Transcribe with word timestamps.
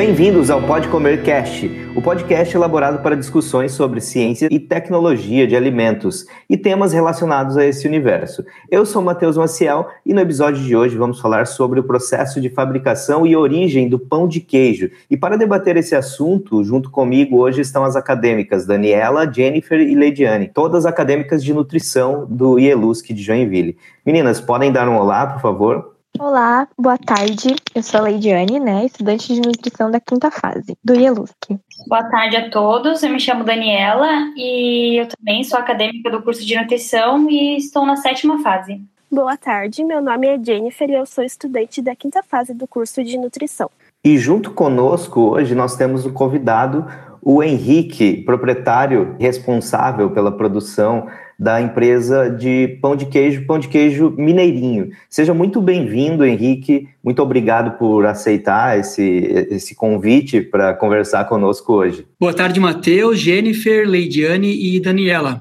Bem-vindos 0.00 0.48
ao 0.48 0.62
Pode 0.62 0.88
Comer 0.88 1.22
Cast, 1.22 1.70
o 1.94 2.00
podcast 2.00 2.56
elaborado 2.56 3.02
para 3.02 3.14
discussões 3.14 3.72
sobre 3.72 4.00
ciência 4.00 4.48
e 4.50 4.58
tecnologia 4.58 5.46
de 5.46 5.54
alimentos 5.54 6.24
e 6.48 6.56
temas 6.56 6.94
relacionados 6.94 7.58
a 7.58 7.66
esse 7.66 7.86
universo. 7.86 8.42
Eu 8.70 8.86
sou 8.86 9.02
Matheus 9.02 9.36
Maciel 9.36 9.88
e 10.06 10.14
no 10.14 10.20
episódio 10.22 10.64
de 10.64 10.74
hoje 10.74 10.96
vamos 10.96 11.20
falar 11.20 11.46
sobre 11.46 11.80
o 11.80 11.84
processo 11.84 12.40
de 12.40 12.48
fabricação 12.48 13.26
e 13.26 13.36
origem 13.36 13.90
do 13.90 13.98
pão 13.98 14.26
de 14.26 14.40
queijo. 14.40 14.90
E 15.10 15.18
para 15.18 15.36
debater 15.36 15.76
esse 15.76 15.94
assunto, 15.94 16.64
junto 16.64 16.90
comigo 16.90 17.36
hoje 17.36 17.60
estão 17.60 17.84
as 17.84 17.94
acadêmicas 17.94 18.64
Daniela, 18.64 19.30
Jennifer 19.30 19.78
e 19.78 19.94
Leidiane, 19.94 20.48
todas 20.48 20.86
acadêmicas 20.86 21.44
de 21.44 21.52
nutrição 21.52 22.26
do 22.26 22.58
IELUSC 22.58 23.12
de 23.12 23.22
Joinville. 23.22 23.76
Meninas, 24.06 24.40
podem 24.40 24.72
dar 24.72 24.88
um 24.88 24.96
olá, 24.96 25.26
por 25.26 25.42
favor? 25.42 25.99
Olá, 26.22 26.68
boa 26.76 26.98
tarde. 26.98 27.56
Eu 27.74 27.82
sou 27.82 28.00
a 28.00 28.02
Leidiane, 28.02 28.60
né, 28.60 28.84
estudante 28.84 29.32
de 29.32 29.40
nutrição 29.40 29.90
da 29.90 29.98
quinta 29.98 30.30
fase, 30.30 30.76
do 30.84 30.94
IELUSC. 30.94 31.58
Boa 31.88 32.04
tarde 32.10 32.36
a 32.36 32.50
todos, 32.50 33.02
eu 33.02 33.08
me 33.08 33.18
chamo 33.18 33.42
Daniela 33.42 34.06
e 34.36 35.00
eu 35.00 35.08
também 35.08 35.42
sou 35.42 35.58
acadêmica 35.58 36.10
do 36.10 36.20
curso 36.20 36.44
de 36.44 36.54
nutrição 36.54 37.26
e 37.30 37.56
estou 37.56 37.86
na 37.86 37.96
sétima 37.96 38.42
fase. 38.42 38.82
Boa 39.10 39.34
tarde, 39.38 39.82
meu 39.82 40.02
nome 40.02 40.26
é 40.26 40.38
Jennifer 40.38 40.90
e 40.90 40.92
eu 40.92 41.06
sou 41.06 41.24
estudante 41.24 41.80
da 41.80 41.96
quinta 41.96 42.22
fase 42.22 42.52
do 42.52 42.68
curso 42.68 43.02
de 43.02 43.16
nutrição. 43.16 43.70
E 44.04 44.18
junto 44.18 44.50
conosco 44.50 45.20
hoje 45.22 45.54
nós 45.54 45.74
temos 45.74 46.04
o 46.04 46.12
convidado, 46.12 46.86
o 47.22 47.42
Henrique, 47.42 48.18
proprietário 48.24 49.16
responsável 49.18 50.10
pela 50.10 50.30
produção 50.30 51.08
da 51.40 51.58
empresa 51.58 52.28
de 52.28 52.78
pão 52.82 52.94
de 52.94 53.06
queijo, 53.06 53.46
pão 53.46 53.58
de 53.58 53.66
queijo 53.66 54.10
mineirinho. 54.18 54.90
Seja 55.08 55.32
muito 55.32 55.58
bem-vindo, 55.62 56.22
Henrique. 56.22 56.86
Muito 57.02 57.22
obrigado 57.22 57.78
por 57.78 58.04
aceitar 58.04 58.78
esse, 58.78 59.46
esse 59.50 59.74
convite 59.74 60.42
para 60.42 60.74
conversar 60.74 61.24
conosco 61.24 61.72
hoje. 61.72 62.04
Boa 62.20 62.34
tarde, 62.34 62.60
Matheus, 62.60 63.18
Jennifer, 63.18 63.88
Leidiane 63.88 64.52
e 64.52 64.78
Daniela. 64.80 65.40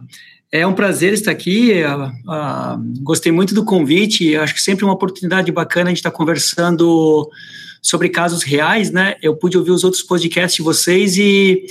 É 0.50 0.66
um 0.66 0.72
prazer 0.72 1.12
estar 1.12 1.32
aqui. 1.32 1.74
Uh, 1.84 2.06
uh, 2.06 3.04
gostei 3.04 3.34
muito 3.34 3.54
do 3.54 3.66
convite. 3.66 4.38
Acho 4.38 4.54
que 4.54 4.62
sempre 4.62 4.86
é 4.86 4.88
uma 4.88 4.94
oportunidade 4.94 5.52
bacana 5.52 5.88
a 5.88 5.90
gente 5.90 5.98
estar 5.98 6.12
conversando 6.12 7.30
sobre 7.82 8.08
casos 8.08 8.42
reais, 8.42 8.90
né? 8.90 9.16
Eu 9.22 9.36
pude 9.36 9.58
ouvir 9.58 9.72
os 9.72 9.84
outros 9.84 10.02
podcasts 10.02 10.56
de 10.56 10.64
vocês 10.64 11.18
e 11.18 11.66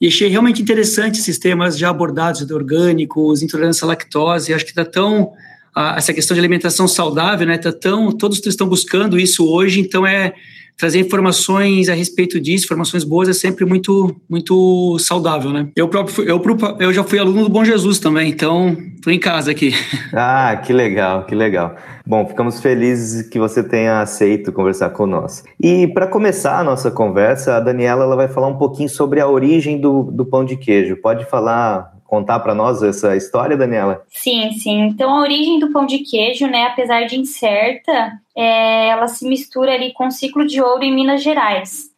e 0.00 0.06
achei 0.06 0.28
realmente 0.28 0.62
interessante 0.62 1.20
esses 1.20 1.38
temas 1.38 1.76
já 1.76 1.90
abordados 1.90 2.46
de 2.46 2.54
orgânicos, 2.54 3.42
intolerância 3.42 3.84
à 3.84 3.88
lactose. 3.88 4.54
Acho 4.54 4.64
que 4.64 4.70
está 4.70 4.84
tão 4.84 5.32
a, 5.74 5.96
essa 5.96 6.14
questão 6.14 6.34
de 6.34 6.40
alimentação 6.40 6.88
saudável, 6.88 7.46
né? 7.46 7.58
Tá 7.58 7.70
tão 7.70 8.10
todos 8.10 8.44
estão 8.44 8.66
buscando 8.66 9.18
isso 9.18 9.46
hoje. 9.46 9.80
Então 9.80 10.06
é 10.06 10.32
trazer 10.80 11.00
informações 11.00 11.90
a 11.90 11.94
respeito 11.94 12.40
disso, 12.40 12.64
informações 12.64 13.04
boas 13.04 13.28
é 13.28 13.34
sempre 13.34 13.66
muito 13.66 14.16
muito 14.28 14.98
saudável, 14.98 15.50
né? 15.50 15.68
Eu 15.76 15.88
próprio 15.88 16.24
eu, 16.24 16.42
eu 16.78 16.92
já 16.92 17.04
fui 17.04 17.18
aluno 17.18 17.42
do 17.42 17.50
Bom 17.50 17.62
Jesus 17.62 17.98
também, 17.98 18.30
então 18.30 18.74
estou 18.94 19.12
em 19.12 19.18
casa 19.18 19.50
aqui. 19.50 19.74
Ah, 20.12 20.56
que 20.56 20.72
legal, 20.72 21.24
que 21.24 21.34
legal. 21.34 21.76
Bom, 22.04 22.26
ficamos 22.26 22.60
felizes 22.60 23.28
que 23.28 23.38
você 23.38 23.62
tenha 23.62 24.00
aceito 24.00 24.52
conversar 24.52 24.90
conosco. 24.90 25.46
E 25.60 25.86
para 25.86 26.06
começar 26.06 26.58
a 26.58 26.64
nossa 26.64 26.90
conversa, 26.90 27.56
a 27.56 27.60
Daniela 27.60 28.04
ela 28.04 28.16
vai 28.16 28.26
falar 28.26 28.48
um 28.48 28.56
pouquinho 28.56 28.88
sobre 28.88 29.20
a 29.20 29.28
origem 29.28 29.80
do, 29.80 30.02
do 30.02 30.24
pão 30.24 30.44
de 30.44 30.56
queijo. 30.56 30.96
Pode 30.96 31.24
falar 31.26 31.92
contar 32.10 32.40
para 32.40 32.56
nós 32.56 32.82
essa 32.82 33.16
história, 33.16 33.56
Daniela? 33.56 34.02
Sim, 34.08 34.50
sim. 34.54 34.80
Então, 34.80 35.16
a 35.16 35.20
origem 35.20 35.60
do 35.60 35.70
pão 35.70 35.86
de 35.86 36.00
queijo, 36.00 36.48
né, 36.48 36.64
apesar 36.64 37.06
de 37.06 37.16
incerta, 37.16 38.20
é, 38.36 38.88
ela 38.88 39.06
se 39.06 39.26
mistura 39.26 39.72
ali 39.72 39.92
com 39.92 40.08
o 40.08 40.10
ciclo 40.10 40.44
de 40.44 40.60
ouro 40.60 40.82
em 40.82 40.92
Minas 40.92 41.22
Gerais. 41.22 41.88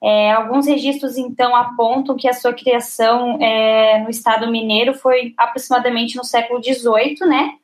É, 0.00 0.30
alguns 0.30 0.68
registros, 0.68 1.16
então, 1.18 1.56
apontam 1.56 2.16
que 2.16 2.28
a 2.28 2.32
sua 2.32 2.52
criação 2.52 3.38
é, 3.42 3.98
no 4.04 4.10
estado 4.10 4.48
mineiro 4.48 4.94
foi 4.94 5.34
aproximadamente 5.36 6.16
no 6.16 6.22
século 6.22 6.62
XVIII, 6.62 7.26
né? 7.26 7.54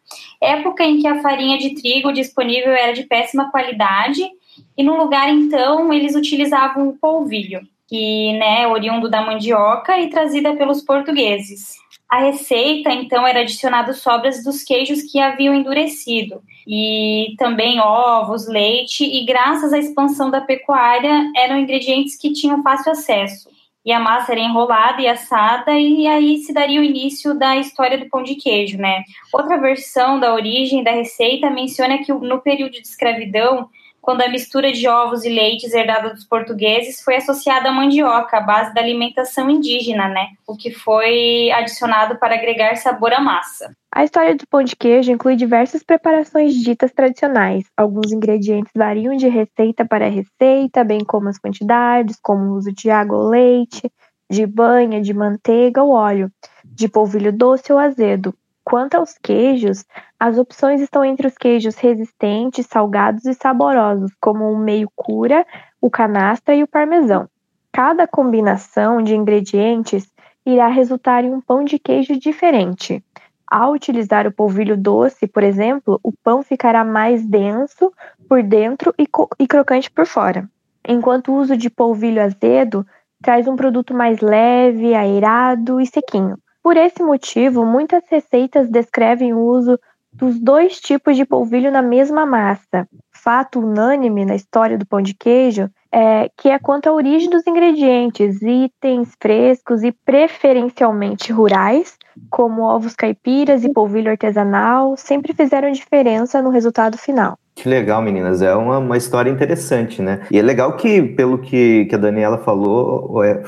Época 0.41 0.83
em 0.83 0.99
que 1.01 1.07
a 1.07 1.23
farinha 1.23 1.57
de 1.57 1.75
trigo 1.75 2.13
disponível 2.13 2.73
era 2.73 2.93
de 2.93 3.05
péssima 3.05 3.49
qualidade, 3.51 4.29
e 4.77 4.83
no 4.83 4.97
lugar, 4.97 5.31
então, 5.31 5.93
eles 5.93 6.17
utilizavam 6.17 6.89
o 6.89 6.99
polvilho, 6.99 7.61
que 7.87 8.33
né, 8.39 8.67
oriundo 8.67 9.09
da 9.09 9.23
mandioca 9.23 9.99
e 9.99 10.11
trazida 10.11 10.57
pelos 10.57 10.83
portugueses. 10.83 11.82
A 12.13 12.19
receita, 12.19 12.93
então, 12.93 13.27
era 13.27 13.41
adicionado 13.41 13.95
sobras 13.95 14.45
dos 14.45 14.63
queijos 14.63 15.01
que 15.01 15.19
haviam 15.19 15.55
endurecido, 15.55 16.43
e 16.69 17.35
também 17.39 17.81
ovos, 17.81 18.47
leite, 18.47 19.03
e 19.03 19.25
graças 19.25 19.73
à 19.73 19.79
expansão 19.79 20.31
da 20.31 20.43
pecuária, 20.43 21.33
eram 21.35 21.59
ingredientes 21.59 22.15
que 22.15 22.35
tinham 22.35 22.63
fácil 22.63 22.93
acesso. 22.93 23.49
E 23.83 23.91
a 23.91 23.99
massa 23.99 24.33
era 24.33 24.43
enrolada 24.43 25.01
e 25.01 25.09
assada, 25.09 25.73
e 25.73 26.07
aí 26.07 26.37
se 26.37 26.53
daria 26.53 26.83
o 26.83 26.85
início 26.85 27.33
da 27.33 27.57
história 27.57 27.97
do 27.97 28.11
pão 28.11 28.23
de 28.23 28.35
queijo, 28.35 28.77
né? 28.77 29.05
Outra 29.33 29.57
versão 29.57 30.21
da 30.21 30.35
origem 30.35 30.85
da 30.85 30.91
receita 30.91 31.49
menciona 31.49 31.97
que 32.05 32.13
no 32.13 32.43
período 32.43 32.73
de 32.73 32.83
escravidão, 32.83 33.71
quando 34.03 34.21
a 34.23 34.29
mistura 34.29 34.73
de 34.73 34.89
ovos 34.89 35.25
e 35.25 35.29
leites 35.29 35.73
herdada 35.73 36.11
dos 36.11 36.25
portugueses 36.25 37.01
foi 37.01 37.17
associada 37.17 37.69
à 37.69 37.73
mandioca, 37.73 38.37
a 38.37 38.41
base 38.41 38.75
da 38.75 38.81
alimentação 38.81 39.49
indígena, 39.49 40.09
né? 40.09 40.31
O 40.45 40.57
que 40.57 40.73
foi 40.73 41.53
adicionado 41.53 42.19
para 42.19 42.35
agregar 42.35 42.75
sabor 42.77 43.13
à 43.13 43.21
massa. 43.21 43.73
A 43.95 44.03
história 44.03 44.35
do 44.35 44.45
pão 44.49 44.65
de 44.65 44.75
queijo 44.75 45.13
inclui 45.13 45.37
diversas 45.37 45.85
preparações 45.85 46.55
ditas 46.55 46.93
tradicionais. 46.93 47.65
Alguns 47.77 48.11
ingredientes 48.11 48.73
variam 48.75 49.17
de 49.17 49.29
receita 49.29 49.85
para 49.85 50.09
receita, 50.09 50.83
bem 50.83 51.05
como 51.05 51.29
as 51.29 51.39
quantidades, 51.39 52.19
como 52.21 52.43
o 52.47 52.57
uso 52.57 52.73
de 52.73 52.91
água 52.91 53.19
ou 53.19 53.29
leite, 53.29 53.89
de 54.29 54.45
banha, 54.47 55.01
de 55.01 55.15
manteiga 55.15 55.81
ou 55.81 55.93
óleo, 55.93 56.29
de 56.65 56.89
polvilho 56.89 57.33
doce 57.33 57.73
ou 57.73 57.79
azedo. 57.79 58.35
Quanto 58.65 58.95
aos 58.95 59.19
queijos, 59.19 59.85
as 60.19 60.39
opções 60.39 60.81
estão 60.81 61.05
entre 61.05 61.27
os 61.27 61.37
queijos 61.37 61.77
resistentes, 61.77 62.67
salgados 62.67 63.25
e 63.27 63.35
saborosos, 63.35 64.13
como 64.21 64.51
o 64.51 64.57
meio 64.57 64.89
cura, 64.95 65.45
o 65.81 65.91
canastra 65.91 66.55
e 66.55 66.63
o 66.63 66.69
parmesão. 66.69 67.29
Cada 67.73 68.07
combinação 68.07 69.03
de 69.03 69.17
ingredientes 69.17 70.13
irá 70.47 70.69
resultar 70.69 71.25
em 71.25 71.33
um 71.33 71.41
pão 71.41 71.65
de 71.65 71.79
queijo 71.79 72.19
diferente. 72.19 73.03
Ao 73.47 73.73
utilizar 73.73 74.27
o 74.27 74.33
polvilho 74.33 74.77
doce, 74.77 75.27
por 75.27 75.43
exemplo, 75.43 76.01
o 76.03 76.13
pão 76.13 76.43
ficará 76.43 76.85
mais 76.85 77.27
denso 77.27 77.93
por 78.29 78.43
dentro 78.43 78.95
e, 78.99 79.07
e 79.39 79.47
crocante 79.47 79.91
por 79.91 80.07
fora, 80.07 80.49
enquanto 80.89 81.33
o 81.33 81.37
uso 81.37 81.57
de 81.57 81.69
polvilho 81.69 82.23
azedo 82.23 82.87
traz 83.23 83.47
um 83.47 83.57
produto 83.57 83.93
mais 83.93 84.21
leve, 84.21 84.95
aerado 84.95 85.81
e 85.81 85.87
sequinho. 85.87 86.39
Por 86.63 86.77
esse 86.77 87.03
motivo, 87.03 87.67
muitas 87.67 88.05
receitas 88.09 88.71
descrevem 88.71 89.35
o 89.35 89.41
uso 89.41 89.79
dos 90.13 90.39
dois 90.39 90.79
tipos 90.79 91.17
de 91.17 91.25
polvilho 91.25 91.73
na 91.73 91.83
mesma 91.83 92.27
massa. 92.27 92.87
Fato 93.11 93.61
unânime 93.61 94.25
na 94.25 94.35
história 94.35 94.77
do 94.77 94.87
pão 94.87 95.01
de 95.01 95.15
queijo 95.15 95.71
é 95.91 96.31
que 96.37 96.49
é 96.49 96.59
quanto 96.59 96.89
à 96.89 96.93
origem 96.93 97.31
dos 97.31 97.47
ingredientes, 97.47 98.41
itens 98.43 99.15
frescos 99.21 99.83
e 99.83 99.91
preferencialmente 99.91 101.33
rurais, 101.33 101.97
como 102.31 102.63
ovos 102.63 102.95
caipiras 102.95 103.65
e 103.65 103.73
polvilho 103.73 104.11
artesanal, 104.11 104.97
sempre 104.97 105.33
fizeram 105.33 105.73
diferença 105.73 106.43
no 106.43 106.51
resultado 106.51 106.99
final. 106.99 107.39
Que 107.55 107.69
legal, 107.69 108.01
meninas. 108.03 108.41
É 108.41 108.55
uma, 108.55 108.79
uma 108.79 108.97
história 108.97 109.31
interessante, 109.31 110.01
né? 110.01 110.27
E 110.31 110.39
é 110.39 110.43
legal 110.43 110.77
que, 110.77 111.03
pelo 111.03 111.39
que, 111.39 111.85
que 111.85 111.95
a 111.95 111.99
Daniela 111.99 112.39
falou, 112.39 113.23
é, 113.23 113.43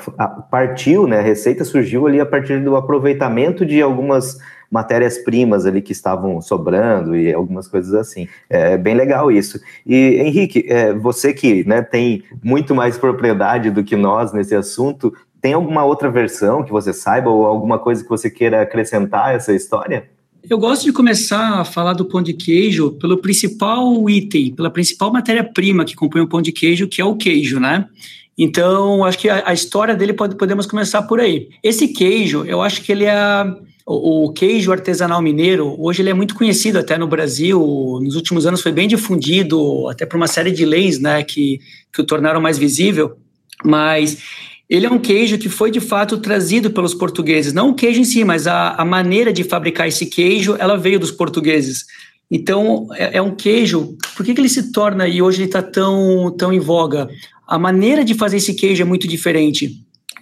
partiu, 0.51 1.07
né? 1.07 1.19
A 1.19 1.23
receita 1.23 1.65
surgiu 1.65 2.07
ali 2.07 2.21
a 2.21 2.27
partir 2.27 2.63
do 2.63 2.77
aproveitamento 2.77 3.65
de 3.65 3.81
algumas 3.81 4.39
matérias-primas 4.71 5.67
ali 5.67 5.81
que 5.81 5.93
estavam 5.93 6.41
sobrando 6.41 7.17
e 7.17 7.33
algumas 7.33 7.67
coisas 7.67 7.95
assim. 7.95 8.29
É 8.51 8.77
bem 8.77 8.95
legal 8.95 9.33
isso. 9.33 9.59
E, 9.87 10.17
Henrique, 10.21 10.67
é, 10.69 10.93
você 10.93 11.33
que 11.33 11.67
né, 11.67 11.81
tem 11.83 12.23
muito 12.43 12.75
mais 12.75 12.99
propriedade 12.99 13.71
do 13.71 13.83
que 13.83 13.97
nós 13.97 14.33
nesse 14.33 14.55
assunto, 14.55 15.15
tem 15.41 15.55
alguma 15.55 15.85
outra 15.85 16.11
versão 16.11 16.63
que 16.63 16.73
você 16.73 16.93
saiba 16.93 17.31
ou 17.31 17.47
alguma 17.47 17.79
coisa 17.79 18.03
que 18.03 18.09
você 18.09 18.31
queira 18.31 18.63
acrescentar 18.63 19.29
a 19.29 19.33
essa 19.33 19.53
história? 19.53 20.14
Eu 20.49 20.59
gosto 20.59 20.85
de 20.85 20.93
começar 20.93 21.61
a 21.61 21.65
falar 21.65 21.95
do 21.95 22.05
pão 22.05 22.23
de 22.23 22.35
queijo 22.35 22.93
pelo 22.93 23.17
principal 23.17 24.09
item, 24.11 24.55
pela 24.55 24.71
principal 24.71 25.11
matéria-prima 25.11 25.85
que 25.85 25.95
compõe 25.95 26.21
o 26.21 26.29
pão 26.29 26.43
de 26.43 26.53
queijo, 26.53 26.87
que 26.87 27.01
é 27.01 27.05
o 27.05 27.17
queijo, 27.17 27.59
né? 27.59 27.87
Então, 28.37 29.05
acho 29.05 29.19
que 29.19 29.29
a, 29.29 29.43
a 29.47 29.55
história 29.55 29.95
dele 29.95 30.13
pode, 30.13 30.37
podemos 30.37 30.67
começar 30.67 31.03
por 31.03 31.19
aí. 31.19 31.49
Esse 31.63 31.89
queijo, 31.89 32.45
eu 32.45 32.61
acho 32.61 32.83
que 32.83 32.93
ele 32.93 33.05
é 33.05 33.47
o, 33.87 34.33
queijo 34.33 34.73
artesanal 34.73 35.23
mineiro, 35.23 35.77
hoje 35.79 36.03
ele 36.03 36.11
é 36.11 36.15
muito 36.15 36.35
conhecido 36.35 36.79
até 36.79 36.99
no 36.99 37.07
Brasil, 37.07 37.59
nos 38.03 38.17
últimos 38.17 38.47
anos 38.47 38.61
foi 38.61 38.73
bem 38.73 38.89
difundido, 38.89 39.89
até 39.89 40.05
por 40.05 40.17
uma 40.17 40.27
série 40.27 40.51
de 40.51 40.65
leis, 40.65 40.99
né, 40.99 41.23
que, 41.23 41.61
que 41.93 42.01
o 42.01 42.05
tornaram 42.05 42.41
mais 42.41 42.59
visível, 42.59 43.17
mas 43.63 44.19
ele 44.69 44.87
é 44.87 44.91
um 44.91 44.99
queijo 44.99 45.39
que 45.39 45.49
foi 45.49 45.71
de 45.71 45.81
fato 45.81 46.19
trazido 46.19 46.71
pelos 46.71 46.95
portugueses, 46.95 47.53
não 47.53 47.71
o 47.71 47.75
queijo 47.75 48.01
em 48.01 48.05
si, 48.05 48.25
mas 48.25 48.47
a, 48.47 48.71
a 48.75 48.85
maneira 48.85 49.33
de 49.33 49.45
fabricar 49.45 49.87
esse 49.87 50.07
queijo, 50.07 50.57
ela 50.59 50.77
veio 50.77 50.99
dos 50.99 51.11
portugueses. 51.11 51.85
Então, 52.31 52.89
é, 52.95 53.19
é 53.19 53.23
um 53.23 53.35
queijo. 53.35 53.97
Por 54.17 54.25
que, 54.25 54.35
que 54.35 54.41
ele 54.41 54.49
se 54.49 54.73
torna 54.73 55.07
e 55.07 55.21
hoje 55.21 55.39
ele 55.39 55.49
está 55.49 55.63
tão, 55.63 56.35
tão 56.37 56.53
em 56.53 56.59
voga? 56.59 57.09
A 57.47 57.59
maneira 57.59 58.05
de 58.05 58.15
fazer 58.15 58.39
esse 58.39 58.55
queijo 58.55 58.83
é 58.83 58.85
muito 58.85 59.07
diferente. 59.07 59.71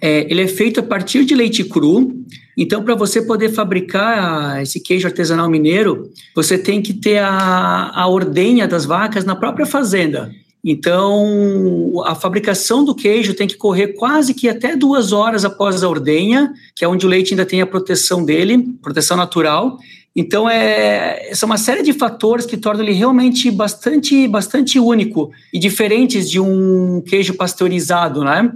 É, 0.01 0.29
ele 0.29 0.41
é 0.41 0.47
feito 0.47 0.81
a 0.81 0.83
partir 0.83 1.23
de 1.23 1.33
leite 1.33 1.63
cru. 1.63 2.13
Então, 2.57 2.83
para 2.83 2.93
você 2.93 3.21
poder 3.21 3.49
fabricar 3.53 4.61
esse 4.61 4.79
queijo 4.81 5.07
artesanal 5.07 5.49
mineiro, 5.49 6.09
você 6.35 6.57
tem 6.57 6.81
que 6.81 6.93
ter 6.93 7.19
a, 7.19 7.91
a 7.95 8.07
ordenha 8.07 8.67
das 8.67 8.83
vacas 8.83 9.23
na 9.23 9.35
própria 9.35 9.65
fazenda. 9.65 10.29
Então, 10.63 12.01
a 12.05 12.15
fabricação 12.15 12.85
do 12.85 12.95
queijo 12.95 13.33
tem 13.33 13.47
que 13.47 13.57
correr 13.57 13.89
quase 13.89 14.33
que 14.33 14.47
até 14.47 14.77
duas 14.77 15.11
horas 15.11 15.43
após 15.43 15.83
a 15.83 15.89
ordenha, 15.89 16.53
que 16.73 16.85
é 16.85 16.87
onde 16.87 17.05
o 17.05 17.09
leite 17.09 17.33
ainda 17.33 17.45
tem 17.45 17.59
a 17.59 17.67
proteção 17.67 18.23
dele, 18.23 18.69
proteção 18.81 19.17
natural. 19.17 19.77
Então, 20.15 20.49
é, 20.49 21.33
são 21.33 21.47
uma 21.47 21.57
série 21.57 21.83
de 21.83 21.91
fatores 21.91 22.45
que 22.45 22.55
tornam 22.55 22.83
ele 22.83 22.93
realmente 22.93 23.51
bastante, 23.51 24.25
bastante 24.27 24.79
único 24.79 25.31
e 25.51 25.59
diferentes 25.59 26.29
de 26.29 26.39
um 26.39 27.01
queijo 27.01 27.33
pasteurizado, 27.33 28.23
né? 28.23 28.53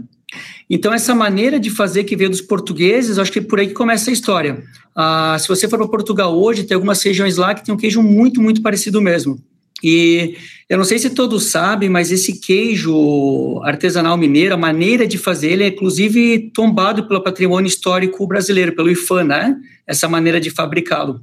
Então, 0.70 0.94
essa 0.94 1.16
maneira 1.16 1.60
de 1.60 1.70
fazer 1.70 2.04
que 2.06 2.16
veio 2.16 2.30
dos 2.30 2.42
portugueses, 2.42 3.18
acho 3.18 3.32
que 3.32 3.40
é 3.40 3.42
por 3.42 3.60
aí 3.60 3.68
que 3.68 3.74
começa 3.74 4.10
a 4.10 4.14
história. 4.14 4.64
Ah, 4.96 5.38
se 5.40 5.48
você 5.48 5.68
for 5.68 5.78
para 5.78 5.88
Portugal 5.88 6.38
hoje, 6.38 6.64
tem 6.64 6.76
algumas 6.76 7.02
regiões 7.02 7.38
lá 7.38 7.54
que 7.54 7.66
tem 7.66 7.74
um 7.74 7.78
queijo 7.78 8.02
muito, 8.02 8.42
muito 8.42 8.62
parecido 8.62 9.02
mesmo. 9.02 9.42
E 9.84 10.36
eu 10.68 10.78
não 10.78 10.86
sei 10.86 10.98
se 10.98 11.12
todos 11.12 11.46
sabem, 11.46 11.90
mas 11.90 12.12
esse 12.12 12.40
queijo 12.40 13.62
artesanal 13.64 14.18
mineiro, 14.18 14.56
a 14.56 14.58
maneira 14.58 15.08
de 15.08 15.18
fazer 15.18 15.52
ele 15.52 15.64
é 15.64 15.68
inclusive 15.68 16.52
tombado 16.54 17.08
pelo 17.08 17.24
patrimônio 17.24 17.68
histórico 17.68 18.26
brasileiro, 18.28 18.76
pelo 18.76 18.90
IFAM, 18.90 19.24
né? 19.26 19.56
Essa 19.86 20.10
maneira 20.10 20.40
de 20.40 20.50
fabricá-lo. 20.50 21.22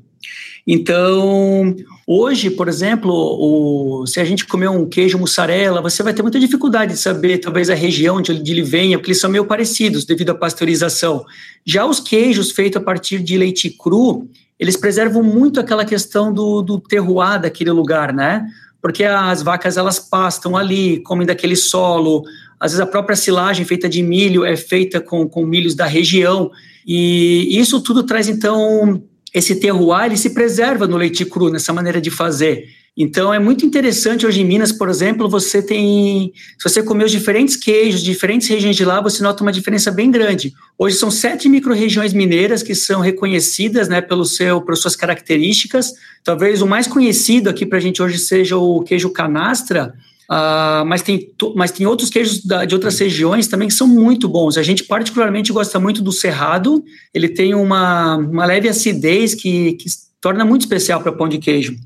Então, 0.67 1.77
hoje, 2.06 2.51
por 2.51 2.69
exemplo, 2.69 3.12
o, 3.12 4.06
se 4.06 4.19
a 4.19 4.25
gente 4.25 4.47
comer 4.47 4.69
um 4.69 4.89
queijo 4.89 5.19
mussarela, 5.19 5.83
você 5.83 6.03
vai 6.03 6.15
ter 6.15 6.23
muita 6.23 6.41
dificuldade 6.41 6.95
de 6.95 6.99
saber, 6.99 7.37
talvez, 7.39 7.69
a 7.69 7.75
região 7.75 8.23
de 8.23 8.33
onde 8.33 8.50
ele 8.50 8.62
venha, 8.62 8.97
porque 8.97 9.11
eles 9.11 9.21
são 9.21 9.31
meio 9.31 9.45
parecidos 9.45 10.07
devido 10.07 10.31
à 10.31 10.35
pasteurização. 10.35 11.25
Já 11.67 11.85
os 11.85 12.00
queijos 12.00 12.50
feitos 12.50 12.81
a 12.81 12.85
partir 12.85 13.19
de 13.19 13.37
leite 13.37 13.69
cru, 13.69 14.27
eles 14.59 14.77
preservam 14.77 15.23
muito 15.23 15.61
aquela 15.61 15.85
questão 15.85 16.33
do, 16.33 16.62
do 16.62 16.81
terroir 16.81 17.41
daquele 17.41 17.71
lugar, 17.71 18.12
né? 18.12 18.47
Porque 18.81 19.05
as 19.05 19.43
vacas 19.43 19.77
elas 19.77 19.99
pastam 19.99 20.56
ali, 20.56 21.01
comem 21.01 21.27
daquele 21.27 21.56
solo. 21.56 22.23
Às 22.61 22.73
vezes 22.73 22.81
a 22.81 22.87
própria 22.87 23.17
silagem 23.17 23.65
feita 23.65 23.89
de 23.89 24.03
milho 24.03 24.45
é 24.45 24.56
feita 24.56 25.01
com, 25.01 25.29
com 25.29 25.45
milhos 25.45 25.75
da 25.75 25.87
região. 25.87 26.51
E 26.87 27.59
isso 27.59 27.81
tudo 27.81 28.03
traz 28.03 28.29
então 28.29 29.03
esse 29.33 29.56
terroir, 29.56 30.06
ele 30.06 30.17
se 30.17 30.31
preserva 30.31 30.87
no 30.87 30.97
leite 30.97 31.25
cru 31.25 31.50
nessa 31.50 31.73
maneira 31.73 32.00
de 32.00 32.11
fazer. 32.11 32.69
Então 32.96 33.35
é 33.35 33.41
muito 33.41 33.67
interessante 33.67 34.25
hoje 34.25 34.41
em 34.41 34.44
Minas, 34.44 34.70
por 34.70 34.88
exemplo, 34.88 35.29
você 35.29 35.61
tem, 35.61 36.32
se 36.56 36.69
você 36.69 36.81
comer 36.81 37.06
os 37.06 37.11
diferentes 37.11 37.56
queijos, 37.56 38.00
diferentes 38.00 38.46
regiões 38.46 38.76
de 38.76 38.85
lá, 38.85 39.00
você 39.00 39.20
nota 39.20 39.43
uma 39.43 39.50
diferença 39.50 39.91
bem 39.91 40.12
grande. 40.12 40.52
Hoje 40.79 40.94
são 40.94 41.11
sete 41.11 41.49
micro-regiões 41.49 42.12
mineiras 42.12 42.62
que 42.62 42.73
são 42.73 43.00
reconhecidas, 43.00 43.88
né, 43.88 44.00
pelo 44.00 44.25
seu, 44.25 44.61
por 44.61 44.76
suas 44.76 44.94
características. 44.94 45.93
Talvez 46.23 46.62
o 46.62 46.69
mais 46.69 46.87
conhecido 46.87 47.50
aqui 47.50 47.67
para 47.67 47.79
a 47.79 47.81
gente 47.81 48.00
hoje 48.00 48.17
seja 48.17 48.56
o 48.56 48.81
queijo 48.82 49.11
canastra, 49.11 49.93
uh, 50.31 50.87
mas, 50.87 51.02
tem, 51.02 51.32
mas 51.56 51.73
tem 51.73 51.88
outros 51.88 52.11
queijos 52.11 52.44
da, 52.44 52.64
de 52.64 52.76
outras 52.76 52.97
regiões 52.97 53.49
também 53.49 53.67
que 53.67 53.75
são 53.75 53.88
muito 53.88 54.29
bons. 54.29 54.56
A 54.56 54.62
gente 54.62 54.85
particularmente 54.85 55.52
gosta 55.52 55.81
muito 55.81 56.00
do 56.00 56.12
cerrado. 56.12 56.85
Ele 57.12 57.29
tem 57.29 57.56
uma, 57.56 58.19
uma 58.19 58.47
leve 58.47 58.69
acidez 58.69 59.35
que, 59.35 59.73
que 59.73 59.87
torna 60.20 60.44
muito 60.44 60.62
especial 60.62 61.02
para 61.02 61.11
pão 61.11 61.29
de 61.29 61.38
queijo. 61.38 61.76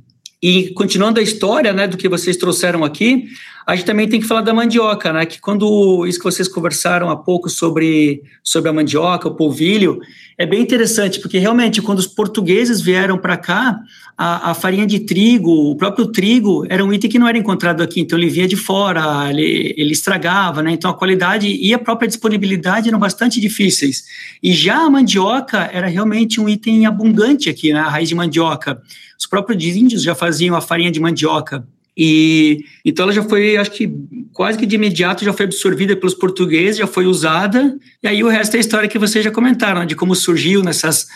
E 0.42 0.70
continuando 0.74 1.18
a 1.18 1.22
história, 1.22 1.72
né, 1.72 1.88
do 1.88 1.96
que 1.96 2.08
vocês 2.08 2.36
trouxeram 2.36 2.84
aqui, 2.84 3.26
a 3.66 3.76
gente 3.76 3.84
também 3.84 4.08
tem 4.08 4.18
que 4.18 4.26
falar 4.26 4.40
da 4.40 4.54
mandioca, 4.54 5.12
né, 5.12 5.26
que 5.26 5.38
quando 5.40 6.06
isso 6.06 6.18
que 6.18 6.24
vocês 6.24 6.48
conversaram 6.48 7.10
há 7.10 7.16
pouco 7.16 7.50
sobre, 7.50 8.22
sobre 8.42 8.70
a 8.70 8.72
mandioca, 8.72 9.28
o 9.28 9.34
polvilho, 9.34 10.00
é 10.38 10.46
bem 10.46 10.62
interessante, 10.62 11.20
porque 11.20 11.36
realmente 11.36 11.82
quando 11.82 11.98
os 11.98 12.06
portugueses 12.06 12.80
vieram 12.80 13.18
para 13.18 13.36
cá, 13.36 13.78
a, 14.16 14.52
a, 14.52 14.54
farinha 14.54 14.86
de 14.86 15.00
trigo, 15.00 15.70
o 15.70 15.76
próprio 15.76 16.06
trigo, 16.06 16.64
era 16.70 16.82
um 16.82 16.92
item 16.92 17.10
que 17.10 17.18
não 17.18 17.28
era 17.28 17.36
encontrado 17.36 17.82
aqui, 17.82 18.00
então 18.00 18.16
ele 18.16 18.30
vinha 18.30 18.48
de 18.48 18.56
fora, 18.56 19.28
ele, 19.28 19.74
ele 19.76 19.92
estragava, 19.92 20.62
né, 20.62 20.70
então 20.70 20.90
a 20.90 20.94
qualidade 20.94 21.48
e 21.48 21.74
a 21.74 21.78
própria 21.78 22.08
disponibilidade 22.08 22.88
eram 22.88 22.98
bastante 22.98 23.38
difíceis. 23.38 24.04
E 24.42 24.54
já 24.54 24.78
a 24.78 24.88
mandioca 24.88 25.68
era 25.72 25.88
realmente 25.88 26.40
um 26.40 26.48
item 26.48 26.86
abundante 26.86 27.50
aqui, 27.50 27.72
né, 27.72 27.80
a 27.80 27.88
raiz 27.88 28.08
de 28.08 28.14
mandioca. 28.14 28.80
Os 29.18 29.26
próprios 29.26 29.62
índios 29.64 30.02
já 30.02 30.14
faziam 30.14 30.54
a 30.54 30.60
farinha 30.60 30.90
de 30.90 31.00
mandioca. 31.00 31.66
E 32.00 32.64
então 32.84 33.02
ela 33.02 33.12
já 33.12 33.24
foi, 33.24 33.56
acho 33.56 33.72
que 33.72 33.92
quase 34.32 34.56
que 34.56 34.64
de 34.64 34.76
imediato 34.76 35.24
já 35.24 35.32
foi 35.32 35.46
absorvida 35.46 35.96
pelos 35.96 36.14
portugueses, 36.14 36.76
já 36.76 36.86
foi 36.86 37.06
usada. 37.06 37.76
E 38.00 38.06
aí 38.06 38.22
o 38.22 38.28
resto 38.28 38.54
é 38.54 38.58
a 38.58 38.60
história 38.60 38.88
que 38.88 39.00
vocês 39.00 39.24
já 39.24 39.32
comentaram, 39.32 39.80
né, 39.80 39.86
de 39.86 39.96
como 39.96 40.14
surgiu 40.14 40.62
nessas 40.62 41.08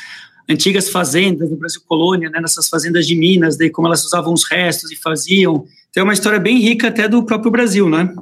antigas 0.50 0.88
fazendas 0.88 1.49
no 1.49 1.56
Brasil 1.56 1.81
colônia, 1.87 2.28
né, 2.28 2.40
nessas 2.40 2.69
fazendas 2.69 3.06
de 3.06 3.14
Minas, 3.14 3.56
daí 3.56 3.70
como 3.70 3.87
elas 3.87 4.05
usavam 4.05 4.32
os 4.32 4.43
restos 4.50 4.90
e 4.90 4.96
faziam. 4.96 5.64
Então 5.90 6.00
é 6.00 6.05
uma 6.05 6.12
história 6.12 6.40
bem 6.40 6.58
rica 6.58 6.88
até 6.88 7.08
do 7.08 7.25
próprio 7.25 7.52
Brasil, 7.52 7.88
né? 7.88 8.12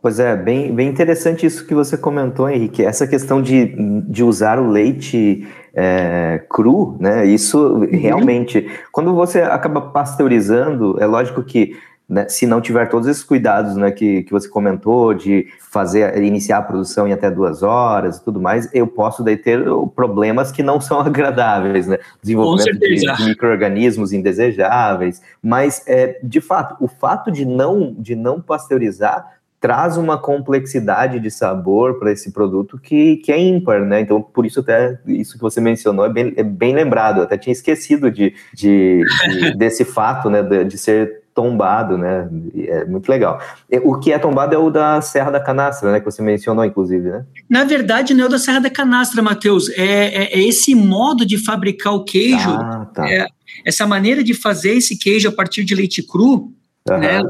Pois 0.00 0.20
é, 0.20 0.36
bem, 0.36 0.72
bem 0.72 0.88
interessante 0.88 1.44
isso 1.44 1.66
que 1.66 1.74
você 1.74 1.96
comentou, 1.96 2.48
Henrique. 2.48 2.84
Essa 2.84 3.04
questão 3.04 3.42
de, 3.42 3.74
de 4.08 4.22
usar 4.22 4.60
o 4.60 4.70
leite 4.70 5.46
é, 5.74 6.40
cru, 6.48 6.96
né? 7.00 7.26
Isso 7.26 7.58
uhum. 7.58 7.88
realmente, 7.90 8.70
quando 8.92 9.12
você 9.12 9.40
acaba 9.42 9.80
pasteurizando, 9.80 10.96
é 11.00 11.06
lógico 11.06 11.42
que 11.42 11.76
né, 12.08 12.26
se 12.28 12.46
não 12.46 12.60
tiver 12.60 12.88
todos 12.88 13.06
esses 13.06 13.22
cuidados 13.22 13.76
né, 13.76 13.90
que, 13.90 14.22
que 14.22 14.30
você 14.30 14.48
comentou, 14.48 15.12
de 15.12 15.46
fazer, 15.58 16.16
iniciar 16.22 16.58
a 16.58 16.62
produção 16.62 17.06
em 17.06 17.12
até 17.12 17.30
duas 17.30 17.62
horas 17.62 18.16
e 18.16 18.24
tudo 18.24 18.40
mais, 18.40 18.72
eu 18.72 18.86
posso 18.86 19.22
daí 19.22 19.36
ter 19.36 19.62
problemas 19.94 20.50
que 20.50 20.62
não 20.62 20.80
são 20.80 21.00
agradáveis, 21.02 21.88
né? 21.88 21.98
Desenvolvimento 22.22 22.78
de 22.78 23.24
micro-organismos 23.26 24.12
indesejáveis. 24.12 25.20
Mas, 25.42 25.82
é, 25.86 26.20
de 26.22 26.40
fato, 26.40 26.76
o 26.78 26.86
fato 26.86 27.32
de 27.32 27.44
não, 27.44 27.94
de 27.98 28.14
não 28.14 28.40
pasteurizar 28.40 29.37
traz 29.60 29.96
uma 29.96 30.16
complexidade 30.16 31.18
de 31.18 31.30
sabor 31.30 31.98
para 31.98 32.12
esse 32.12 32.30
produto 32.30 32.78
que, 32.78 33.16
que 33.16 33.32
é 33.32 33.40
ímpar, 33.40 33.80
né? 33.84 34.00
Então, 34.00 34.22
por 34.22 34.46
isso 34.46 34.60
até 34.60 34.98
isso 35.06 35.34
que 35.34 35.40
você 35.40 35.60
mencionou 35.60 36.04
é 36.06 36.08
bem, 36.08 36.32
é 36.36 36.42
bem 36.42 36.74
lembrado. 36.74 37.18
Eu 37.18 37.22
até 37.24 37.36
tinha 37.36 37.52
esquecido 37.52 38.10
de, 38.10 38.34
de, 38.54 39.02
de 39.02 39.54
desse 39.58 39.84
fato, 39.84 40.30
né? 40.30 40.42
De, 40.42 40.64
de, 40.64 40.78
ser 40.78 41.22
tombado, 41.34 41.98
né? 41.98 42.28
É 42.66 42.84
muito 42.84 43.08
legal. 43.08 43.40
O 43.84 43.98
que 43.98 44.12
é 44.12 44.18
tombado 44.18 44.54
é 44.54 44.58
o 44.58 44.70
da 44.70 45.00
Serra 45.00 45.30
da 45.30 45.40
Canastra, 45.40 45.90
né? 45.90 45.98
Que 45.98 46.06
você 46.06 46.22
mencionou, 46.22 46.64
inclusive, 46.64 47.08
né? 47.08 47.24
Na 47.48 47.64
verdade, 47.64 48.14
não 48.14 48.24
é 48.24 48.26
o 48.26 48.30
da 48.30 48.38
Serra 48.38 48.60
da 48.60 48.70
Canastra, 48.70 49.22
Matheus. 49.22 49.68
É, 49.70 49.82
é, 49.82 50.38
é 50.38 50.48
esse 50.48 50.74
modo 50.74 51.26
de 51.26 51.36
fabricar 51.36 51.94
o 51.94 52.04
queijo, 52.04 52.50
ah, 52.50 52.88
tá. 52.92 53.08
é, 53.10 53.26
essa 53.64 53.86
maneira 53.86 54.22
de 54.22 54.34
fazer 54.34 54.74
esse 54.74 54.96
queijo 54.96 55.28
a 55.28 55.32
partir 55.32 55.64
de 55.64 55.74
leite 55.74 56.02
cru 56.02 56.52
Uhum. 56.94 57.00
Né? 57.00 57.22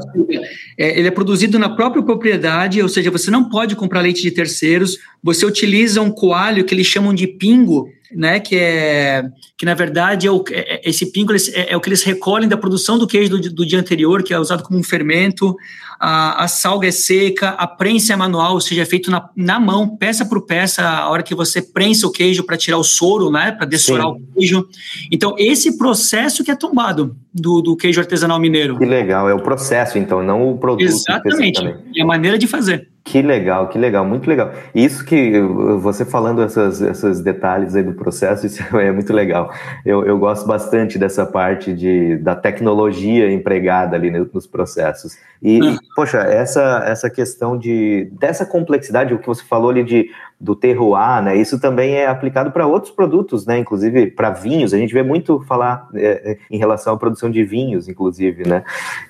É, 0.77 0.99
ele 0.99 1.07
é 1.07 1.11
produzido 1.11 1.57
na 1.59 1.69
própria 1.69 2.03
propriedade, 2.03 2.81
ou 2.81 2.89
seja, 2.89 3.11
você 3.11 3.29
não 3.29 3.49
pode 3.49 3.75
comprar 3.75 4.01
leite 4.01 4.21
de 4.21 4.31
terceiros. 4.31 4.97
Você 5.23 5.45
utiliza 5.45 6.01
um 6.01 6.11
coalho 6.11 6.63
que 6.63 6.73
eles 6.73 6.87
chamam 6.87 7.13
de 7.13 7.27
pingo, 7.27 7.89
né? 8.13 8.39
Que 8.39 8.55
é 8.57 9.23
que 9.57 9.65
na 9.65 9.73
verdade 9.73 10.27
é 10.27 10.31
o, 10.31 10.43
é, 10.51 10.75
é 10.75 10.89
esse 10.89 11.11
pingo 11.11 11.33
é, 11.33 11.37
é, 11.71 11.77
o 11.77 11.81
que 11.81 11.89
eles 11.89 12.03
recolhem 12.03 12.47
da 12.47 12.57
produção 12.57 12.97
do 12.97 13.07
queijo 13.07 13.37
do, 13.37 13.53
do 13.53 13.65
dia 13.65 13.79
anterior, 13.79 14.23
que 14.23 14.33
é 14.33 14.39
usado 14.39 14.63
como 14.63 14.79
um 14.79 14.83
fermento 14.83 15.55
a, 15.99 16.45
a 16.45 16.47
salga 16.47 16.87
é 16.87 16.91
seca, 16.91 17.49
a 17.49 17.67
prensa 17.67 18.13
é 18.13 18.15
manual, 18.15 18.53
ou 18.53 18.61
seja, 18.61 18.83
é 18.83 18.85
feito 18.85 19.11
na, 19.11 19.29
na 19.35 19.59
mão, 19.59 19.97
peça 19.97 20.25
por 20.25 20.45
peça, 20.45 20.87
a 20.87 21.09
hora 21.09 21.21
que 21.21 21.35
você 21.35 21.61
prensa 21.61 22.07
o 22.07 22.11
queijo 22.11 22.43
para 22.43 22.55
tirar 22.55 22.77
o 22.77 22.83
soro, 22.83 23.29
né, 23.29 23.51
para 23.51 23.65
dessorar 23.65 24.05
Sim. 24.05 24.11
o 24.11 24.33
queijo. 24.33 24.67
Então, 25.11 25.35
esse 25.37 25.77
processo 25.77 26.43
que 26.43 26.49
é 26.49 26.55
tombado 26.55 27.17
do, 27.33 27.61
do 27.61 27.75
queijo 27.75 27.99
artesanal 27.99 28.39
mineiro. 28.39 28.77
Que 28.77 28.85
legal, 28.85 29.29
é 29.29 29.33
o 29.33 29.41
processo, 29.41 29.97
então, 29.97 30.23
não 30.23 30.49
o 30.49 30.57
produto. 30.57 30.87
Exatamente, 30.87 31.61
e 31.93 32.01
a 32.01 32.05
maneira 32.05 32.37
de 32.37 32.47
fazer. 32.47 32.87
Que 33.09 33.23
legal, 33.23 33.69
que 33.69 33.79
legal, 33.79 34.05
muito 34.05 34.29
legal. 34.29 34.51
Isso 34.73 35.03
que 35.03 35.39
você 35.81 36.05
falando 36.05 36.43
essas, 36.43 36.79
esses 36.79 37.21
detalhes 37.21 37.75
aí 37.75 37.81
do 37.81 37.93
processo, 37.93 38.45
isso 38.47 38.61
é 38.77 38.91
muito 38.91 39.11
legal. 39.11 39.51
Eu, 39.83 40.05
eu 40.05 40.19
gosto 40.19 40.45
bastante 40.45 40.99
dessa 40.99 41.25
parte 41.25 41.73
de, 41.73 42.17
da 42.17 42.35
tecnologia 42.35 43.31
empregada 43.31 43.95
ali 43.95 44.11
nos 44.11 44.45
processos. 44.45 45.17
E, 45.41 45.59
ah. 45.59 45.75
poxa, 45.95 46.19
essa, 46.19 46.83
essa 46.85 47.09
questão 47.09 47.57
de 47.57 48.11
dessa 48.11 48.45
complexidade, 48.45 49.11
o 49.11 49.17
que 49.17 49.25
você 49.25 49.43
falou 49.43 49.71
ali 49.71 49.83
de 49.83 50.11
do 50.39 50.55
terroir, 50.55 51.21
né? 51.21 51.35
Isso 51.35 51.59
também 51.59 51.95
é 51.95 52.07
aplicado 52.07 52.51
para 52.51 52.65
outros 52.65 52.93
produtos, 52.93 53.45
né? 53.45 53.57
Inclusive 53.57 54.07
para 54.11 54.29
vinhos, 54.29 54.73
a 54.73 54.77
gente 54.77 54.93
vê 54.93 55.03
muito 55.03 55.41
falar 55.41 55.89
é, 55.93 56.31
é, 56.31 56.37
em 56.49 56.57
relação 56.57 56.93
à 56.93 56.97
produção 56.97 57.29
de 57.29 57.43
vinhos, 57.43 57.89
inclusive, 57.89 58.47
né? 58.47 58.63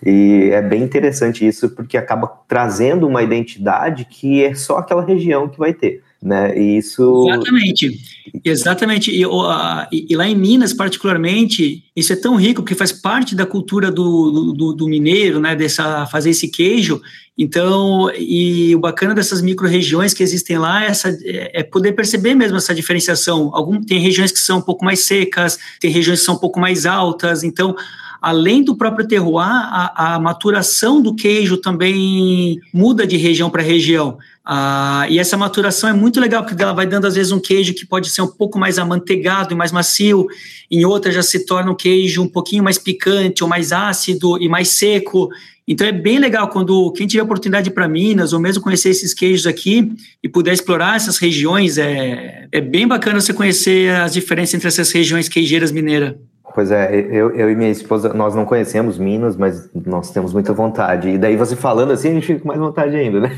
E 0.03 0.49
é 0.51 0.61
bem 0.61 0.81
interessante 0.81 1.47
isso 1.47 1.69
porque 1.75 1.97
acaba 1.97 2.27
trazendo 2.47 3.07
uma 3.07 3.21
identidade 3.21 4.05
que 4.05 4.43
é 4.43 4.55
só 4.55 4.77
aquela 4.77 5.03
região 5.03 5.47
que 5.47 5.59
vai 5.59 5.73
ter. 5.73 6.03
Né? 6.21 6.57
E 6.57 6.77
isso. 6.77 7.27
Exatamente. 7.29 7.99
Exatamente. 8.43 9.11
E, 9.11 9.21
e, 9.21 10.15
lá 10.15 10.27
em 10.27 10.35
Minas, 10.35 10.73
particularmente, 10.73 11.83
isso 11.95 12.13
é 12.13 12.15
tão 12.15 12.35
rico 12.35 12.61
porque 12.61 12.75
faz 12.75 12.91
parte 12.91 13.35
da 13.35 13.45
cultura 13.45 13.89
do, 13.89 14.53
do, 14.53 14.73
do 14.73 14.87
mineiro, 14.87 15.39
né? 15.39 15.55
Dessa, 15.55 16.05
fazer 16.07 16.31
esse 16.31 16.47
queijo. 16.47 17.01
Então, 17.37 18.11
e 18.17 18.75
o 18.75 18.79
bacana 18.79 19.15
dessas 19.15 19.41
micro-regiões 19.41 20.13
que 20.13 20.21
existem 20.21 20.57
lá 20.57 20.83
é, 20.83 20.87
essa, 20.87 21.17
é 21.23 21.63
poder 21.63 21.93
perceber 21.93 22.35
mesmo 22.35 22.57
essa 22.57 22.75
diferenciação. 22.75 23.51
Algum, 23.53 23.81
tem 23.81 23.99
regiões 23.99 24.31
que 24.31 24.39
são 24.39 24.59
um 24.59 24.61
pouco 24.61 24.83
mais 24.83 25.05
secas, 25.05 25.57
tem 25.79 25.89
regiões 25.89 26.19
que 26.19 26.25
são 26.25 26.35
um 26.35 26.39
pouco 26.39 26.59
mais 26.59 26.85
altas. 26.85 27.43
Então, 27.43 27.75
além 28.21 28.63
do 28.63 28.75
próprio 28.75 29.07
terroir, 29.07 29.47
a, 29.47 30.15
a 30.15 30.19
maturação 30.19 31.01
do 31.01 31.15
queijo 31.15 31.57
também 31.57 32.59
muda 32.73 33.05
de 33.07 33.17
região 33.17 33.49
para 33.49 33.61
região. 33.61 34.17
Ah, 34.43 35.05
e 35.09 35.19
essa 35.19 35.37
maturação 35.37 35.89
é 35.89 35.93
muito 35.93 36.19
legal, 36.19 36.43
porque 36.43 36.61
ela 36.61 36.73
vai 36.73 36.87
dando, 36.87 37.05
às 37.05 37.15
vezes, 37.15 37.31
um 37.31 37.39
queijo 37.39 37.73
que 37.73 37.85
pode 37.85 38.09
ser 38.09 38.21
um 38.21 38.27
pouco 38.27 38.57
mais 38.57 38.79
amanteigado 38.79 39.53
e 39.53 39.55
mais 39.55 39.71
macio, 39.71 40.27
em 40.71 40.83
outra 40.85 41.11
já 41.11 41.21
se 41.21 41.45
torna 41.45 41.71
um 41.71 41.75
queijo 41.75 42.23
um 42.23 42.27
pouquinho 42.27 42.63
mais 42.63 42.77
picante, 42.77 43.43
ou 43.43 43.49
mais 43.49 43.71
ácido 43.71 44.41
e 44.41 44.49
mais 44.49 44.69
seco. 44.69 45.29
Então 45.67 45.85
é 45.85 45.91
bem 45.91 46.17
legal 46.17 46.49
quando 46.49 46.91
quem 46.93 47.05
tiver 47.05 47.21
oportunidade 47.21 47.69
para 47.69 47.87
Minas, 47.87 48.33
ou 48.33 48.39
mesmo 48.39 48.63
conhecer 48.63 48.89
esses 48.89 49.13
queijos 49.13 49.45
aqui 49.45 49.93
e 50.23 50.27
puder 50.27 50.51
explorar 50.51 50.95
essas 50.95 51.19
regiões, 51.19 51.77
é, 51.77 52.47
é 52.51 52.59
bem 52.59 52.87
bacana 52.87 53.21
você 53.21 53.31
conhecer 53.31 53.95
as 53.95 54.13
diferenças 54.13 54.55
entre 54.55 54.67
essas 54.67 54.91
regiões 54.91 55.29
queijeiras 55.29 55.71
mineiras. 55.71 56.15
Pois 56.53 56.71
é, 56.71 56.93
eu, 56.93 57.31
eu 57.31 57.49
e 57.51 57.55
minha 57.55 57.69
esposa, 57.69 58.13
nós 58.13 58.33
não 58.33 58.43
conhecemos 58.43 58.97
Minas, 58.97 59.35
mas 59.35 59.69
nós 59.85 60.11
temos 60.11 60.33
muita 60.33 60.51
vontade. 60.51 61.09
E 61.09 61.17
daí 61.17 61.35
você 61.35 61.55
falando 61.55 61.91
assim, 61.91 62.09
a 62.09 62.13
gente 62.13 62.27
fica 62.27 62.39
com 62.39 62.47
mais 62.47 62.59
vontade 62.59 62.95
ainda, 62.95 63.19
né? 63.19 63.29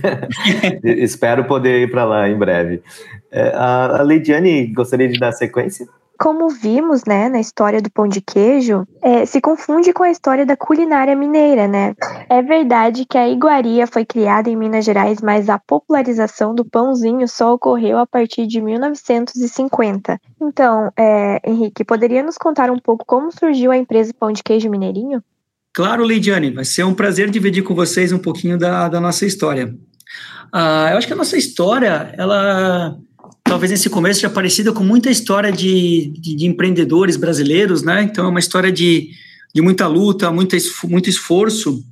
Espero 0.84 1.44
poder 1.46 1.82
ir 1.84 1.92
para 1.92 2.06
lá 2.06 2.30
em 2.30 2.38
breve. 2.38 2.82
É, 3.32 3.50
a, 3.50 4.02
a 4.02 4.04
Lidiane 4.04 4.68
gostaria 4.68 5.10
de 5.10 5.20
dar 5.20 5.32
sequência? 5.34 5.88
Como 6.22 6.50
vimos, 6.50 7.04
né, 7.04 7.28
na 7.30 7.40
história 7.40 7.82
do 7.82 7.90
pão 7.90 8.08
de 8.08 8.22
queijo, 8.22 8.86
é, 9.02 9.26
se 9.26 9.42
confunde 9.42 9.92
com 9.92 10.04
a 10.04 10.12
história 10.12 10.46
da 10.46 10.56
culinária 10.56 11.16
mineira, 11.16 11.68
né? 11.68 11.96
É 12.30 12.44
verdade 12.44 13.06
que 13.10 13.18
a 13.18 13.28
iguaria 13.28 13.88
foi 13.88 14.06
criada 14.06 14.48
em 14.48 14.56
Minas 14.56 14.86
Gerais, 14.86 15.20
mas 15.20 15.50
a 15.50 15.58
popularização 15.58 16.54
do 16.54 16.64
pãozinho 16.64 17.28
só 17.28 17.56
ocorreu 17.56 17.98
a 17.98 18.06
partir 18.06 18.46
de 18.46 18.62
1950. 18.62 20.20
Então, 20.40 20.92
é, 20.96 21.42
Henrique, 21.44 21.84
poderia 21.84 22.22
nos 22.22 22.38
contar 22.38 22.70
um 22.70 22.78
pouco 22.78 23.04
como 23.04 23.32
surgiu 23.32 23.72
a 23.72 23.78
empresa 23.78 24.14
Pão 24.14 24.32
de 24.32 24.44
Queijo 24.44 24.70
Mineirinho? 24.70 25.24
Claro, 25.74 26.04
Leidiane, 26.04 26.52
vai 26.52 26.66
ser 26.66 26.84
um 26.84 26.94
prazer 26.94 27.32
dividir 27.32 27.64
com 27.64 27.74
vocês 27.74 28.12
um 28.12 28.20
pouquinho 28.20 28.60
da, 28.60 28.88
da 28.88 29.02
nossa 29.02 29.26
história. 29.26 29.76
Uh, 30.54 30.92
eu 30.92 30.98
acho 30.98 31.08
que 31.08 31.14
a 31.14 31.16
nossa 31.16 31.38
história, 31.38 32.14
ela 32.16 32.96
talvez 33.52 33.70
nesse 33.70 33.90
começo 33.90 34.22
já 34.22 34.30
parecida 34.30 34.72
com 34.72 34.82
muita 34.82 35.10
história 35.10 35.52
de, 35.52 36.14
de, 36.18 36.36
de, 36.38 36.46
empreendedores 36.46 37.18
brasileiros, 37.18 37.84
né? 37.84 38.02
Então 38.02 38.24
é 38.24 38.28
uma 38.30 38.40
história 38.40 38.72
de, 38.72 39.10
de 39.54 39.62
muita 39.62 39.88
luta, 39.88 40.32
muita, 40.32 40.56
muito 40.86 41.10
esforço. 41.10 41.84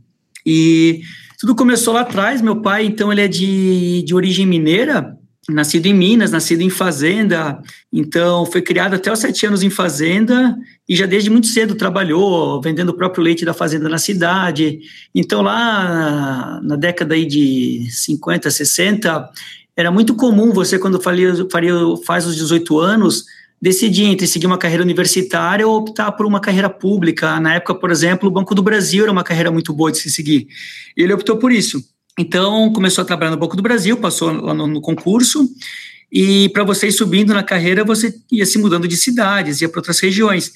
E 0.46 1.01
tudo 1.38 1.54
começou 1.54 1.94
lá 1.94 2.01
atrás. 2.01 2.42
Meu 2.42 2.62
pai, 2.62 2.86
então, 2.86 3.12
ele 3.12 3.20
é 3.20 3.28
de, 3.28 4.04
de 4.04 4.16
origem 4.16 4.46
mineira, 4.46 5.18
nascido 5.50 5.88
em 5.88 5.94
Minas, 5.94 6.32
nascido 6.32 6.62
em 6.62 6.70
fazenda. 6.70 7.62
Então, 7.92 8.46
foi 8.46 8.62
criado 8.62 8.94
até 8.94 9.12
os 9.12 9.20
sete 9.20 9.46
anos 9.46 9.62
em 9.62 9.70
fazenda 9.70 10.56
e 10.88 10.96
já 10.96 11.06
desde 11.06 11.30
muito 11.30 11.48
cedo 11.48 11.75
trabalhou 11.75 12.62
vendendo 12.62 12.89
o 12.89 12.96
próprio 12.96 13.22
leite 13.22 13.44
da 13.44 13.54
fazenda 13.54 13.89
na 13.89 13.98
cidade. 13.98 14.80
Então, 15.13 15.42
lá 15.42 16.62
na 16.63 16.78
década 16.78 17.16
aí 17.16 17.25
de 17.25 17.86
50, 17.92 18.50
60, 18.50 19.30
era 19.79 19.89
muito 19.89 20.13
comum 20.13 20.51
você, 20.51 20.77
quando 20.77 21.01
faria, 21.01 21.33
faria, 21.50 21.74
faz 22.05 22.25
os 22.25 22.36
18 22.36 22.77
anos, 22.77 23.24
decidir 23.62 24.07
entre 24.07 24.27
seguir 24.27 24.45
uma 24.45 24.57
carreira 24.57 24.83
universitária 24.83 25.65
ou 25.65 25.77
optar 25.77 26.12
por 26.12 26.25
uma 26.25 26.41
carreira 26.41 26.69
pública. 26.69 27.39
Na 27.39 27.53
época, 27.53 27.74
por 27.74 27.89
exemplo, 27.89 28.27
o 28.27 28.31
Banco 28.31 28.53
do 28.53 28.62
Brasil 28.62 29.03
era 29.03 29.12
uma 29.12 29.24
carreira 29.24 29.50
muito 29.50 29.71
boa 29.71 29.89
de 29.89 30.00
se 30.00 30.09
seguir. 30.09 30.50
Ele 30.98 31.13
optou 31.13 31.38
por 31.38 31.50
isso. 31.50 31.81
Então, 32.17 32.74
começou 32.74 33.03
a 33.03 33.05
trabalhar 33.05 33.31
no 33.31 33.38
Banco 33.38 33.55
do 33.55 33.63
Brasil, 33.63 33.95
passou 33.95 34.29
lá 34.33 34.53
no, 34.53 34.67
no 34.67 34.81
concurso, 34.81 35.50
e 36.12 36.50
para 36.50 36.65
você 36.65 36.88
ir 36.88 36.91
subindo 36.91 37.33
na 37.33 37.41
carreira, 37.41 37.86
você 37.86 38.13
ia 38.29 38.45
se 38.45 38.57
mudando 38.57 38.86
de 38.86 38.98
cidades, 38.98 39.62
ia 39.62 39.69
para 39.69 39.79
outras 39.79 40.01
regiões. 40.01 40.51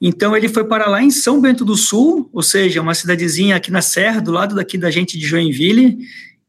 Então, 0.00 0.36
ele 0.36 0.48
foi 0.48 0.64
para 0.64 0.88
lá 0.88 1.00
em 1.00 1.12
São 1.12 1.40
Bento 1.40 1.64
do 1.64 1.76
Sul, 1.76 2.28
ou 2.32 2.42
seja, 2.42 2.82
uma 2.82 2.92
cidadezinha 2.92 3.54
aqui 3.54 3.70
na 3.70 3.80
Serra, 3.80 4.20
do 4.20 4.32
lado 4.32 4.56
daqui 4.56 4.76
da 4.76 4.90
gente 4.90 5.16
de 5.16 5.24
Joinville, 5.24 5.96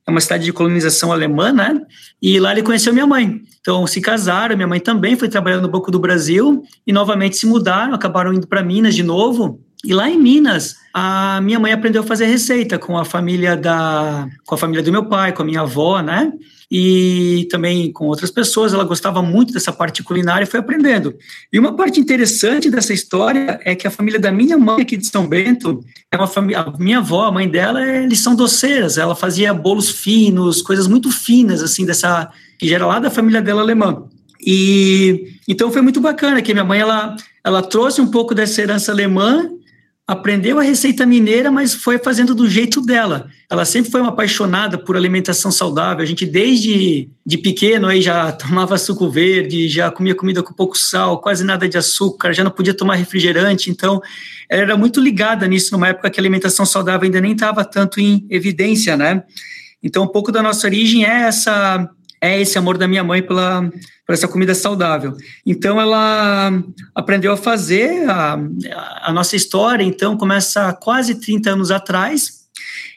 é 0.08 0.12
uma 0.12 0.22
cidade 0.22 0.46
de 0.46 0.54
colonização 0.54 1.12
alemã, 1.12 1.52
né? 1.52 1.82
E 2.22 2.40
lá 2.40 2.52
ele 2.52 2.62
conheceu 2.62 2.94
minha 2.94 3.08
mãe. 3.08 3.42
Então 3.60 3.88
se 3.88 4.00
casaram, 4.00 4.56
minha 4.56 4.68
mãe 4.68 4.80
também 4.80 5.16
foi 5.16 5.28
trabalhar 5.28 5.60
no 5.60 5.68
Banco 5.68 5.90
do 5.90 6.00
Brasil 6.00 6.64
e 6.86 6.94
novamente 6.94 7.38
se 7.38 7.48
mudaram, 7.48 7.94
acabaram 7.94 8.32
indo 8.32 8.48
para 8.48 8.64
Minas 8.64 8.94
de 8.94 9.02
novo. 9.02 9.65
E 9.86 9.94
lá 9.94 10.10
em 10.10 10.20
Minas, 10.20 10.78
a 10.94 11.40
minha 11.42 11.60
mãe 11.60 11.72
aprendeu 11.72 12.02
a 12.02 12.06
fazer 12.06 12.26
receita 12.26 12.80
com 12.80 12.98
a 12.98 13.06
família 13.06 13.56
da 13.56 14.28
com 14.46 14.56
a 14.56 14.58
família 14.58 14.84
do 14.84 14.92
meu 14.92 15.06
pai, 15.06 15.32
com 15.32 15.44
a 15.44 15.46
minha 15.46 15.62
avó, 15.62 16.02
né? 16.02 16.34
e 16.70 17.48
também 17.50 17.92
com 17.92 18.08
outras 18.08 18.32
pessoas. 18.32 18.74
Ela 18.74 18.84
gostava 18.84 19.22
muito 19.22 19.54
dessa 19.54 19.72
parte 19.72 20.04
culinária 20.04 20.44
e 20.44 20.48
foi 20.48 20.60
aprendendo. 20.60 21.16
E 21.52 21.60
uma 21.60 21.76
parte 21.76 22.00
interessante 22.00 22.70
dessa 22.70 22.94
história 22.94 23.60
é 23.64 23.76
que 23.76 23.88
a 23.88 23.92
família 23.92 24.20
da 24.20 24.32
minha 24.32 24.58
mãe 24.58 24.82
aqui 24.82 24.98
de 24.98 25.06
São 25.06 25.28
Bento 25.28 25.84
é 26.12 26.18
uma 26.18 26.28
família. 26.28 26.62
A 26.62 26.78
minha 26.78 27.00
avó, 27.00 27.26
a 27.26 27.32
mãe 27.32 27.48
dela, 27.48 27.86
eles 27.86 28.20
são 28.20 28.36
doceiras. 28.36 28.98
Ela 28.98 29.16
fazia 29.16 29.54
bolos 29.54 29.90
finos, 29.90 30.62
coisas 30.62 30.88
muito 30.88 31.12
finas 31.12 31.62
assim 31.62 31.86
dessa 31.86 32.30
que 32.58 32.68
já 32.68 32.76
era 32.76 32.88
lá 32.88 33.00
da 33.00 33.10
família 33.10 33.42
dela 33.42 33.62
alemã. 33.62 34.04
E 34.46 35.38
então 35.48 35.72
foi 35.72 35.82
muito 35.82 36.02
bacana 36.02 36.42
que 36.42 36.54
minha 36.54 36.66
mãe 36.66 36.80
ela 36.80 37.16
ela 37.44 37.62
trouxe 37.62 38.02
um 38.02 38.08
pouco 38.08 38.34
dessa 38.34 38.62
herança 38.62 38.92
alemã 38.92 39.50
aprendeu 40.08 40.60
a 40.60 40.64
receita 40.64 41.04
mineira, 41.04 41.52
mas 41.52 41.74
foi 41.74 41.98
fazendo 41.98 42.36
do 42.36 42.48
jeito 42.48 42.80
dela. 42.80 43.28
Ela 43.50 43.66
sempre 43.66 43.90
foi 43.90 44.02
uma 44.02 44.12
apaixonada 44.12 44.78
por 44.78 44.96
alimentação 44.96 45.52
saudável. 45.52 46.04
A 46.04 46.06
gente, 46.06 46.28
desde 46.28 47.10
de 47.26 47.38
pequeno, 47.40 47.88
aí 47.88 48.02
já 48.02 48.32
tomava 48.34 48.78
suco 48.78 49.10
verde, 49.10 49.68
já 49.68 49.90
comia 49.90 50.14
comida 50.14 50.44
com 50.44 50.54
pouco 50.54 50.78
sal, 50.78 51.20
quase 51.20 51.44
nada 51.44 51.68
de 51.68 51.78
açúcar, 51.78 52.34
já 52.34 52.44
não 52.44 52.52
podia 52.52 52.74
tomar 52.74 52.96
refrigerante. 52.96 53.72
Então, 53.72 54.00
ela 54.48 54.62
era 54.62 54.78
muito 54.78 55.02
ligada 55.02 55.48
nisso 55.48 55.72
numa 55.72 55.88
época 55.88 56.12
que 56.12 56.20
a 56.20 56.22
alimentação 56.22 56.68
saudável 56.68 57.06
ainda 57.06 57.20
nem 57.20 57.32
estava 57.32 57.66
tanto 57.66 58.00
em 58.00 58.28
evidência, 58.30 58.96
né? 58.96 59.24
Então, 59.82 60.04
um 60.04 60.08
pouco 60.08 60.32
da 60.32 60.42
nossa 60.42 60.68
origem 60.68 61.04
é 61.04 61.24
essa 61.24 61.90
é 62.26 62.42
esse 62.42 62.58
amor 62.58 62.78
da 62.78 62.88
minha 62.88 63.04
mãe 63.04 63.22
pela, 63.22 63.70
por 64.06 64.14
essa 64.14 64.28
comida 64.28 64.54
saudável. 64.54 65.16
Então 65.46 65.80
ela 65.80 66.64
aprendeu 66.94 67.32
a 67.32 67.38
fazer 67.38 68.10
a, 68.10 68.40
a 69.04 69.14
nossa 69.14 69.36
história, 69.36 69.84
então 69.84 70.18
começa 70.18 70.74
quase 70.74 71.16
30 71.16 71.52
anos 71.52 71.72
atrás. 71.72 72.46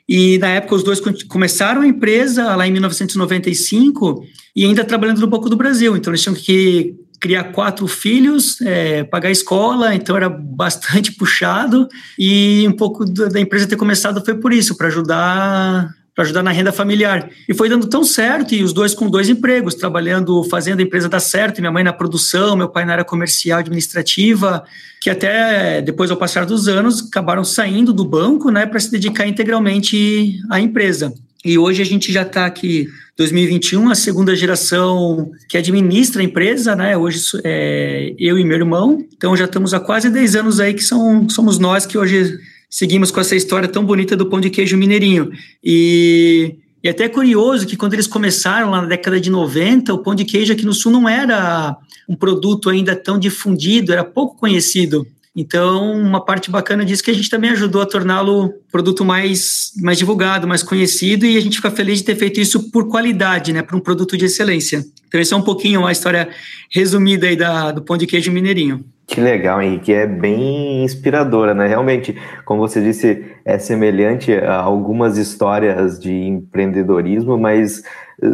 E 0.09 0.39
na 0.39 0.49
época 0.49 0.75
os 0.75 0.83
dois 0.83 1.01
começaram 1.29 1.83
a 1.83 1.87
empresa 1.87 2.57
lá 2.57 2.67
em 2.67 2.73
1995 2.73 4.25
e 4.57 4.65
ainda 4.65 4.83
trabalhando 4.85 5.21
no 5.21 5.27
Banco 5.27 5.51
do 5.51 5.57
Brasil. 5.57 5.97
Então 5.97 6.11
eles 6.11 6.23
tinham 6.23 6.35
que 6.35 6.95
criar 7.21 7.45
quatro 7.45 7.87
filhos, 7.87 8.61
é, 8.63 9.05
pagar 9.05 9.29
a 9.29 9.33
escola, 9.33 9.95
então 9.95 10.17
era 10.17 10.29
bastante 10.29 11.13
puxado 11.19 11.89
e 12.19 12.65
um 12.69 12.73
pouco 12.73 13.05
da 13.05 13.41
empresa 13.41 13.67
ter 13.67 13.77
começado 13.77 14.25
foi 14.25 14.35
por 14.35 14.53
isso, 14.53 14.77
para 14.77 14.87
ajudar 14.87 15.91
para 16.19 16.25
ajudar 16.25 16.43
na 16.43 16.51
renda 16.51 16.73
familiar. 16.73 17.31
E 17.49 17.55
foi 17.55 17.69
dando 17.69 17.87
tão 17.87 18.03
certo, 18.03 18.53
e 18.53 18.65
os 18.65 18.73
dois 18.73 18.93
com 18.93 19.09
dois 19.09 19.29
empregos, 19.29 19.77
trabalhando, 19.77 20.43
fazendo 20.43 20.81
a 20.81 20.83
empresa 20.83 21.09
dar 21.09 21.21
certo, 21.21 21.61
minha 21.61 21.71
mãe 21.71 21.85
na 21.85 21.93
produção, 21.93 22.57
meu 22.57 22.69
pai 22.69 22.85
na 22.85 22.95
área 22.95 23.05
comercial 23.05 23.61
administrativa, 23.61 24.65
que 25.01 25.09
até 25.09 25.81
depois, 25.81 26.11
ao 26.11 26.17
passar 26.17 26.45
dos 26.45 26.67
anos, 26.67 27.07
acabaram 27.07 27.45
saindo 27.45 27.93
do 27.93 28.05
banco, 28.05 28.51
né, 28.51 28.67
para 28.67 28.81
se 28.81 28.91
dedicar 28.91 29.29
integralmente 29.29 30.41
à 30.51 30.59
empresa. 30.59 31.15
E 31.45 31.57
hoje 31.57 31.83
a 31.83 31.87
gente 31.87 32.13
já 32.13 32.23
está 32.23 32.47
aqui, 32.47 32.89
2021, 33.17 33.89
a 33.89 33.95
segunda 33.95 34.35
geração 34.35 35.31
que 35.49 35.57
administra 35.57 36.21
a 36.21 36.25
empresa, 36.25 36.75
né? 36.75 36.97
Hoje 36.97 37.21
é 37.45 38.13
eu 38.19 38.37
e 38.37 38.45
meu 38.45 38.57
irmão. 38.57 39.05
Então 39.17 39.37
já 39.37 39.45
estamos 39.45 39.73
há 39.73 39.79
quase 39.79 40.11
10 40.11 40.35
anos 40.35 40.59
aí 40.59 40.75
que 40.75 40.83
são, 40.83 41.29
somos 41.29 41.61
nós 41.61 41.87
que 41.87 41.97
hoje 41.97 42.41
seguimos 42.69 43.11
com 43.11 43.21
essa 43.21 43.37
história 43.37 43.69
tão 43.69 43.85
bonita 43.85 44.17
do 44.17 44.27
pão 44.27 44.41
de 44.41 44.51
queijo 44.51 44.77
mineirinho. 44.77 45.31
E, 45.63 46.57
e 46.83 46.89
até 46.89 47.05
é 47.05 47.09
curioso 47.09 47.67
que 47.67 47.77
quando 47.77 47.95
eles 47.95 48.07
começaram 48.07 48.71
lá 48.71 48.83
na 48.83 48.89
década 48.89 49.21
de 49.21 49.31
90, 49.31 49.95
o 49.95 49.99
pão 49.99 50.15
de 50.15 50.25
queijo 50.25 50.53
aqui 50.53 50.65
no 50.65 50.75
Sul 50.75 50.93
não 50.93 51.09
era 51.09 51.77
um 52.09 52.15
produto 52.15 52.71
ainda 52.71 52.95
tão 52.95 53.19
difundido, 53.19 53.93
era 53.93 54.05
pouco 54.05 54.37
conhecido. 54.37 55.07
Então, 55.37 55.93
uma 55.93 56.25
parte 56.25 56.51
bacana 56.51 56.85
disso 56.85 57.03
é 57.03 57.05
que 57.05 57.11
a 57.13 57.15
gente 57.15 57.31
também 57.31 57.51
ajudou 57.51 57.81
a 57.81 57.87
torná-lo 57.87 58.53
produto 58.73 59.05
mais, 59.05 59.71
mais 59.81 59.97
divulgado, 59.97 60.49
mais 60.49 60.65
conhecido, 60.65 61.25
e 61.25 61.37
a 61.37 61.41
gente 61.41 61.57
fica 61.57 61.71
feliz 61.71 61.99
de 61.99 62.05
ter 62.05 62.17
feito 62.17 62.41
isso 62.41 62.71
por 62.73 62.89
qualidade, 62.89 63.53
né, 63.53 63.63
para 63.63 63.77
um 63.77 63.81
produto 63.81 64.17
de 64.17 64.25
excelência. 64.25 64.85
Então, 65.07 65.21
esse 65.21 65.33
é 65.33 65.37
um 65.37 65.43
pouquinho 65.43 65.81
uma 65.81 65.93
história 65.93 66.29
resumida 66.71 67.29
aí 67.29 67.37
da, 67.37 67.71
do 67.71 67.83
pão 67.83 67.97
de 67.97 68.07
queijo 68.07 68.33
mineirinho. 68.33 68.85
Que 69.09 69.23
legal, 69.23 69.63
Henrique, 69.63 69.91
é 69.91 70.07
bem 70.07 70.85
inspiradora, 70.85 71.55
né? 71.55 71.67
Realmente, 71.67 72.15
como 72.45 72.61
você 72.61 72.83
disse, 72.83 73.25
é 73.49 73.59
semelhante 73.59 74.31
a 74.35 74.57
algumas 74.57 75.17
histórias 75.17 75.99
de 75.99 76.13
empreendedorismo, 76.13 77.39
mas 77.39 77.83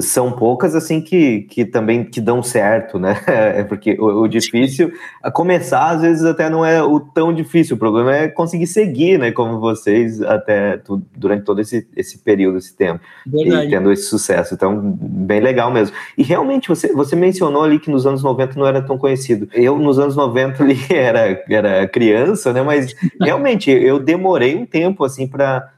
são 0.01 0.33
poucas 0.33 0.75
assim 0.75 1.01
que, 1.01 1.43
que 1.43 1.65
também 1.65 2.05
que 2.05 2.21
dão 2.21 2.43
certo, 2.43 2.99
né? 2.99 3.21
É 3.55 3.63
porque 3.63 3.97
o, 4.01 4.23
o 4.23 4.29
difícil 4.29 4.93
a 5.23 5.31
começar 5.31 5.91
às 5.91 6.01
vezes 6.01 6.25
até 6.25 6.49
não 6.49 6.65
é 6.65 6.83
o 6.83 6.99
tão 6.99 7.33
difícil, 7.33 7.77
o 7.77 7.79
problema 7.79 8.15
é 8.17 8.29
conseguir 8.29 8.67
seguir, 8.67 9.19
né? 9.19 9.31
Como 9.31 9.61
vocês 9.61 10.23
até 10.23 10.79
tu, 10.79 11.03
durante 11.15 11.45
todo 11.45 11.61
esse, 11.61 11.87
esse 11.95 12.19
período, 12.19 12.59
esse 12.59 12.75
tempo, 12.75 13.01
Verdade. 13.27 13.67
e 13.67 13.71
tendo 13.71 13.93
esse 13.93 14.05
sucesso. 14.05 14.55
Então, 14.55 14.81
bem 14.81 15.41
legal 15.41 15.71
mesmo. 15.71 15.95
E 16.17 16.23
realmente 16.23 16.69
você, 16.69 16.93
você 16.93 17.15
mencionou 17.15 17.63
ali 17.63 17.79
que 17.79 17.91
nos 17.91 18.07
anos 18.07 18.23
90 18.23 18.59
não 18.59 18.67
era 18.67 18.81
tão 18.81 18.97
conhecido. 18.97 19.49
Eu 19.53 19.79
nos 19.79 19.99
anos 19.99 20.17
90 20.17 20.63
ali 20.63 20.79
era, 20.91 21.43
era 21.49 21.87
criança, 21.87 22.53
né? 22.53 22.63
Mas 22.63 22.95
realmente 23.21 23.71
eu 23.71 23.99
demorei 23.99 24.57
um 24.57 24.65
tempo 24.65 25.04
assim 25.05 25.27
para 25.27 25.71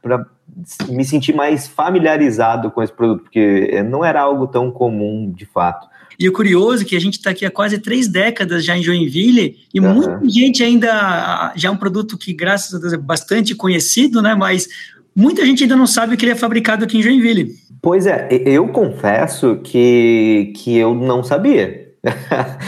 me 0.89 1.05
sentir 1.05 1.35
mais 1.35 1.67
familiarizado 1.67 2.71
com 2.71 2.83
esse 2.83 2.93
produto, 2.93 3.25
porque 3.25 3.83
não 3.83 4.05
era 4.05 4.21
algo 4.21 4.47
tão 4.47 4.71
comum 4.71 5.31
de 5.31 5.45
fato. 5.45 5.87
E 6.19 6.29
o 6.29 6.33
curioso 6.33 6.83
é 6.83 6.87
que 6.87 6.97
a 6.97 7.01
gente 7.01 7.15
está 7.15 7.31
aqui 7.31 7.45
há 7.45 7.51
quase 7.51 7.79
três 7.79 8.09
décadas 8.09 8.65
já 8.65 8.77
em 8.77 8.83
Joinville 8.83 9.59
e 9.73 9.81
uhum. 9.81 9.95
muita 9.95 10.29
gente 10.29 10.63
ainda 10.63 11.53
já 11.55 11.69
é 11.69 11.71
um 11.71 11.77
produto 11.77 12.17
que, 12.17 12.33
graças 12.33 12.75
a 12.75 12.79
Deus, 12.79 12.93
é 12.95 12.97
bastante 12.97 13.55
conhecido, 13.55 14.23
né? 14.23 14.35
Mas 14.35 14.67
muita 15.15 15.45
gente 15.45 15.63
ainda 15.63 15.77
não 15.77 15.87
sabe 15.87 16.17
que 16.17 16.25
ele 16.25 16.33
é 16.33 16.37
fabricado 16.37 16.85
aqui 16.85 16.99
em 16.99 17.03
Joinville. 17.03 17.55
Pois 17.83 18.07
é, 18.07 18.29
eu 18.31 18.69
confesso 18.69 19.61
que, 19.63 20.53
que 20.57 20.77
eu 20.77 20.95
não 20.95 21.23
sabia. 21.23 21.87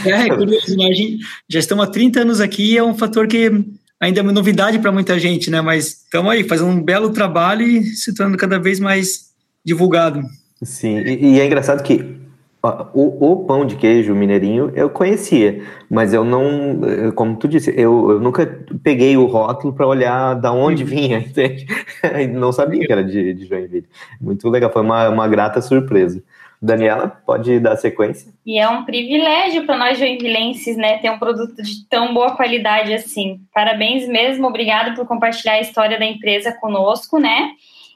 É, 0.05 0.11
é 0.11 0.29
curioso, 0.35 0.77
né? 0.77 0.89
Já 1.47 1.59
estamos 1.59 1.85
há 1.85 1.87
30 1.87 2.21
anos 2.21 2.39
aqui, 2.39 2.77
é 2.77 2.83
um 2.83 2.93
fator 2.93 3.27
que 3.27 3.51
ainda 3.99 4.19
é 4.19 4.23
uma 4.23 4.31
novidade 4.31 4.79
para 4.79 4.91
muita 4.91 5.19
gente, 5.19 5.51
né? 5.51 5.61
Mas 5.61 6.03
estamos 6.03 6.31
aí 6.31 6.43
fazendo 6.43 6.69
um 6.69 6.81
belo 6.81 7.11
trabalho 7.11 7.67
e 7.67 7.83
se 7.83 8.13
tornando 8.13 8.37
cada 8.37 8.57
vez 8.57 8.79
mais 8.79 9.29
divulgado. 9.63 10.21
Sim, 10.63 10.97
e, 10.99 11.35
e 11.35 11.39
é 11.39 11.45
engraçado 11.45 11.83
que 11.83 12.17
ó, 12.63 12.87
o, 12.93 13.31
o, 13.31 13.45
pão 13.45 13.65
de 13.65 13.75
queijo 13.75 14.15
mineirinho 14.15 14.71
eu 14.75 14.89
conhecia, 14.89 15.61
mas 15.89 16.13
eu 16.13 16.23
não, 16.23 16.79
como 17.15 17.37
tu 17.37 17.47
disse, 17.47 17.73
eu, 17.75 18.11
eu 18.11 18.19
nunca 18.19 18.45
peguei 18.83 19.15
o 19.15 19.25
rótulo 19.25 19.73
para 19.73 19.87
olhar 19.87 20.33
da 20.35 20.51
onde 20.51 20.83
uhum. 20.83 20.89
vinha, 20.89 21.19
entende? 21.25 21.65
não 22.33 22.51
sabia 22.51 22.85
que 22.85 22.91
era 22.91 23.03
de, 23.03 23.33
de 23.33 23.45
Joinville. 23.45 23.87
Muito 24.19 24.49
legal, 24.49 24.71
foi 24.71 24.81
uma, 24.81 25.09
uma 25.09 25.27
grata 25.27 25.61
surpresa. 25.61 26.21
Daniela, 26.61 27.21
pode 27.25 27.59
dar 27.59 27.77
sequência? 27.77 28.33
E 28.45 28.59
é 28.59 28.67
um 28.67 28.83
privilégio 28.83 29.65
para 29.65 29.77
nós 29.77 29.97
joinvilenses, 29.97 30.75
né, 30.75 30.97
ter 30.97 31.09
um 31.09 31.17
produto 31.17 31.55
de 31.61 31.87
tão 31.87 32.13
boa 32.13 32.35
qualidade 32.35 32.93
assim. 32.93 33.39
Parabéns 33.53 34.07
mesmo, 34.07 34.47
obrigado 34.47 34.93
por 34.95 35.07
compartilhar 35.07 35.53
a 35.53 35.61
história 35.61 35.97
da 35.97 36.05
empresa 36.05 36.51
conosco, 36.51 37.17
né? 37.17 37.51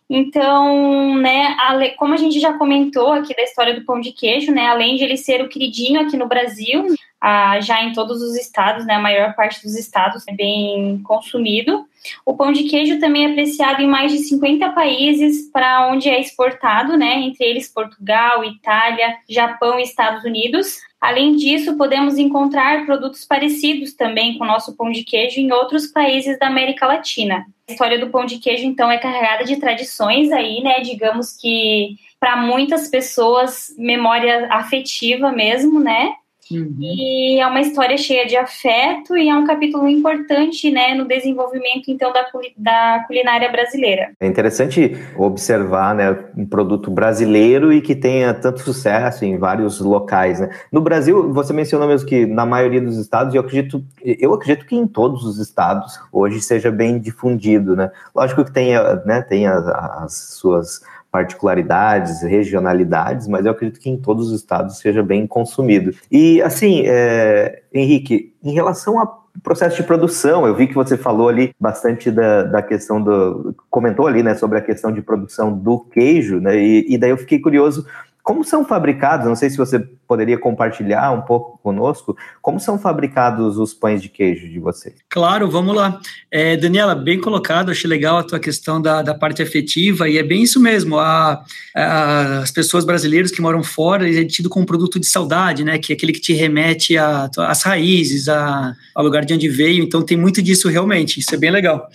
Então, 0.10 1.16
né, 1.16 1.56
como 1.98 2.14
a 2.14 2.18
gente 2.18 2.40
já 2.40 2.54
comentou 2.54 3.12
aqui 3.12 3.36
da 3.36 3.44
história 3.44 3.74
do 3.74 3.86
pão 3.86 4.00
de 4.00 4.12
queijo, 4.12 4.52
né, 4.52 4.68
além 4.68 4.96
de 4.96 5.04
ele 5.04 5.18
ser 5.18 5.42
o 5.42 5.50
queridinho 5.50 6.00
aqui 6.00 6.16
no 6.16 6.28
Brasil, 6.28 6.86
ah, 7.26 7.58
já 7.62 7.82
em 7.82 7.94
todos 7.94 8.22
os 8.22 8.36
estados, 8.36 8.86
né, 8.86 8.96
a 8.96 9.00
maior 9.00 9.34
parte 9.34 9.64
dos 9.64 9.78
estados 9.78 10.28
é 10.28 10.34
bem 10.34 11.02
consumido. 11.06 11.86
O 12.26 12.36
pão 12.36 12.52
de 12.52 12.64
queijo 12.64 13.00
também 13.00 13.26
é 13.26 13.32
apreciado 13.32 13.82
em 13.82 13.88
mais 13.88 14.12
de 14.12 14.18
50 14.18 14.72
países 14.72 15.50
para 15.50 15.88
onde 15.88 16.10
é 16.10 16.20
exportado, 16.20 16.98
né, 16.98 17.22
entre 17.22 17.46
eles 17.46 17.70
Portugal, 17.70 18.44
Itália, 18.44 19.16
Japão 19.30 19.80
e 19.80 19.84
Estados 19.84 20.26
Unidos. 20.26 20.82
Além 21.00 21.38
disso, 21.38 21.78
podemos 21.78 22.18
encontrar 22.18 22.86
produtos 22.86 23.24
parecidos 23.24 23.94
também 23.94 24.38
com 24.38 24.44
o 24.44 24.48
nosso 24.48 24.76
pão 24.76 24.92
de 24.92 25.06
queijo 25.06 25.40
em 25.40 25.50
outros 25.54 25.88
países 25.88 26.38
da 26.38 26.48
América 26.48 26.86
Latina. 26.86 27.46
A 27.70 27.72
história 27.72 27.98
do 27.98 28.10
pão 28.10 28.26
de 28.26 28.38
queijo, 28.38 28.66
então, 28.66 28.92
é 28.92 28.98
carregada 28.98 29.46
de 29.46 29.56
tradições 29.56 30.30
aí, 30.34 30.62
né? 30.62 30.82
Digamos 30.82 31.38
que 31.38 31.96
para 32.20 32.36
muitas 32.36 32.90
pessoas, 32.90 33.74
memória 33.78 34.48
afetiva 34.50 35.32
mesmo, 35.32 35.80
né? 35.80 36.14
Uhum. 36.58 36.78
E 36.80 37.40
é 37.40 37.48
uma 37.48 37.62
história 37.62 37.98
cheia 37.98 38.26
de 38.26 38.36
afeto 38.36 39.18
e 39.18 39.30
é 39.30 39.36
um 39.36 39.46
capítulo 39.46 39.88
importante 39.88 40.72
né, 40.72 40.94
no 40.94 41.06
desenvolvimento 41.06 41.90
então 41.90 42.12
da, 42.12 42.26
da 42.58 43.04
culinária 43.08 43.52
brasileira. 43.52 44.12
É 44.20 44.28
interessante 44.28 44.98
observar 45.18 45.96
né, 45.96 46.18
um 46.38 46.46
produto 46.46 46.92
brasileiro 46.92 47.74
e 47.74 47.82
que 47.82 47.96
tenha 47.96 48.34
tanto 48.34 48.62
sucesso 48.62 49.26
em 49.26 49.38
vários 49.38 49.80
locais. 49.80 50.40
Né? 50.40 50.50
No 50.72 50.82
Brasil, 50.82 51.32
você 51.34 51.54
mencionou 51.54 51.88
mesmo 51.88 52.08
que 52.08 52.26
na 52.26 52.46
maioria 52.46 52.82
dos 52.82 52.98
estados, 52.98 53.34
e 53.34 53.38
eu 53.38 53.42
acredito, 53.42 53.84
eu 54.04 54.34
acredito 54.34 54.66
que 54.66 54.76
em 54.76 54.88
todos 54.88 55.24
os 55.24 55.40
estados 55.40 56.00
hoje 56.12 56.42
seja 56.42 56.72
bem 56.72 57.00
difundido. 57.00 57.76
Né? 57.76 57.92
Lógico 58.16 58.46
que 58.46 58.52
tem, 58.52 58.74
né, 59.06 59.22
tem 59.22 59.48
as, 59.48 59.68
as 59.68 60.14
suas 60.14 60.82
particularidades, 61.14 62.24
regionalidades, 62.24 63.28
mas 63.28 63.46
eu 63.46 63.52
acredito 63.52 63.80
que 63.80 63.88
em 63.88 63.98
todos 63.98 64.32
os 64.32 64.40
estados 64.42 64.80
seja 64.80 65.04
bem 65.04 65.28
consumido. 65.28 65.94
E 66.12 66.42
assim, 66.42 66.82
é, 66.88 67.62
Henrique, 67.72 68.34
em 68.44 68.52
relação 68.52 69.00
a 69.00 69.22
processo 69.44 69.76
de 69.76 69.84
produção, 69.84 70.48
eu 70.48 70.56
vi 70.56 70.68
que 70.68 70.74
você 70.74 70.98
falou 70.98 71.30
ali 71.30 71.54
bastante 71.60 72.10
da, 72.10 72.44
da 72.44 72.62
questão 72.64 73.02
do. 73.02 73.56
comentou 73.70 74.08
ali, 74.08 74.24
né, 74.24 74.34
sobre 74.34 74.58
a 74.58 74.62
questão 74.62 74.92
de 74.92 75.02
produção 75.02 75.56
do 75.56 75.80
queijo, 75.80 76.40
né? 76.40 76.58
E, 76.58 76.86
e 76.88 76.98
daí 76.98 77.12
eu 77.12 77.18
fiquei 77.18 77.40
curioso 77.40 77.86
como 78.24 78.42
são 78.42 78.64
fabricados? 78.64 79.28
Não 79.28 79.36
sei 79.36 79.50
se 79.50 79.58
você 79.58 79.78
poderia 80.08 80.38
compartilhar 80.38 81.12
um 81.12 81.22
pouco 81.24 81.60
conosco. 81.62 82.16
Como 82.42 82.58
são 82.58 82.80
fabricados 82.80 83.58
os 83.58 83.74
pães 83.74 84.02
de 84.02 84.08
queijo 84.08 84.48
de 84.48 84.60
vocês? 84.60 84.96
Claro, 85.10 85.52
vamos 85.52 85.76
lá. 85.76 86.00
É, 86.32 86.56
Daniela, 86.56 86.96
bem 86.96 87.20
colocado. 87.20 87.70
Achei 87.70 87.90
legal 87.90 88.18
a 88.18 88.24
tua 88.24 88.40
questão 88.40 88.82
da, 88.82 89.02
da 89.02 89.14
parte 89.14 89.44
afetiva 89.44 90.08
e 90.08 90.18
é 90.18 90.24
bem 90.24 90.42
isso 90.42 90.58
mesmo. 90.58 90.98
A, 90.98 91.44
a, 91.76 92.38
as 92.40 92.50
pessoas 92.50 92.86
brasileiras 92.86 93.30
que 93.30 93.42
moram 93.42 93.62
fora, 93.62 94.08
eles 94.08 94.18
é 94.18 94.24
tido 94.24 94.48
como 94.48 94.64
um 94.64 94.68
produto 94.68 95.02
de 95.02 95.06
saudade, 95.06 95.66
né? 95.66 95.78
Que 95.78 95.92
é 95.92 95.96
aquele 95.96 96.14
que 96.14 96.22
te 96.22 96.32
remete 96.32 96.96
às 96.98 97.62
raízes, 97.64 98.30
a, 98.30 98.74
ao 98.96 99.04
lugar 99.04 99.26
de 99.26 99.34
onde 99.34 99.50
veio. 99.50 99.84
Então 99.84 100.02
tem 100.02 100.16
muito 100.16 100.42
disso 100.42 100.70
realmente. 100.70 101.20
Isso 101.20 101.36
é 101.36 101.38
bem 101.38 101.52
legal. 101.52 101.90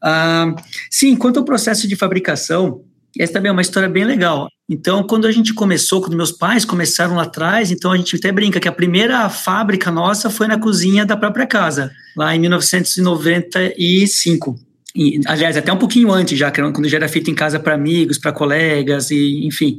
Ah, 0.00 0.54
sim, 0.88 1.16
quanto 1.16 1.40
ao 1.40 1.44
processo 1.44 1.88
de 1.88 1.96
fabricação, 1.96 2.82
essa 3.18 3.32
também 3.32 3.48
é 3.48 3.52
uma 3.52 3.62
história 3.62 3.88
bem 3.88 4.04
legal. 4.04 4.48
Então, 4.68 5.02
quando 5.02 5.26
a 5.26 5.32
gente 5.32 5.52
começou, 5.52 6.00
quando 6.00 6.16
meus 6.16 6.32
pais 6.32 6.64
começaram 6.64 7.16
lá 7.16 7.24
atrás, 7.24 7.70
então 7.70 7.92
a 7.92 7.98
gente 7.98 8.16
até 8.16 8.32
brinca 8.32 8.58
que 8.58 8.68
a 8.68 8.72
primeira 8.72 9.28
fábrica 9.28 9.90
nossa 9.90 10.30
foi 10.30 10.46
na 10.46 10.58
cozinha 10.58 11.04
da 11.04 11.14
própria 11.16 11.46
casa, 11.46 11.92
lá 12.16 12.34
em 12.34 12.40
1995. 12.40 14.58
E, 14.96 15.20
aliás, 15.26 15.56
até 15.56 15.72
um 15.72 15.76
pouquinho 15.76 16.10
antes 16.10 16.38
já, 16.38 16.50
quando 16.50 16.88
já 16.88 16.96
era 16.96 17.08
feito 17.08 17.30
em 17.30 17.34
casa 17.34 17.60
para 17.60 17.74
amigos, 17.74 18.16
para 18.16 18.32
colegas, 18.32 19.10
e 19.10 19.46
enfim. 19.46 19.78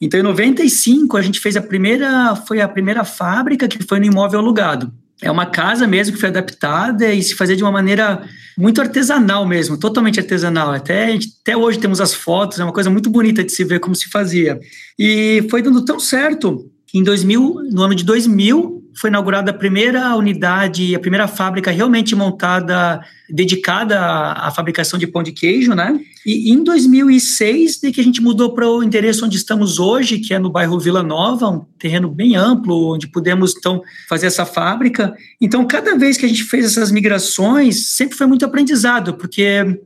Então, 0.00 0.20
em 0.20 0.22
95, 0.22 1.16
a 1.16 1.22
gente 1.22 1.40
fez 1.40 1.56
a 1.56 1.62
primeira, 1.62 2.36
foi 2.36 2.60
a 2.60 2.68
primeira 2.68 3.02
fábrica 3.04 3.66
que 3.66 3.82
foi 3.82 3.98
no 3.98 4.06
imóvel 4.06 4.38
alugado. 4.38 4.94
É 5.22 5.30
uma 5.30 5.46
casa 5.46 5.86
mesmo 5.86 6.14
que 6.14 6.20
foi 6.20 6.30
adaptada 6.30 7.12
e 7.12 7.22
se 7.22 7.34
fazia 7.34 7.56
de 7.56 7.62
uma 7.62 7.70
maneira 7.70 8.22
muito 8.56 8.80
artesanal 8.80 9.46
mesmo, 9.46 9.76
totalmente 9.78 10.18
artesanal. 10.18 10.72
Até, 10.72 11.18
até 11.42 11.56
hoje 11.56 11.78
temos 11.78 12.00
as 12.00 12.14
fotos, 12.14 12.58
é 12.58 12.64
uma 12.64 12.72
coisa 12.72 12.88
muito 12.88 13.10
bonita 13.10 13.44
de 13.44 13.52
se 13.52 13.64
ver 13.64 13.80
como 13.80 13.94
se 13.94 14.08
fazia. 14.08 14.58
E 14.98 15.46
foi 15.50 15.62
dando 15.62 15.84
tão 15.84 16.00
certo 16.00 16.70
que 16.86 16.98
em 16.98 17.02
2000, 17.02 17.68
no 17.70 17.82
ano 17.82 17.94
de 17.94 18.04
2000, 18.04 18.79
foi 18.94 19.08
inaugurada 19.08 19.50
a 19.50 19.54
primeira 19.54 20.14
unidade, 20.16 20.94
a 20.94 20.98
primeira 20.98 21.28
fábrica 21.28 21.70
realmente 21.70 22.14
montada, 22.14 23.00
dedicada 23.28 23.98
à, 24.00 24.50
fabricação 24.50 24.98
de 24.98 25.06
pão 25.06 25.22
de 25.22 25.32
queijo, 25.32 25.74
né? 25.74 25.98
E 26.26 26.50
em 26.52 26.62
2006, 26.62 27.78
de 27.78 27.92
que 27.92 28.00
a 28.00 28.04
gente 28.04 28.20
mudou 28.20 28.52
para 28.52 28.68
o 28.68 28.82
endereço 28.82 29.24
onde 29.24 29.36
estamos 29.36 29.78
hoje, 29.78 30.18
que 30.18 30.34
é 30.34 30.38
no 30.38 30.50
bairro 30.50 30.78
Vila 30.78 31.02
Nova, 31.02 31.48
um 31.48 31.64
terreno 31.78 32.08
bem 32.08 32.36
amplo, 32.36 32.94
onde 32.94 33.06
pudemos 33.06 33.54
então 33.56 33.82
fazer 34.08 34.26
essa 34.26 34.44
fábrica. 34.44 35.14
Então, 35.40 35.66
cada 35.66 35.96
vez 35.96 36.16
que 36.16 36.26
a 36.26 36.28
gente 36.28 36.44
fez 36.44 36.64
essas 36.64 36.90
migrações, 36.90 37.86
sempre 37.88 38.16
foi 38.16 38.26
muito 38.26 38.44
aprendizado, 38.44 39.14
porque 39.14 39.80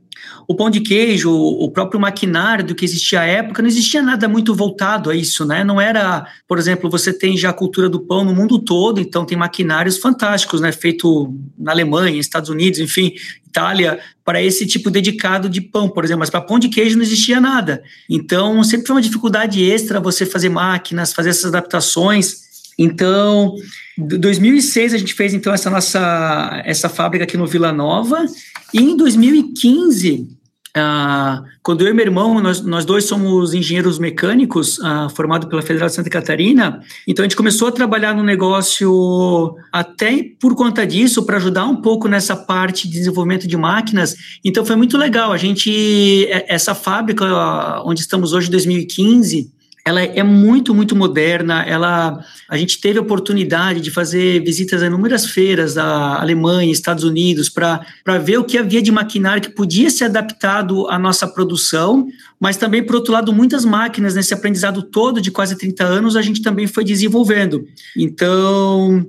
o 0.47 0.55
pão 0.55 0.69
de 0.69 0.79
queijo, 0.79 1.31
o 1.31 1.69
próprio 1.71 1.99
maquinário 1.99 2.65
do 2.65 2.75
que 2.75 2.85
existia 2.85 3.21
à 3.21 3.25
época, 3.25 3.61
não 3.61 3.69
existia 3.69 4.01
nada 4.01 4.27
muito 4.27 4.53
voltado 4.53 5.09
a 5.09 5.15
isso, 5.15 5.45
né? 5.45 5.63
Não 5.63 5.79
era, 5.81 6.25
por 6.47 6.57
exemplo, 6.57 6.89
você 6.89 7.11
tem 7.11 7.37
já 7.37 7.49
a 7.49 7.53
cultura 7.53 7.89
do 7.89 7.99
pão 7.99 8.23
no 8.23 8.33
mundo 8.33 8.59
todo, 8.59 8.99
então 8.99 9.25
tem 9.25 9.37
maquinários 9.37 9.97
fantásticos, 9.97 10.61
né? 10.61 10.71
Feito 10.71 11.33
na 11.57 11.71
Alemanha, 11.71 12.19
Estados 12.19 12.49
Unidos, 12.49 12.79
enfim, 12.79 13.13
Itália, 13.47 13.99
para 14.23 14.41
esse 14.41 14.65
tipo 14.65 14.91
dedicado 14.91 15.47
de 15.47 15.61
pão, 15.61 15.87
por 15.87 16.03
exemplo, 16.03 16.19
mas 16.19 16.29
para 16.29 16.41
pão 16.41 16.59
de 16.59 16.67
queijo 16.67 16.97
não 16.97 17.03
existia 17.03 17.39
nada. 17.39 17.81
Então, 18.09 18.63
sempre 18.63 18.87
foi 18.87 18.95
uma 18.95 19.01
dificuldade 19.01 19.63
extra 19.63 19.99
você 19.99 20.25
fazer 20.25 20.49
máquinas, 20.49 21.13
fazer 21.13 21.29
essas 21.29 21.45
adaptações. 21.45 22.44
Então, 22.77 23.55
2006 23.97 24.93
a 24.93 24.97
gente 24.97 25.13
fez 25.13 25.33
então 25.33 25.53
essa 25.53 25.69
nossa 25.69 26.61
essa 26.65 26.89
fábrica 26.89 27.23
aqui 27.23 27.37
no 27.37 27.47
Vila 27.47 27.71
Nova 27.71 28.25
e 28.73 28.79
em 28.79 28.97
2015 28.97 30.35
ah, 30.77 31.41
quando 31.63 31.85
eu 31.85 31.87
e 31.87 31.93
meu 31.93 32.05
irmão, 32.05 32.41
nós, 32.41 32.59
nós 32.59 32.83
dois 32.83 33.05
somos 33.05 33.53
engenheiros 33.53 33.97
mecânicos, 33.97 34.77
ah, 34.83 35.07
formados 35.07 35.47
pela 35.47 35.61
Federal 35.61 35.87
de 35.87 35.95
Santa 35.95 36.09
Catarina, 36.09 36.81
então 37.07 37.23
a 37.23 37.25
gente 37.25 37.37
começou 37.37 37.69
a 37.69 37.71
trabalhar 37.71 38.13
no 38.13 38.21
negócio 38.21 39.55
até 39.71 40.21
por 40.37 40.53
conta 40.53 40.85
disso, 40.85 41.25
para 41.25 41.37
ajudar 41.37 41.63
um 41.63 41.77
pouco 41.77 42.09
nessa 42.09 42.35
parte 42.35 42.89
de 42.89 42.97
desenvolvimento 42.97 43.47
de 43.47 43.55
máquinas. 43.55 44.17
Então 44.43 44.65
foi 44.65 44.75
muito 44.75 44.97
legal. 44.97 45.31
A 45.31 45.37
gente, 45.37 46.27
essa 46.29 46.75
fábrica 46.75 47.81
onde 47.85 48.01
estamos 48.01 48.33
hoje, 48.33 48.51
2015, 48.51 49.54
ela 49.87 50.01
é 50.01 50.23
muito, 50.23 50.73
muito 50.73 50.95
moderna. 50.95 51.61
Ela, 51.61 52.19
a 52.49 52.57
gente 52.57 52.81
teve 52.81 52.97
a 52.97 53.03
oportunidade 53.03 53.79
de 53.79 53.91
fazer 53.91 54.43
visitas 54.43 54.81
a 54.81 54.87
inúmeras 54.87 55.27
feiras 55.27 55.75
da 55.75 56.19
Alemanha, 56.19 56.71
Estados 56.71 57.03
Unidos, 57.03 57.49
para 57.49 57.85
ver 58.23 58.39
o 58.39 58.43
que 58.43 58.57
havia 58.57 58.81
de 58.81 58.91
maquinário 58.91 59.43
que 59.43 59.51
podia 59.51 59.91
ser 59.91 60.05
adaptado 60.05 60.87
à 60.87 60.97
nossa 60.97 61.27
produção, 61.27 62.07
mas 62.39 62.57
também, 62.57 62.83
por 62.83 62.95
outro 62.95 63.13
lado, 63.13 63.31
muitas 63.31 63.63
máquinas, 63.63 64.15
nesse 64.15 64.33
aprendizado 64.33 64.81
todo 64.81 65.21
de 65.21 65.29
quase 65.29 65.55
30 65.55 65.83
anos, 65.83 66.15
a 66.15 66.21
gente 66.23 66.41
também 66.41 66.65
foi 66.65 66.83
desenvolvendo. 66.83 67.63
Então, 67.95 69.05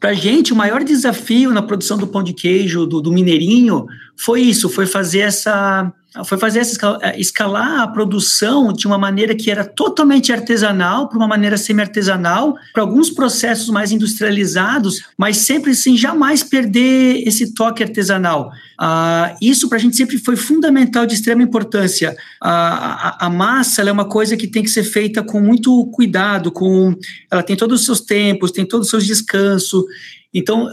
para 0.00 0.10
a 0.10 0.14
gente, 0.14 0.52
o 0.52 0.56
maior 0.56 0.84
desafio 0.84 1.52
na 1.52 1.62
produção 1.62 1.98
do 1.98 2.06
pão 2.06 2.22
de 2.22 2.32
queijo, 2.32 2.86
do, 2.86 3.00
do 3.00 3.12
mineirinho, 3.12 3.86
foi 4.16 4.42
isso, 4.42 4.68
foi 4.68 4.86
fazer 4.86 5.20
essa 5.20 5.92
foi 6.24 6.38
fazer 6.38 6.60
essa 6.60 6.98
é, 7.02 7.20
escalar 7.20 7.80
a 7.80 7.86
produção 7.86 8.72
de 8.72 8.86
uma 8.86 8.98
maneira 8.98 9.34
que 9.34 9.50
era 9.50 9.64
totalmente 9.64 10.32
artesanal 10.32 11.08
para 11.08 11.18
uma 11.18 11.28
maneira 11.28 11.56
semi-artesanal, 11.56 12.56
para 12.72 12.82
alguns 12.82 13.10
processos 13.10 13.68
mais 13.68 13.92
industrializados, 13.92 15.02
mas 15.16 15.36
sempre 15.36 15.74
sem 15.74 15.96
jamais 15.96 16.42
perder 16.42 17.22
esse 17.26 17.54
toque 17.54 17.82
artesanal. 17.82 18.50
Ah, 18.80 19.36
isso 19.42 19.68
para 19.68 19.76
a 19.76 19.80
gente 19.80 19.96
sempre 19.96 20.18
foi 20.18 20.36
fundamental, 20.36 21.04
de 21.04 21.14
extrema 21.14 21.42
importância. 21.42 22.16
a, 22.40 23.26
a, 23.26 23.30
massa 23.30 23.82
é 23.82 23.90
uma 23.90 24.08
coisa 24.08 24.36
que 24.36 24.46
tem 24.46 24.62
que 24.62 24.70
ser 24.70 24.84
feita 24.84 25.20
com 25.20 25.40
muito 25.40 25.86
cuidado, 25.86 26.52
com 26.52 26.94
ela 27.30 27.42
tem 27.42 27.56
todos 27.56 27.80
os 27.80 27.86
seus 27.86 28.00
tempos, 28.00 28.52
tem 28.52 28.64
todos 28.64 28.86
os 28.86 28.90
seus 28.90 29.04
descansos. 29.04 29.84
Então, 30.32 30.68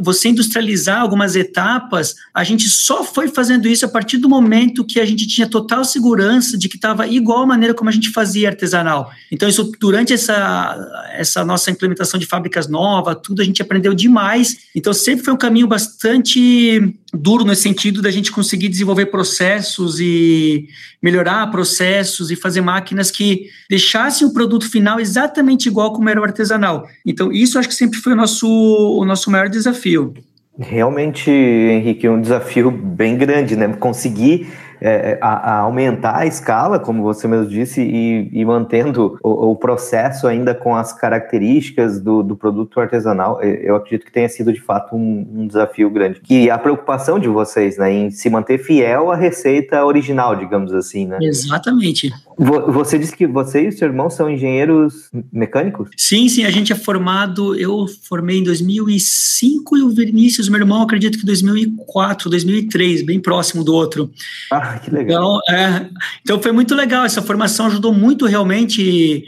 você 0.00 0.28
industrializar 0.28 1.00
algumas 1.00 1.34
etapas, 1.34 2.14
a 2.32 2.44
gente 2.44 2.68
só 2.68 3.02
foi 3.02 3.28
fazendo 3.28 3.66
isso 3.66 3.84
a 3.84 3.88
partir 3.88 4.18
do 4.18 4.28
momento 4.28 4.84
que 4.84 5.00
a 5.00 5.04
gente 5.04 5.26
tinha 5.26 5.48
total 5.48 5.84
segurança 5.84 6.56
de 6.56 6.68
que 6.68 6.76
estava 6.76 7.06
igual 7.06 7.42
a 7.42 7.46
maneira 7.46 7.74
como 7.74 7.90
a 7.90 7.92
gente 7.92 8.10
fazia 8.10 8.48
artesanal. 8.48 9.10
Então, 9.30 9.48
isso 9.48 9.72
durante 9.80 10.12
essa, 10.12 11.08
essa 11.14 11.44
nossa 11.44 11.70
implementação 11.70 12.18
de 12.18 12.26
fábricas 12.26 12.68
novas, 12.68 13.16
tudo 13.22 13.42
a 13.42 13.44
gente 13.44 13.60
aprendeu 13.60 13.92
demais. 13.92 14.56
Então, 14.74 14.92
sempre 14.92 15.24
foi 15.24 15.34
um 15.34 15.38
caminho 15.38 15.66
bastante 15.66 16.94
duro 17.12 17.44
no 17.44 17.54
sentido 17.56 18.00
da 18.00 18.10
gente 18.10 18.30
conseguir 18.30 18.68
desenvolver 18.68 19.06
processos 19.06 19.98
e 19.98 20.68
melhorar 21.02 21.50
processos 21.50 22.30
e 22.30 22.36
fazer 22.36 22.60
máquinas 22.60 23.10
que 23.10 23.48
deixassem 23.68 24.26
o 24.26 24.32
produto 24.32 24.68
final 24.68 25.00
exatamente 25.00 25.66
igual 25.66 25.92
como 25.92 26.08
era 26.08 26.20
o 26.20 26.24
artesanal. 26.24 26.86
Então, 27.04 27.32
isso 27.32 27.58
acho 27.58 27.68
que 27.68 27.74
sempre 27.74 27.98
foi 27.98 28.12
o 28.12 28.16
nosso, 28.16 28.46
o 28.60 29.04
nosso 29.04 29.30
maior 29.30 29.48
desafio. 29.48 30.14
Realmente, 30.58 31.30
Henrique, 31.30 32.06
é 32.06 32.10
um 32.10 32.20
desafio 32.20 32.70
bem 32.70 33.16
grande, 33.16 33.56
né? 33.56 33.68
Conseguir 33.68 34.48
é, 34.80 35.12
é, 35.12 35.18
a, 35.20 35.28
a, 35.28 35.58
aumentar 35.60 36.16
a 36.16 36.26
escala, 36.26 36.78
como 36.78 37.02
você 37.02 37.28
mesmo 37.28 37.46
disse, 37.46 37.82
e, 37.82 38.30
e 38.32 38.44
mantendo 38.44 39.18
o, 39.22 39.50
o, 39.50 39.56
processo 39.56 40.26
ainda 40.26 40.54
com 40.54 40.74
as 40.74 40.92
características 40.92 42.00
do, 42.00 42.22
do, 42.22 42.34
produto 42.34 42.80
artesanal, 42.80 43.42
eu 43.42 43.76
acredito 43.76 44.06
que 44.06 44.12
tenha 44.12 44.28
sido 44.28 44.52
de 44.52 44.60
fato 44.60 44.96
um, 44.96 45.26
um, 45.34 45.46
desafio 45.46 45.90
grande. 45.90 46.20
E 46.30 46.50
a 46.50 46.58
preocupação 46.58 47.18
de 47.18 47.28
vocês, 47.28 47.76
né, 47.76 47.92
em 47.92 48.10
se 48.10 48.30
manter 48.30 48.58
fiel 48.58 49.10
à 49.10 49.16
receita 49.16 49.84
original, 49.84 50.34
digamos 50.36 50.72
assim, 50.72 51.06
né? 51.06 51.18
Exatamente. 51.20 52.10
Você 52.38 52.98
disse 52.98 53.14
que 53.14 53.26
você 53.26 53.64
e 53.64 53.68
o 53.68 53.72
seu 53.72 53.86
irmão 53.86 54.08
são 54.08 54.30
engenheiros 54.30 55.10
mecânicos? 55.30 55.90
Sim, 55.96 56.26
sim, 56.28 56.44
a 56.44 56.50
gente 56.50 56.72
é 56.72 56.76
formado, 56.76 57.54
eu 57.54 57.86
formei 58.08 58.38
em 58.38 58.44
2005 58.44 59.76
e 59.76 59.82
o 59.82 59.90
Vinícius, 59.90 60.48
meu 60.48 60.60
irmão, 60.60 60.82
acredito 60.82 61.18
que 61.18 61.26
2004, 61.26 62.30
2003, 62.30 63.02
bem 63.02 63.20
próximo 63.20 63.62
do 63.62 63.74
outro. 63.74 64.10
Ah, 64.50 64.69
que 64.78 64.90
legal. 64.90 65.40
Então, 65.42 65.56
é, 65.56 65.86
então 66.22 66.42
foi 66.42 66.52
muito 66.52 66.74
legal. 66.74 67.04
Essa 67.04 67.22
formação 67.22 67.66
ajudou 67.66 67.92
muito 67.92 68.26
realmente 68.26 69.24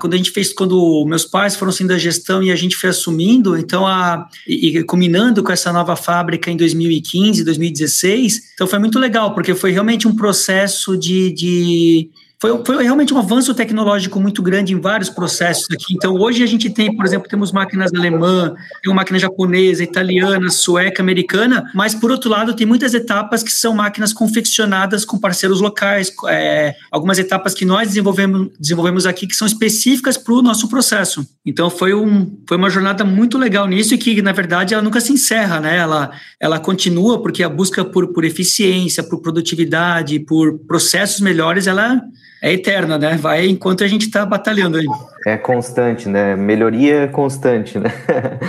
quando 0.00 0.14
a 0.14 0.16
gente 0.16 0.30
fez, 0.30 0.52
quando 0.52 1.04
meus 1.06 1.24
pais 1.24 1.56
foram 1.56 1.72
saindo 1.72 1.90
da 1.90 1.98
gestão 1.98 2.42
e 2.42 2.52
a 2.52 2.56
gente 2.56 2.76
foi 2.76 2.90
assumindo, 2.90 3.58
então 3.58 3.86
a, 3.86 4.28
e, 4.46 4.78
e 4.78 4.84
combinando 4.84 5.42
com 5.42 5.50
essa 5.50 5.72
nova 5.72 5.96
fábrica 5.96 6.50
em 6.50 6.56
2015, 6.56 7.44
2016. 7.44 8.52
Então 8.54 8.66
foi 8.66 8.78
muito 8.78 8.98
legal, 8.98 9.34
porque 9.34 9.54
foi 9.54 9.72
realmente 9.72 10.06
um 10.06 10.14
processo 10.14 10.96
de, 10.96 11.32
de 11.32 12.10
foi, 12.38 12.62
foi 12.66 12.82
realmente 12.82 13.14
um 13.14 13.18
avanço 13.18 13.54
tecnológico 13.54 14.20
muito 14.20 14.42
grande 14.42 14.74
em 14.74 14.80
vários 14.80 15.08
processos 15.08 15.66
aqui. 15.72 15.94
Então, 15.94 16.14
hoje 16.14 16.42
a 16.42 16.46
gente 16.46 16.68
tem, 16.68 16.94
por 16.94 17.06
exemplo, 17.06 17.28
temos 17.28 17.50
máquinas 17.50 17.90
alemã, 17.94 18.54
tem 18.82 18.92
uma 18.92 18.96
máquina 18.96 19.18
japonesa, 19.18 19.82
italiana, 19.82 20.50
sueca, 20.50 21.02
americana, 21.02 21.64
mas, 21.74 21.94
por 21.94 22.10
outro 22.10 22.28
lado, 22.28 22.54
tem 22.54 22.66
muitas 22.66 22.92
etapas 22.92 23.42
que 23.42 23.50
são 23.50 23.74
máquinas 23.74 24.12
confeccionadas 24.12 25.02
com 25.04 25.18
parceiros 25.18 25.62
locais, 25.62 26.12
é, 26.28 26.74
algumas 26.90 27.18
etapas 27.18 27.54
que 27.54 27.64
nós 27.64 27.88
desenvolvemos, 27.88 28.50
desenvolvemos 28.60 29.06
aqui 29.06 29.26
que 29.26 29.34
são 29.34 29.46
específicas 29.46 30.18
para 30.18 30.34
o 30.34 30.42
nosso 30.42 30.68
processo. 30.68 31.26
Então, 31.44 31.70
foi, 31.70 31.94
um, 31.94 32.38
foi 32.46 32.58
uma 32.58 32.68
jornada 32.68 33.02
muito 33.02 33.38
legal 33.38 33.66
nisso 33.66 33.94
e 33.94 33.98
que, 33.98 34.20
na 34.20 34.32
verdade, 34.32 34.74
ela 34.74 34.82
nunca 34.82 35.00
se 35.00 35.10
encerra, 35.10 35.58
né? 35.58 35.78
Ela, 35.78 36.10
ela 36.38 36.58
continua 36.58 37.22
porque 37.22 37.42
a 37.42 37.48
busca 37.48 37.82
por, 37.82 38.12
por 38.12 38.26
eficiência, 38.26 39.02
por 39.02 39.22
produtividade, 39.22 40.20
por 40.20 40.58
processos 40.66 41.20
melhores, 41.20 41.66
ela 41.66 41.98
é 42.42 42.52
eterna, 42.52 42.98
né? 42.98 43.16
Vai 43.16 43.46
enquanto 43.46 43.82
a 43.84 43.88
gente 43.88 44.06
está 44.06 44.24
batalhando 44.24 44.78
aí. 44.78 44.86
É 45.26 45.36
constante, 45.36 46.08
né? 46.08 46.36
Melhoria 46.36 47.08
constante, 47.08 47.78
né? 47.78 47.90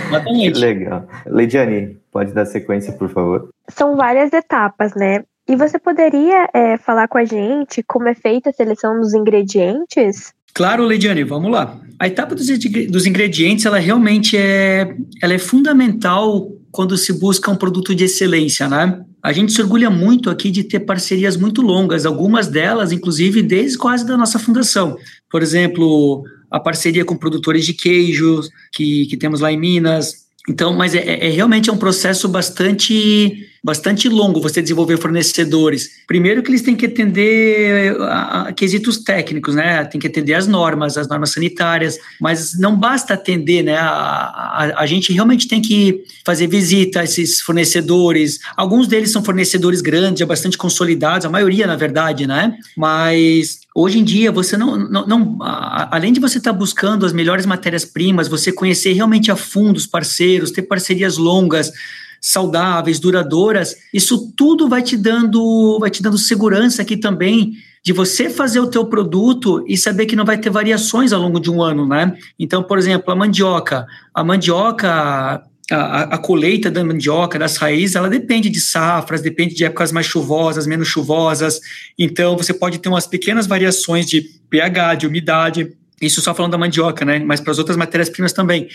Exatamente. 0.08 0.58
Legal. 0.60 1.08
Leidiane, 1.26 1.96
pode 2.12 2.32
dar 2.32 2.46
sequência, 2.46 2.92
por 2.92 3.08
favor? 3.08 3.48
São 3.68 3.96
várias 3.96 4.32
etapas, 4.32 4.94
né? 4.94 5.24
E 5.48 5.56
você 5.56 5.78
poderia 5.78 6.48
é, 6.52 6.76
falar 6.76 7.08
com 7.08 7.16
a 7.16 7.24
gente 7.24 7.82
como 7.82 8.08
é 8.08 8.14
feita 8.14 8.50
a 8.50 8.52
seleção 8.52 9.00
dos 9.00 9.14
ingredientes? 9.14 10.34
Claro, 10.52 10.84
Leidiane, 10.84 11.24
vamos 11.24 11.50
lá. 11.50 11.78
A 11.98 12.06
etapa 12.06 12.34
dos, 12.34 12.46
dos 12.88 13.06
ingredientes, 13.06 13.64
ela 13.64 13.78
realmente 13.78 14.36
é, 14.36 14.94
ela 15.22 15.32
é 15.32 15.38
fundamental 15.38 16.48
quando 16.70 16.96
se 16.96 17.12
busca 17.12 17.50
um 17.50 17.56
produto 17.56 17.94
de 17.94 18.04
excelência, 18.04 18.68
né? 18.68 19.00
A 19.22 19.32
gente 19.32 19.52
se 19.52 19.60
orgulha 19.60 19.90
muito 19.90 20.30
aqui 20.30 20.50
de 20.50 20.62
ter 20.64 20.80
parcerias 20.80 21.36
muito 21.36 21.60
longas, 21.60 22.06
algumas 22.06 22.46
delas, 22.46 22.92
inclusive, 22.92 23.42
desde 23.42 23.76
quase 23.76 24.06
da 24.06 24.16
nossa 24.16 24.38
fundação. 24.38 24.96
Por 25.30 25.42
exemplo, 25.42 26.22
a 26.50 26.60
parceria 26.60 27.04
com 27.04 27.16
produtores 27.16 27.66
de 27.66 27.74
queijos 27.74 28.48
que, 28.72 29.06
que 29.06 29.16
temos 29.16 29.40
lá 29.40 29.52
em 29.52 29.58
Minas, 29.58 30.28
então, 30.48 30.72
mas 30.72 30.94
é, 30.94 31.26
é, 31.26 31.28
realmente 31.28 31.68
é 31.68 31.72
um 31.72 31.76
processo 31.76 32.26
bastante, 32.26 33.46
bastante 33.62 34.08
longo 34.08 34.40
você 34.40 34.62
desenvolver 34.62 34.96
fornecedores. 34.98 35.90
Primeiro 36.06 36.42
que 36.42 36.50
eles 36.50 36.62
têm 36.62 36.76
que 36.76 36.86
atender 36.86 37.96
a, 38.00 38.42
a, 38.42 38.52
quesitos 38.52 38.98
técnicos, 38.98 39.54
né? 39.54 39.84
Tem 39.84 40.00
que 40.00 40.06
atender 40.06 40.34
as 40.34 40.46
normas, 40.46 40.96
as 40.96 41.08
normas 41.08 41.30
sanitárias, 41.30 41.98
mas 42.20 42.58
não 42.58 42.76
basta 42.76 43.14
atender, 43.14 43.62
né? 43.62 43.76
A, 43.76 43.86
a, 43.86 44.82
a 44.82 44.86
gente 44.86 45.12
realmente 45.12 45.48
tem 45.48 45.60
que 45.60 46.04
fazer 46.24 46.46
visita 46.46 47.00
a 47.00 47.04
esses 47.04 47.40
fornecedores. 47.40 48.38
Alguns 48.56 48.86
deles 48.86 49.10
são 49.10 49.24
fornecedores 49.24 49.80
grandes, 49.80 50.20
já 50.20 50.26
bastante 50.26 50.56
consolidados, 50.56 51.26
a 51.26 51.30
maioria, 51.30 51.66
na 51.66 51.76
verdade, 51.76 52.26
né? 52.26 52.56
Mas 52.76 53.58
Hoje 53.80 54.00
em 54.00 54.02
dia, 54.02 54.32
você 54.32 54.56
não, 54.56 54.76
não, 54.76 55.06
não 55.06 55.38
além 55.40 56.12
de 56.12 56.18
você 56.18 56.38
estar 56.38 56.52
tá 56.52 56.58
buscando 56.58 57.06
as 57.06 57.12
melhores 57.12 57.46
matérias-primas, 57.46 58.26
você 58.26 58.50
conhecer 58.50 58.92
realmente 58.92 59.30
a 59.30 59.36
fundo 59.36 59.76
os 59.76 59.86
parceiros, 59.86 60.50
ter 60.50 60.62
parcerias 60.62 61.16
longas, 61.16 61.70
saudáveis, 62.20 62.98
duradouras, 62.98 63.76
isso 63.92 64.32
tudo 64.36 64.68
vai 64.68 64.82
te 64.82 64.96
dando, 64.96 65.78
vai 65.80 65.90
te 65.90 66.02
dando 66.02 66.18
segurança 66.18 66.82
aqui 66.82 66.96
também 66.96 67.52
de 67.84 67.92
você 67.92 68.28
fazer 68.28 68.60
o 68.60 68.66
teu 68.66 68.84
produto 68.84 69.64
e 69.66 69.76
saber 69.76 70.06
que 70.06 70.16
não 70.16 70.24
vai 70.24 70.38
ter 70.38 70.50
variações 70.50 71.12
ao 71.12 71.20
longo 71.20 71.40
de 71.40 71.50
um 71.50 71.62
ano, 71.62 71.86
né? 71.86 72.16
Então, 72.38 72.62
por 72.62 72.76
exemplo, 72.76 73.10
a 73.12 73.16
mandioca, 73.16 73.86
a 74.12 74.24
mandioca 74.24 75.42
a, 75.70 76.14
a, 76.14 76.18
colheita 76.18 76.70
da 76.70 76.82
mandioca, 76.82 77.38
das 77.38 77.56
raízes, 77.56 77.94
ela 77.94 78.08
depende 78.08 78.48
de 78.48 78.60
safras, 78.60 79.20
depende 79.20 79.54
de 79.54 79.64
épocas 79.64 79.92
mais 79.92 80.06
chuvosas, 80.06 80.66
menos 80.66 80.88
chuvosas. 80.88 81.60
Então, 81.98 82.36
você 82.36 82.54
pode 82.54 82.78
ter 82.78 82.88
umas 82.88 83.06
pequenas 83.06 83.46
variações 83.46 84.06
de 84.06 84.22
pH, 84.48 84.94
de 84.94 85.06
umidade. 85.06 85.72
Isso 86.00 86.20
só 86.20 86.34
falando 86.34 86.52
da 86.52 86.58
mandioca, 86.58 87.04
né? 87.04 87.18
Mas 87.18 87.40
para 87.40 87.50
as 87.50 87.58
outras 87.58 87.76
matérias-primas 87.76 88.32
também. 88.32 88.68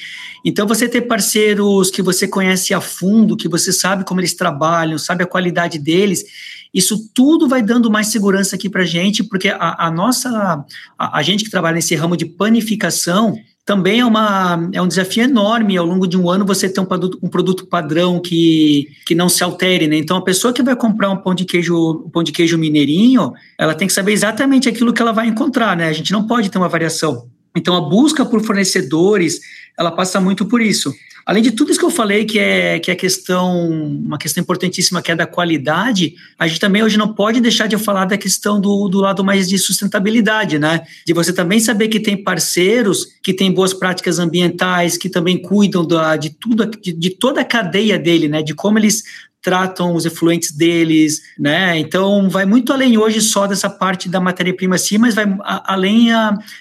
Então, 0.44 0.68
você 0.68 0.90
ter 0.90 1.02
parceiros 1.02 1.90
que 1.90 2.02
você 2.02 2.28
conhece 2.28 2.74
a 2.74 2.82
fundo, 2.82 3.38
que 3.38 3.48
você 3.48 3.72
sabe 3.72 4.04
como 4.04 4.20
eles 4.20 4.34
trabalham, 4.34 4.98
sabe 4.98 5.24
a 5.24 5.28
qualidade 5.28 5.80
deles, 5.80 6.26
isso 6.74 7.10
tudo 7.14 7.48
vai 7.48 7.62
dando 7.62 7.90
mais 7.90 8.08
segurança 8.08 8.56
aqui 8.56 8.68
para 8.68 8.82
a 8.82 8.86
gente, 8.86 9.24
porque 9.24 9.50
a, 9.50 9.88
a 9.88 9.92
nossa, 9.92 10.66
a, 10.98 11.20
a, 11.20 11.22
gente 11.22 11.44
que 11.44 11.52
trabalha 11.52 11.76
nesse 11.76 11.96
ramo 11.96 12.18
de 12.18 12.26
panificação, 12.26 13.38
também 13.66 14.02
é, 14.02 14.06
uma, 14.06 14.70
é 14.74 14.82
um 14.82 14.88
desafio 14.88 15.24
enorme 15.24 15.78
ao 15.78 15.86
longo 15.86 16.06
de 16.06 16.18
um 16.18 16.30
ano 16.30 16.46
você 16.46 16.68
ter 16.68 16.82
um 16.82 16.86
produto, 16.86 17.18
um 17.24 17.30
produto 17.30 17.66
padrão 17.66 18.20
que, 18.20 18.90
que 19.06 19.16
não 19.16 19.30
se 19.30 19.42
altere, 19.44 19.88
né? 19.88 19.96
Então, 19.96 20.18
a 20.18 20.22
pessoa 20.22 20.54
que 20.54 20.62
vai 20.62 20.76
comprar 20.76 21.10
um 21.10 21.18
pão 21.18 21.34
de 21.34 21.46
queijo, 21.46 22.04
um 22.06 22.10
pão 22.10 22.24
de 22.24 22.34
queijo 22.34 22.58
mineirinho, 22.58 23.32
ela 23.58 23.74
tem 23.74 23.88
que 23.88 23.94
saber 23.94 24.12
exatamente 24.12 24.68
aquilo 24.68 24.92
que 24.92 25.02
ela 25.02 25.14
vai 25.14 25.28
encontrar, 25.28 25.78
né? 25.78 25.88
A 25.88 25.94
gente 25.94 26.12
não 26.12 26.28
pode 26.28 26.50
ter 26.50 26.58
uma 26.58 26.68
variação. 26.68 27.28
Então, 27.56 27.76
a 27.76 27.82
busca 27.82 28.26
por 28.26 28.42
fornecedores, 28.44 29.40
ela 29.78 29.92
passa 29.92 30.20
muito 30.20 30.46
por 30.46 30.62
isso. 30.62 30.94
Além 31.26 31.42
de 31.42 31.52
tudo 31.52 31.72
isso 31.72 31.80
que 31.80 31.86
eu 31.86 31.92
falei, 31.92 32.26
que 32.26 32.38
é, 32.38 32.80
que 32.80 32.92
é 32.92 32.96
questão, 32.96 33.70
uma 33.70 34.18
questão 34.18 34.42
importantíssima, 34.42 35.02
que 35.02 35.12
é 35.12 35.16
da 35.16 35.26
qualidade, 35.26 36.16
a 36.38 36.48
gente 36.48 36.60
também 36.60 36.84
hoje 36.84 36.98
não 36.98 37.14
pode 37.14 37.40
deixar 37.40 37.68
de 37.68 37.78
falar 37.78 38.06
da 38.06 38.18
questão 38.18 38.60
do, 38.60 38.90
do 38.90 39.00
lado 39.00 39.24
mais 39.24 39.48
de 39.48 39.58
sustentabilidade, 39.58 40.60
né? 40.60 40.82
De 41.06 41.14
você 41.14 41.32
também 41.32 41.60
saber 41.60 41.88
que 41.88 42.00
tem 42.00 42.22
parceiros 42.22 43.08
que 43.22 43.34
têm 43.34 43.52
boas 43.52 43.74
práticas 43.74 44.20
ambientais, 44.20 44.98
que 44.98 45.10
também 45.10 45.42
cuidam 45.42 45.86
da, 45.86 46.18
de 46.18 46.30
tudo, 46.32 46.66
de, 46.66 46.92
de 46.92 47.10
toda 47.10 47.42
a 47.42 47.46
cadeia 47.46 47.98
dele, 47.98 48.28
né? 48.28 48.42
De 48.42 48.54
como 48.54 48.78
eles 48.78 49.04
tratam 49.44 49.94
os 49.94 50.06
efluentes 50.06 50.52
deles, 50.52 51.22
né? 51.38 51.78
Então 51.78 52.30
vai 52.30 52.46
muito 52.46 52.72
além 52.72 52.98
hoje 52.98 53.22
só 53.22 53.46
dessa 53.46 53.70
parte 53.70 54.08
da 54.08 54.20
matéria-prima 54.22 54.78
sim, 54.78 54.98
mas 54.98 55.14
vai 55.14 55.26
a, 55.42 55.74
além 55.74 56.08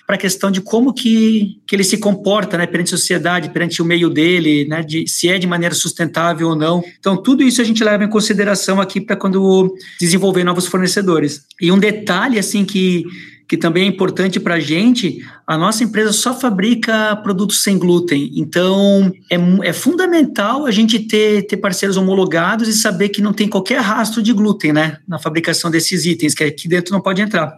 para 0.04 0.16
a 0.16 0.18
questão 0.18 0.50
de 0.50 0.60
como 0.60 0.92
que, 0.92 1.60
que 1.64 1.76
ele 1.76 1.84
se 1.84 1.98
comporta, 1.98 2.58
né, 2.58 2.66
perante 2.66 2.94
a 2.94 2.98
sociedade, 2.98 3.50
perante 3.50 3.80
o 3.80 3.84
meio 3.84 4.10
dele, 4.10 4.66
né, 4.66 4.82
de 4.82 5.06
se 5.06 5.28
é 5.28 5.38
de 5.38 5.46
maneira 5.46 5.74
sustentável 5.74 6.48
ou 6.48 6.56
não. 6.56 6.82
Então 6.98 7.16
tudo 7.16 7.44
isso 7.44 7.62
a 7.62 7.64
gente 7.64 7.84
leva 7.84 8.02
em 8.02 8.08
consideração 8.08 8.80
aqui 8.80 9.00
para 9.00 9.14
quando 9.14 9.72
desenvolver 10.00 10.42
novos 10.42 10.66
fornecedores. 10.66 11.46
E 11.60 11.70
um 11.70 11.78
detalhe 11.78 12.38
assim 12.38 12.64
que 12.64 13.04
que 13.52 13.58
também 13.58 13.82
é 13.82 13.86
importante 13.86 14.40
para 14.40 14.54
a 14.54 14.60
gente, 14.60 15.22
a 15.46 15.58
nossa 15.58 15.84
empresa 15.84 16.10
só 16.10 16.32
fabrica 16.32 17.14
produtos 17.16 17.62
sem 17.62 17.76
glúten. 17.76 18.30
Então, 18.34 19.12
é, 19.30 19.36
é 19.68 19.74
fundamental 19.74 20.64
a 20.64 20.70
gente 20.70 21.00
ter, 21.00 21.46
ter 21.46 21.58
parceiros 21.58 21.98
homologados 21.98 22.66
e 22.66 22.72
saber 22.72 23.10
que 23.10 23.20
não 23.20 23.34
tem 23.34 23.46
qualquer 23.46 23.82
rastro 23.82 24.22
de 24.22 24.32
glúten 24.32 24.72
né, 24.72 24.96
na 25.06 25.18
fabricação 25.18 25.70
desses 25.70 26.06
itens, 26.06 26.34
que 26.34 26.42
aqui 26.42 26.66
dentro 26.66 26.94
não 26.94 27.02
pode 27.02 27.20
entrar. 27.20 27.52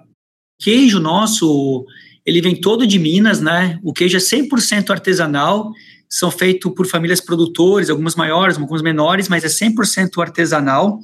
Queijo 0.58 0.98
nosso, 0.98 1.86
ele 2.26 2.42
vem 2.42 2.60
todo 2.60 2.88
de 2.88 2.98
Minas, 2.98 3.40
né? 3.40 3.78
O 3.80 3.92
queijo 3.92 4.16
é 4.16 4.20
100% 4.20 4.90
artesanal, 4.90 5.70
são 6.08 6.28
feitos 6.28 6.72
por 6.74 6.88
famílias 6.88 7.20
produtores, 7.20 7.88
algumas 7.88 8.16
maiores, 8.16 8.58
algumas 8.58 8.82
menores, 8.82 9.28
mas 9.28 9.44
é 9.44 9.68
100% 9.68 10.20
artesanal. 10.20 10.98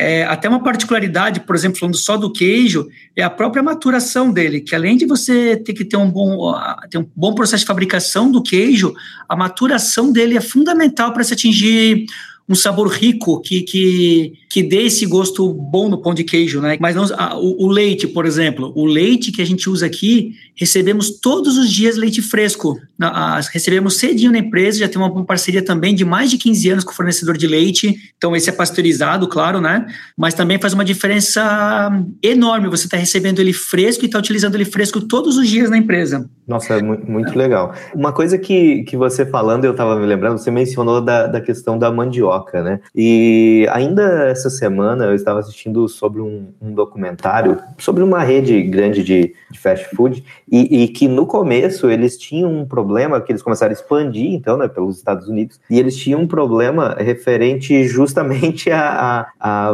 É, 0.00 0.22
até 0.26 0.48
uma 0.48 0.62
particularidade, 0.62 1.40
por 1.40 1.56
exemplo, 1.56 1.76
falando 1.76 1.96
só 1.96 2.16
do 2.16 2.32
queijo, 2.32 2.88
é 3.16 3.22
a 3.24 3.28
própria 3.28 3.64
maturação 3.64 4.30
dele, 4.32 4.60
que 4.60 4.72
além 4.72 4.96
de 4.96 5.04
você 5.04 5.56
ter 5.56 5.72
que 5.72 5.84
ter 5.84 5.96
um 5.96 6.08
bom, 6.08 6.54
ter 6.88 6.98
um 6.98 7.10
bom 7.16 7.34
processo 7.34 7.62
de 7.62 7.66
fabricação 7.66 8.30
do 8.30 8.40
queijo, 8.40 8.94
a 9.28 9.34
maturação 9.34 10.12
dele 10.12 10.36
é 10.36 10.40
fundamental 10.40 11.12
para 11.12 11.24
se 11.24 11.34
atingir 11.34 12.06
um 12.48 12.54
sabor 12.54 12.88
rico 12.88 13.40
que, 13.42 13.62
que, 13.62 14.32
que 14.48 14.62
dê 14.62 14.84
esse 14.84 15.04
gosto 15.04 15.52
bom 15.52 15.88
no 15.88 15.98
pão 15.98 16.14
de 16.14 16.24
queijo, 16.24 16.60
né? 16.60 16.78
Mas 16.80 16.96
não, 16.96 17.04
a, 17.16 17.38
o, 17.38 17.66
o, 17.66 17.68
leite, 17.68 18.08
por 18.08 18.24
exemplo, 18.24 18.72
o 18.74 18.86
leite 18.86 19.30
que 19.30 19.42
a 19.42 19.44
gente 19.44 19.68
usa 19.68 19.84
aqui, 19.84 20.32
recebemos 20.56 21.20
todos 21.20 21.58
os 21.58 21.70
dias 21.70 21.96
leite 21.96 22.22
fresco. 22.22 22.80
A, 22.98 23.40
recebemos 23.52 23.96
cedinho 23.96 24.32
na 24.32 24.38
empresa, 24.38 24.78
já 24.78 24.88
tem 24.88 24.96
uma, 25.00 25.12
uma, 25.12 25.24
parceria 25.24 25.62
também 25.62 25.94
de 25.94 26.04
mais 26.06 26.30
de 26.30 26.38
15 26.38 26.70
anos 26.70 26.84
com 26.84 26.92
o 26.92 26.94
fornecedor 26.94 27.36
de 27.36 27.46
leite. 27.46 27.94
Então, 28.16 28.34
esse 28.34 28.48
é 28.48 28.52
pasteurizado, 28.52 29.28
claro, 29.28 29.60
né? 29.60 29.86
Mas 30.16 30.32
também 30.32 30.58
faz 30.58 30.72
uma 30.72 30.84
diferença 30.84 31.90
enorme. 32.22 32.68
Você 32.68 32.86
está 32.86 32.96
recebendo 32.96 33.40
ele 33.40 33.52
fresco 33.52 34.04
e 34.04 34.06
está 34.06 34.18
utilizando 34.18 34.54
ele 34.54 34.64
fresco 34.64 35.02
todos 35.02 35.36
os 35.36 35.46
dias 35.46 35.68
na 35.68 35.76
empresa. 35.76 36.28
Nossa, 36.46 36.74
é 36.74 36.82
muito, 36.82 37.10
muito 37.10 37.36
legal. 37.36 37.74
Uma 37.94 38.10
coisa 38.10 38.38
que, 38.38 38.82
que 38.84 38.96
você 38.96 39.26
falando, 39.26 39.66
eu 39.66 39.72
estava 39.72 40.00
me 40.00 40.06
lembrando, 40.06 40.38
você 40.38 40.50
mencionou 40.50 41.02
da, 41.02 41.26
da 41.26 41.42
questão 41.42 41.78
da 41.78 41.92
mandioca, 41.92 42.37
né? 42.62 42.80
E 42.94 43.66
ainda 43.70 44.28
essa 44.28 44.50
semana 44.50 45.04
eu 45.04 45.14
estava 45.14 45.40
assistindo 45.40 45.88
sobre 45.88 46.20
um, 46.20 46.52
um 46.60 46.72
documentário 46.72 47.58
sobre 47.78 48.02
uma 48.02 48.20
rede 48.20 48.62
grande 48.62 49.02
de, 49.02 49.34
de 49.50 49.58
fast 49.58 49.84
food 49.94 50.24
e, 50.50 50.84
e, 50.84 50.88
que 50.88 51.06
no 51.06 51.26
começo 51.26 51.90
eles 51.90 52.16
tinham 52.16 52.52
um 52.52 52.64
problema 52.64 53.20
que 53.20 53.32
eles 53.32 53.42
começaram 53.42 53.70
a 53.70 53.74
expandir, 53.74 54.32
então, 54.32 54.56
né, 54.56 54.68
pelos 54.68 54.96
Estados 54.96 55.28
Unidos, 55.28 55.60
e 55.70 55.78
eles 55.78 55.96
tinham 55.96 56.20
um 56.20 56.26
problema 56.26 56.96
referente 56.98 57.84
justamente 57.84 58.70
à, 58.72 59.26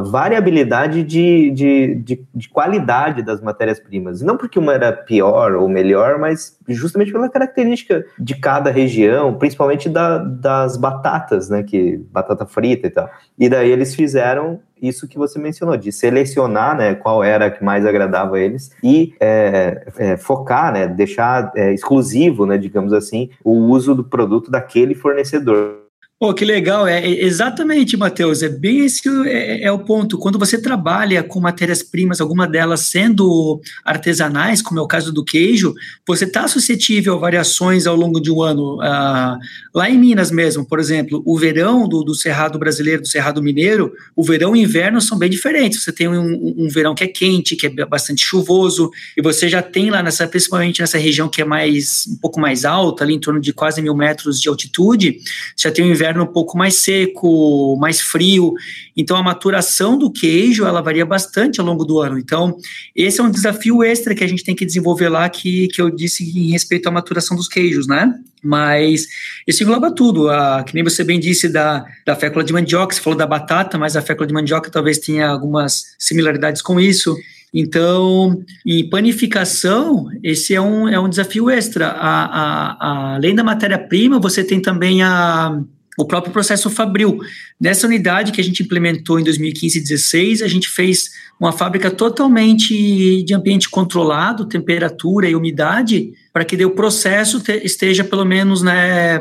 variabilidade 0.06 1.02
de, 1.02 1.50
de, 1.50 1.94
de, 1.96 2.24
de 2.34 2.48
qualidade 2.48 3.22
das 3.22 3.40
matérias-primas. 3.40 4.20
Não 4.22 4.36
porque 4.36 4.58
uma 4.58 4.74
era 4.74 4.92
pior 4.92 5.54
ou 5.54 5.68
melhor, 5.68 6.18
mas 6.18 6.58
justamente 6.68 7.12
pela 7.12 7.28
característica 7.28 8.04
de 8.18 8.34
cada 8.36 8.70
região, 8.70 9.34
principalmente 9.34 9.88
da, 9.88 10.18
das 10.18 10.76
batatas, 10.76 11.48
né, 11.48 11.62
que 11.62 11.98
batata 12.10 12.46
frita 12.46 12.86
e 12.86 12.90
tal. 12.90 13.08
E 13.38 13.48
daí 13.48 13.70
eles 13.70 13.94
fizeram 13.94 14.60
isso 14.80 15.08
que 15.08 15.16
você 15.16 15.38
mencionou, 15.38 15.76
de 15.76 15.90
selecionar, 15.92 16.76
né, 16.76 16.94
qual 16.94 17.22
era 17.22 17.50
que 17.50 17.64
mais 17.64 17.86
agradava 17.86 18.36
a 18.36 18.40
eles 18.40 18.70
e 18.82 19.14
é, 19.20 19.86
é, 19.96 20.16
focar, 20.16 20.72
né, 20.72 20.86
deixar 20.86 21.52
é, 21.56 21.72
exclusivo, 21.72 22.46
né, 22.46 22.58
digamos 22.58 22.92
assim, 22.92 23.30
o 23.42 23.52
uso 23.52 23.94
do 23.94 24.04
produto 24.04 24.50
daquele 24.50 24.94
fornecedor. 24.94 25.83
Pô, 26.16 26.32
que 26.32 26.44
legal, 26.44 26.86
é, 26.86 27.04
é 27.04 27.24
exatamente, 27.24 27.96
Matheus, 27.96 28.40
é 28.40 28.48
bem 28.48 28.84
esse 28.84 29.02
é, 29.26 29.64
é, 29.64 29.72
o 29.72 29.80
ponto. 29.80 30.16
Quando 30.16 30.38
você 30.38 30.56
trabalha 30.56 31.24
com 31.24 31.40
matérias-primas, 31.40 32.20
alguma 32.20 32.46
delas 32.46 32.82
sendo 32.82 33.60
artesanais, 33.84 34.62
como 34.62 34.78
é 34.78 34.82
o 34.82 34.86
caso 34.86 35.12
do 35.12 35.24
queijo, 35.24 35.74
você 36.06 36.24
está 36.24 36.46
suscetível 36.46 37.14
a 37.14 37.18
variações 37.18 37.84
ao 37.84 37.96
longo 37.96 38.20
de 38.20 38.30
um 38.30 38.40
ano. 38.40 38.80
Ah, 38.80 39.36
lá 39.74 39.90
em 39.90 39.98
Minas 39.98 40.30
mesmo, 40.30 40.64
por 40.64 40.78
exemplo, 40.78 41.20
o 41.26 41.36
verão 41.36 41.88
do, 41.88 42.04
do, 42.04 42.14
Cerrado 42.14 42.60
brasileiro, 42.60 43.02
do 43.02 43.08
Cerrado 43.08 43.42
mineiro, 43.42 43.92
o 44.14 44.22
verão 44.22 44.54
e 44.54 44.60
o 44.60 44.62
inverno 44.62 45.00
são 45.00 45.18
bem 45.18 45.28
diferentes. 45.28 45.82
Você 45.82 45.90
tem 45.90 46.08
um, 46.08 46.54
um, 46.56 46.68
verão 46.68 46.94
que 46.94 47.02
é 47.02 47.08
quente, 47.08 47.56
que 47.56 47.66
é 47.66 47.84
bastante 47.84 48.22
chuvoso, 48.22 48.88
e 49.16 49.20
você 49.20 49.48
já 49.48 49.60
tem 49.60 49.90
lá, 49.90 50.00
nessa, 50.00 50.28
principalmente 50.28 50.80
nessa 50.80 50.96
região 50.96 51.28
que 51.28 51.42
é 51.42 51.44
mais 51.44 52.06
um 52.08 52.16
pouco 52.16 52.40
mais 52.40 52.64
alta, 52.64 53.02
ali 53.02 53.14
em 53.14 53.20
torno 53.20 53.40
de 53.40 53.52
quase 53.52 53.82
mil 53.82 53.96
metros 53.96 54.40
de 54.40 54.48
altitude, 54.48 55.18
já 55.58 55.72
tem 55.72 55.84
um 55.84 55.90
inverno 55.90 56.03
inverno 56.04 56.24
um 56.24 56.32
pouco 56.32 56.56
mais 56.56 56.74
seco, 56.74 57.76
mais 57.80 58.00
frio. 58.00 58.54
Então 58.96 59.16
a 59.16 59.22
maturação 59.22 59.96
do 59.98 60.10
queijo 60.10 60.66
ela 60.66 60.82
varia 60.82 61.06
bastante 61.06 61.60
ao 61.60 61.66
longo 61.66 61.84
do 61.84 61.98
ano. 61.98 62.18
Então 62.18 62.56
esse 62.94 63.20
é 63.20 63.24
um 63.24 63.30
desafio 63.30 63.82
extra 63.82 64.14
que 64.14 64.22
a 64.22 64.26
gente 64.26 64.44
tem 64.44 64.54
que 64.54 64.66
desenvolver 64.66 65.08
lá 65.08 65.28
que, 65.28 65.68
que 65.68 65.80
eu 65.80 65.90
disse 65.90 66.22
em 66.38 66.50
respeito 66.50 66.88
à 66.88 66.92
maturação 66.92 67.36
dos 67.36 67.48
queijos, 67.48 67.86
né? 67.86 68.12
Mas 68.42 69.06
isso 69.46 69.62
engloba 69.62 69.90
tudo. 69.90 70.28
A, 70.28 70.62
que 70.62 70.74
nem 70.74 70.84
você 70.84 71.02
bem 71.02 71.18
disse 71.18 71.48
da, 71.48 71.84
da 72.04 72.14
fécula 72.14 72.44
de 72.44 72.52
mandioca, 72.52 72.94
você 72.94 73.00
falou 73.00 73.18
da 73.18 73.26
batata, 73.26 73.78
mas 73.78 73.96
a 73.96 74.02
fécula 74.02 74.26
de 74.26 74.34
mandioca 74.34 74.70
talvez 74.70 74.98
tenha 74.98 75.28
algumas 75.28 75.84
similaridades 75.98 76.60
com 76.60 76.78
isso. 76.78 77.16
Então, 77.54 78.42
em 78.66 78.90
panificação, 78.90 80.08
esse 80.24 80.54
é 80.56 80.60
um, 80.60 80.88
é 80.88 80.98
um 80.98 81.08
desafio 81.08 81.48
extra. 81.48 81.86
A, 81.86 82.24
a, 82.24 82.72
a 82.72 83.14
além 83.14 83.32
da 83.32 83.44
matéria-prima, 83.44 84.18
você 84.18 84.42
tem 84.42 84.60
também 84.60 85.04
a, 85.04 85.62
o 85.98 86.04
próprio 86.04 86.32
processo 86.32 86.68
Fabril. 86.70 87.20
Nessa 87.60 87.86
unidade 87.86 88.32
que 88.32 88.40
a 88.40 88.44
gente 88.44 88.62
implementou 88.62 89.18
em 89.18 89.24
2015 89.24 89.78
e 89.78 89.80
2016, 89.80 90.42
a 90.42 90.48
gente 90.48 90.68
fez 90.68 91.10
uma 91.40 91.52
fábrica 91.52 91.90
totalmente 91.90 93.22
de 93.22 93.34
ambiente 93.34 93.68
controlado, 93.68 94.46
temperatura 94.46 95.28
e 95.28 95.36
umidade, 95.36 96.12
para 96.32 96.44
que 96.44 96.62
o 96.64 96.70
processo 96.70 97.42
esteja 97.62 98.04
pelo 98.04 98.24
menos 98.24 98.62
né, 98.62 99.20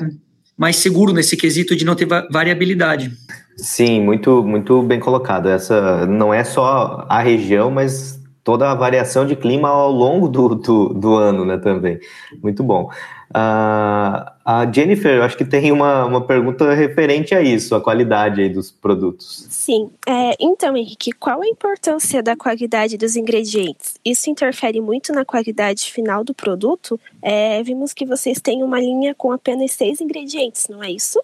mais 0.58 0.78
seguro 0.78 1.14
nesse 1.14 1.36
quesito 1.36 1.76
de 1.76 1.86
não 1.86 1.96
ter 1.96 2.08
variabilidade. 2.32 3.12
Sim, 3.56 4.02
muito, 4.02 4.44
muito 4.44 4.82
bem 4.82 5.00
colocado. 5.00 5.48
Essa 5.48 6.06
não 6.08 6.34
é 6.34 6.44
só 6.44 7.06
a 7.08 7.22
região, 7.22 7.70
mas 7.70 8.20
toda 8.44 8.70
a 8.70 8.76
variação 8.76 9.26
de 9.26 9.36
clima 9.36 9.70
ao 9.70 9.92
longo 9.92 10.28
do, 10.28 10.56
do, 10.56 10.90
do 10.90 11.16
ano, 11.16 11.46
né, 11.46 11.58
também. 11.58 12.00
Muito 12.42 12.64
bom. 12.64 12.90
Uh, 13.36 14.30
a 14.46 14.72
Jennifer, 14.72 15.16
eu 15.16 15.24
acho 15.24 15.36
que 15.36 15.44
tem 15.44 15.72
uma, 15.72 16.06
uma 16.06 16.22
pergunta 16.22 16.72
referente 16.74 17.34
a 17.34 17.42
isso, 17.42 17.74
a 17.74 17.82
qualidade 17.82 18.42
aí 18.42 18.50
dos 18.50 18.70
produtos. 18.70 19.48
Sim. 19.50 19.90
É, 20.08 20.36
então, 20.40 20.78
Henrique, 20.78 21.12
qual 21.14 21.42
a 21.42 21.48
importância 21.48 22.22
da 22.22 22.36
qualidade 22.36 22.96
dos 22.96 23.16
ingredientes? 23.16 23.96
Isso 24.06 24.30
interfere 24.30 24.80
muito 24.80 25.12
na 25.12 25.26
qualidade 25.26 25.92
final 25.92 26.24
do 26.24 26.34
produto? 26.34 27.00
É, 27.22 27.64
vimos 27.64 27.92
que 27.92 28.06
vocês 28.06 28.40
têm 28.40 28.62
uma 28.62 28.80
linha 28.80 29.16
com 29.16 29.32
apenas 29.32 29.72
seis 29.72 30.00
ingredientes, 30.00 30.68
não 30.70 30.84
é 30.84 30.92
isso? 30.92 31.20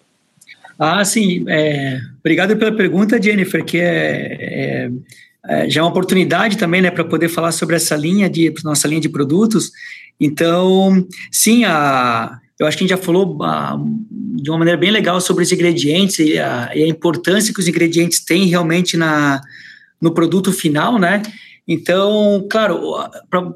Ah, 0.76 1.04
sim. 1.04 1.44
É, 1.46 2.00
obrigado 2.18 2.56
pela 2.56 2.74
pergunta, 2.74 3.22
Jennifer, 3.22 3.64
que 3.64 3.78
é, 3.78 3.84
é, 3.84 4.84
é 4.86 4.90
já 5.68 5.80
é 5.80 5.82
uma 5.82 5.90
oportunidade 5.90 6.56
também, 6.56 6.82
né, 6.82 6.90
para 6.90 7.04
poder 7.04 7.28
falar 7.28 7.52
sobre 7.52 7.76
essa 7.76 7.96
linha 7.96 8.28
de 8.28 8.52
nossa 8.62 8.86
linha 8.86 9.00
de 9.00 9.08
produtos. 9.08 9.70
Então, 10.20 11.06
sim, 11.30 11.64
a, 11.64 12.38
eu 12.58 12.66
acho 12.66 12.76
que 12.76 12.84
a 12.84 12.86
gente 12.86 12.96
já 12.96 13.02
falou 13.02 13.42
a, 13.42 13.78
de 14.10 14.50
uma 14.50 14.58
maneira 14.58 14.78
bem 14.78 14.90
legal 14.90 15.20
sobre 15.20 15.42
os 15.42 15.50
ingredientes 15.50 16.18
e 16.18 16.38
a, 16.38 16.70
e 16.74 16.82
a 16.82 16.86
importância 16.86 17.54
que 17.54 17.60
os 17.60 17.68
ingredientes 17.68 18.22
têm 18.22 18.46
realmente 18.46 18.96
na, 18.96 19.40
no 20.00 20.12
produto 20.12 20.52
final, 20.52 20.98
né? 20.98 21.22
Então, 21.66 22.46
claro, 22.50 22.80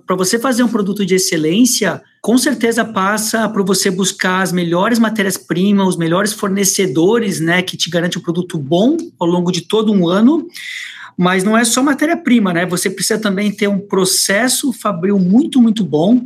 para 0.06 0.16
você 0.16 0.38
fazer 0.38 0.62
um 0.62 0.68
produto 0.68 1.04
de 1.04 1.16
excelência, 1.16 2.00
com 2.22 2.38
certeza 2.38 2.84
passa 2.84 3.48
por 3.48 3.64
você 3.64 3.90
buscar 3.90 4.40
as 4.40 4.52
melhores 4.52 4.98
matérias-primas, 4.98 5.88
os 5.88 5.96
melhores 5.96 6.32
fornecedores, 6.32 7.40
né, 7.40 7.60
que 7.60 7.76
te 7.76 7.90
garante 7.90 8.16
um 8.16 8.22
produto 8.22 8.56
bom 8.56 8.96
ao 9.18 9.26
longo 9.26 9.50
de 9.50 9.62
todo 9.62 9.92
um 9.92 10.08
ano. 10.08 10.46
Mas 11.16 11.44
não 11.44 11.56
é 11.56 11.64
só 11.64 11.82
matéria-prima, 11.82 12.52
né? 12.52 12.66
Você 12.66 12.90
precisa 12.90 13.20
também 13.20 13.50
ter 13.50 13.68
um 13.68 13.78
processo 13.78 14.72
fabril 14.72 15.18
muito, 15.18 15.60
muito 15.60 15.84
bom 15.84 16.20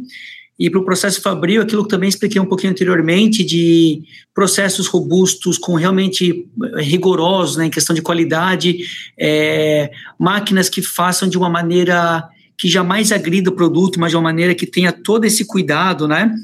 e 0.59 0.69
para 0.69 0.81
o 0.81 0.85
processo 0.85 1.23
fabril, 1.23 1.63
aquilo 1.63 1.85
que 1.85 1.89
também 1.89 2.09
expliquei 2.09 2.41
um 2.41 2.47
pouquinho 2.47 2.73
anteriormente, 2.73 3.45
de 3.45 4.03
processos 4.35 4.89
robustos, 4.89 5.57
com 5.57 5.75
realmente 5.75 6.49
eh, 6.75 6.83
rigorosos 6.83 7.57
né, 7.57 7.67
em 7.67 7.71
questão 7.71 7.95
de 7.95 8.03
qualidade, 8.03 8.79
é, 9.17 9.93
máquinas 10.19 10.69
que 10.69 10.83
façam 10.83 11.29
de 11.29 11.39
uma 11.39 11.49
maneira 11.49 12.29
que 12.57 12.69
jamais 12.69 13.13
agrida 13.13 13.51
o 13.51 13.55
produto, 13.55 14.01
mas 14.01 14.11
de 14.11 14.17
uma 14.17 14.23
maneira 14.23 14.53
que 14.53 14.67
tenha 14.67 14.91
todo 14.91 15.25
esse 15.25 15.45
cuidado, 15.45 16.09
né? 16.09 16.35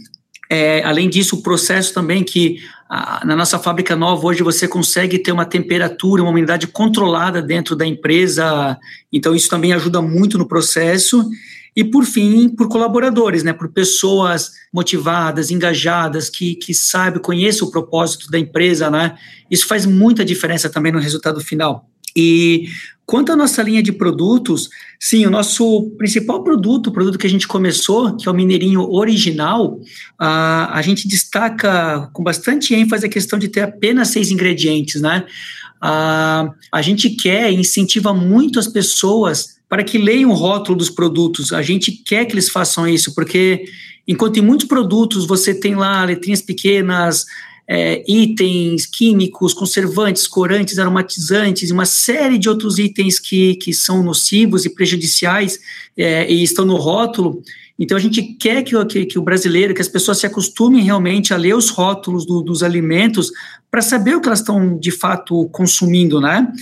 É, 0.51 0.83
além 0.85 1.09
disso, 1.09 1.37
o 1.37 1.43
processo 1.43 1.93
também 1.95 2.23
que 2.23 2.59
a, 2.89 3.25
na 3.25 3.35
nossa 3.35 3.59
fábrica 3.59 3.97
nova 3.97 4.27
hoje 4.27 4.43
você 4.43 4.69
consegue 4.69 5.19
ter 5.19 5.33
uma 5.33 5.45
temperatura, 5.45 6.23
uma 6.23 6.31
umidade 6.31 6.67
controlada 6.67 7.41
dentro 7.41 7.75
da 7.75 7.87
empresa, 7.87 8.79
então 9.13 9.35
isso 9.35 9.49
também 9.49 9.73
ajuda 9.73 10.03
muito 10.03 10.39
no 10.39 10.47
processo. 10.47 11.29
E, 11.77 11.83
por 11.83 12.05
fim, 12.05 12.49
por 12.49 12.69
colaboradores, 12.69 13.43
né, 13.43 13.53
por 13.53 13.69
pessoas 13.69 14.53
motivadas, 14.73 15.51
engajadas, 15.51 16.31
que, 16.31 16.55
que 16.55 16.73
sabem, 16.73 17.21
conhecem 17.21 17.67
o 17.67 17.71
propósito 17.71 18.31
da 18.31 18.39
empresa. 18.39 18.89
Né? 18.89 19.17
Isso 19.51 19.67
faz 19.67 19.85
muita 19.85 20.25
diferença 20.25 20.71
também 20.71 20.93
no 20.93 21.01
resultado 21.01 21.41
final. 21.41 21.91
E 22.17 22.67
quanto 23.07 23.33
à 23.33 23.37
nossa 23.37 23.63
linha 23.63 23.83
de 23.83 23.93
produtos, 23.93 24.69
sim, 24.99 25.27
o 25.27 25.31
nosso 25.31 25.91
principal 25.99 26.43
produto, 26.43 26.89
o 26.89 26.93
produto 26.93 27.19
que 27.19 27.27
a 27.27 27.31
gente 27.31 27.47
começou, 27.47 28.17
que 28.17 28.29
é 28.29 28.31
o 28.31 28.35
Mineirinho 28.35 28.89
Original, 28.91 29.81
a, 30.19 30.79
a 30.79 30.83
gente 30.83 31.07
destaca 31.07 32.09
com 32.13 32.23
bastante 32.23 32.75
ênfase 32.75 33.07
a 33.07 33.11
questão 33.11 33.39
de 33.39 33.49
ter 33.49 33.63
apenas 33.63 34.09
seis 34.09 34.31
ingredientes, 34.31 35.01
né? 35.01 35.27
A, 35.81 36.51
a 36.73 36.81
gente 36.81 37.11
quer 37.11 37.53
e 37.53 37.57
incentiva 37.57 38.15
muito 38.15 38.59
as 38.59 38.67
pessoas 38.67 39.55
para 39.69 39.85
que 39.85 39.99
leiam 39.99 40.31
o 40.31 40.35
rótulo 40.35 40.79
dos 40.79 40.89
produtos. 40.89 41.53
A 41.53 41.61
gente 41.61 41.93
quer 41.93 42.25
que 42.25 42.33
eles 42.33 42.49
façam 42.49 42.89
isso, 42.89 43.15
porque 43.15 43.65
enquanto 44.07 44.39
em 44.39 44.43
muitos 44.43 44.67
produtos 44.67 45.27
você 45.27 45.53
tem 45.53 45.75
lá 45.75 46.05
letrinhas 46.05 46.41
pequenas, 46.41 47.27
é, 47.67 48.05
itens 48.07 48.87
químicos, 48.87 49.55
conservantes, 49.55 50.27
corantes, 50.27 50.79
aromatizantes, 50.79 51.71
uma 51.71 51.87
série 51.87 52.39
de 52.39 52.49
outros 52.49 52.79
itens 52.79 53.19
que, 53.19 53.57
que 53.57 53.73
são 53.73 54.03
nocivos 54.03 54.65
e 54.65 54.71
prejudiciais 54.71 55.59
é, 55.97 56.31
e 56.31 56.43
estão 56.43 56.65
no 56.65 56.77
rótulo. 56.77 57.43
Então 57.79 57.97
a 57.97 58.01
gente 58.01 58.23
quer 58.23 58.63
que, 58.63 58.85
que, 58.85 59.07
que, 59.07 59.19
o 59.19 59.23
brasileiro, 59.23 59.75
que 59.75 59.83
as 59.83 59.89
pessoas 59.89 60.19
se 60.19 60.27
acostumem 60.27 60.85
realmente 60.85 61.35
a 61.35 61.37
ler 61.37 61.55
os 61.55 61.71
rótulos 61.71 62.25
do, 62.25 62.43
dos 62.43 62.63
alimentos 62.63 63.33
para 63.71 63.83
saber 63.83 64.15
o 64.15 64.21
que 64.21 64.29
elas 64.29 64.41
estão 64.41 64.79
de 64.79 64.91
fato 64.91 65.49
consumindo, 65.49 66.21
né? 66.21 66.53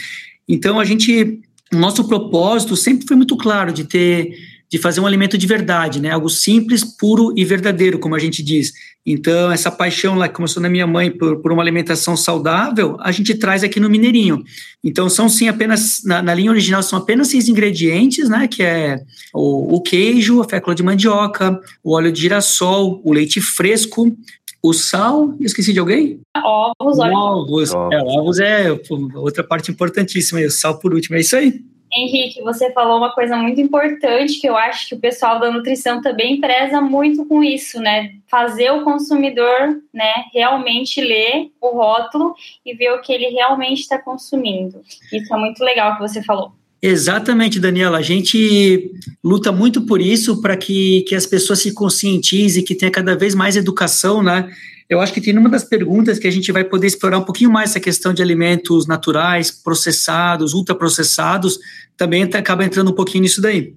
Então 0.49 0.81
a 0.81 0.85
gente 0.85 1.41
o 1.73 1.77
nosso 1.77 2.07
propósito 2.07 2.77
sempre 2.77 3.07
foi 3.07 3.17
muito 3.17 3.35
claro 3.37 3.73
de 3.73 3.85
ter 3.85 4.35
de 4.73 4.79
fazer 4.79 5.03
um 5.03 5.07
alimento 5.07 5.37
de 5.37 5.47
verdade, 5.47 6.01
né? 6.01 6.13
Algo 6.13 6.31
simples, 6.31 6.83
puro 6.83 7.35
e 7.37 7.45
verdadeiro, 7.45 7.99
como 7.99 8.15
a 8.15 8.19
gente 8.19 8.43
diz. 8.43 8.73
Então, 9.05 9.53
essa 9.53 9.71
paixão 9.71 10.15
lá 10.15 10.29
que 10.29 10.35
começou 10.35 10.63
na 10.63 10.69
minha 10.71 10.87
mãe 10.87 11.11
por, 11.11 11.43
por 11.43 11.53
uma 11.53 11.63
alimentação 11.63 12.17
saudável, 12.17 12.97
a 13.01 13.13
gente 13.13 13.35
traz 13.35 13.63
aqui 13.63 13.79
no 13.79 13.91
Mineirinho. 13.91 14.43
Então, 14.83 15.11
são 15.11 15.29
sim 15.29 15.47
apenas, 15.47 16.01
na, 16.07 16.23
na 16.23 16.33
linha 16.33 16.51
original, 16.51 16.83
são 16.83 16.99
apenas 16.99 17.29
seis 17.29 17.51
ingredientes, 17.51 18.31
né? 18.31 18.49
Que 18.49 18.63
é 18.63 18.99
o, 19.35 19.77
o 19.77 19.83
queijo, 19.83 20.41
a 20.41 20.49
fécula 20.49 20.75
de 20.75 20.83
mandioca, 20.83 21.61
o 21.85 21.93
óleo 21.93 22.11
de 22.11 22.23
girassol, 22.23 23.03
o 23.05 23.13
leite 23.13 23.43
fresco, 23.43 24.17
o 24.63 24.73
sal, 24.73 25.35
esqueci 25.41 25.75
de 25.75 25.81
alguém? 25.81 26.19
Ovos, 26.35 26.99
ovos. 26.99 27.75
Ovos. 27.75 27.75
É, 27.93 28.01
ovos 28.01 28.41
é 28.41 28.81
outra 29.17 29.45
parte 29.45 29.71
importantíssima, 29.71 30.41
e 30.41 30.47
o 30.47 30.51
sal 30.51 30.79
por 30.79 30.95
último, 30.95 31.17
é 31.17 31.21
isso 31.21 31.37
aí. 31.37 31.61
Henrique, 31.95 32.41
você 32.41 32.73
falou 32.73 32.97
uma 32.97 33.13
coisa 33.13 33.37
muito 33.37 33.61
importante 33.61 34.41
que 34.41 34.49
eu 34.49 34.57
acho 34.57 34.89
que 34.89 34.95
o 34.95 34.99
pessoal 34.99 35.39
da 35.39 35.51
nutrição 35.51 36.01
também 36.01 36.41
preza 36.41 36.81
muito 36.81 37.27
com 37.27 37.45
isso, 37.45 37.79
né? 37.81 38.13
Fazer 38.31 38.71
o 38.71 38.83
consumidor, 38.83 39.79
né, 39.93 40.25
realmente 40.33 41.01
ler 41.01 41.51
o 41.61 41.77
rótulo 41.77 42.35
e 42.65 42.75
ver 42.75 42.93
o 42.93 43.01
que 43.01 43.13
ele 43.13 43.27
realmente 43.27 43.81
está 43.81 43.99
consumindo. 43.99 44.81
Isso 45.13 45.35
é 45.35 45.39
muito 45.39 45.63
legal 45.63 45.95
que 45.97 46.01
você 46.01 46.23
falou. 46.23 46.53
Exatamente, 46.81 47.61
Daniela. 47.61 47.99
A 47.99 48.03
gente 48.03 48.91
luta 49.23 49.53
muito 49.53 49.83
por 49.83 50.01
isso, 50.01 50.43
para 50.43 50.57
que, 50.57 51.03
que 51.03 51.15
as 51.15 51.27
pessoas 51.27 51.61
se 51.61 51.73
conscientizem, 51.73 52.65
que 52.65 52.75
tenha 52.75 52.91
cada 52.91 53.15
vez 53.15 53.37
mais 53.37 53.55
educação, 53.55 54.21
né? 54.21 54.51
Eu 54.93 55.01
acho 55.01 55.15
que 55.15 55.23
tem 55.23 55.39
uma 55.39 55.49
das 55.49 55.65
perguntas 55.65 56.19
que 56.19 56.29
a 56.29 56.31
gente 56.31 56.53
vai 56.53 56.65
poder 56.65 56.87
explorar 56.87 57.17
um 57.17 57.25
pouquinho 57.25 57.51
mais 57.51 57.71
essa 57.71 57.81
questão 57.81 58.13
de 58.13 58.21
alimentos 58.21 58.87
naturais, 58.87 59.51
processados, 59.51 60.53
ultraprocessados, 60.53 61.59
também 61.97 62.27
tá, 62.27 62.39
acaba 62.39 62.63
entrando 62.63 62.91
um 62.91 62.95
pouquinho 62.95 63.23
nisso 63.23 63.41
daí. 63.41 63.75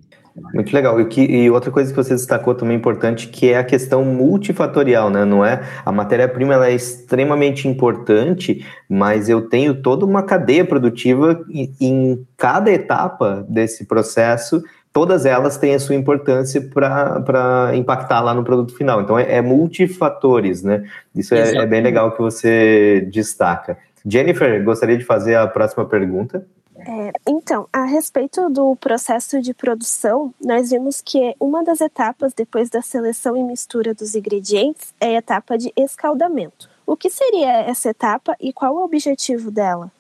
Muito 0.54 0.74
legal. 0.74 1.00
E, 1.00 1.06
que, 1.06 1.22
e, 1.22 1.50
outra 1.50 1.72
coisa 1.72 1.90
que 1.90 1.96
você 1.96 2.14
destacou 2.14 2.54
também 2.54 2.76
importante, 2.76 3.30
que 3.30 3.48
é 3.50 3.58
a 3.58 3.64
questão 3.64 4.04
multifatorial, 4.04 5.10
né? 5.10 5.24
Não 5.24 5.46
é 5.46 5.64
a 5.86 5.92
matéria-prima 5.94 6.54
ela 6.54 6.68
é 6.68 6.76
extremamente 6.76 7.66
importante, 7.66 8.66
mas 8.90 9.30
eu 9.30 9.44
tenho 9.44 9.82
toda 9.82 10.06
uma 10.06 10.22
cadeia 10.22 10.66
produtiva 10.66 11.42
e 11.50 11.72
em 11.80 12.28
cada 12.36 12.70
etapa 12.70 13.46
desse 13.48 13.86
processo 13.86 14.62
todas 14.96 15.26
elas 15.26 15.58
têm 15.58 15.76
a 15.76 15.80
sua 15.80 15.94
importância 15.94 16.62
para 16.62 17.76
impactar 17.76 18.22
lá 18.22 18.34
no 18.34 18.46
produto 18.46 18.74
final. 18.74 19.02
Então, 19.02 19.20
é, 19.20 19.30
é 19.30 19.42
multifatores, 19.42 20.64
né? 20.64 20.90
Isso 21.14 21.36
é, 21.36 21.58
é, 21.58 21.66
bem 21.66 21.82
legal 21.82 22.14
que 22.14 22.22
você 22.22 23.06
destaca. 23.12 23.78
Jennifer, 24.06 24.64
gostaria 24.64 24.98
de 24.98 25.04
fazer 25.04 25.36
a 25.36 25.48
próxima 25.48 25.84
pergunta. 25.84 26.48
É, 26.78 27.12
então, 27.28 27.68
a 27.74 27.84
respeito 27.84 28.50
do 28.50 28.74
processo 28.78 29.42
de 29.42 29.54
produção, 29.54 30.34
nós 30.42 30.70
vimos 30.70 31.02
que 31.02 31.36
uma 31.42 31.62
das 31.62 31.82
etapas 31.82 32.34
depois 32.34 32.70
da 32.70 32.82
seleção 32.82 33.36
e 33.36 33.44
mistura 33.44 33.94
dos 33.94 34.16
ingredientes 34.16 34.94
é 35.02 35.08
a 35.08 35.18
etapa 35.18 35.58
de 35.58 35.74
escaldamento. 35.76 36.70
O 36.88 36.96
que 36.96 37.10
seria 37.10 37.52
essa 37.64 37.90
etapa 37.90 38.38
e 38.40 38.54
qual 38.54 38.74
o 38.74 38.86
objetivo 38.86 39.52
dela? 39.52 39.92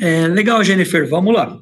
É, 0.00 0.26
legal, 0.28 0.64
Jennifer, 0.64 1.06
vamos 1.10 1.34
lá. 1.34 1.58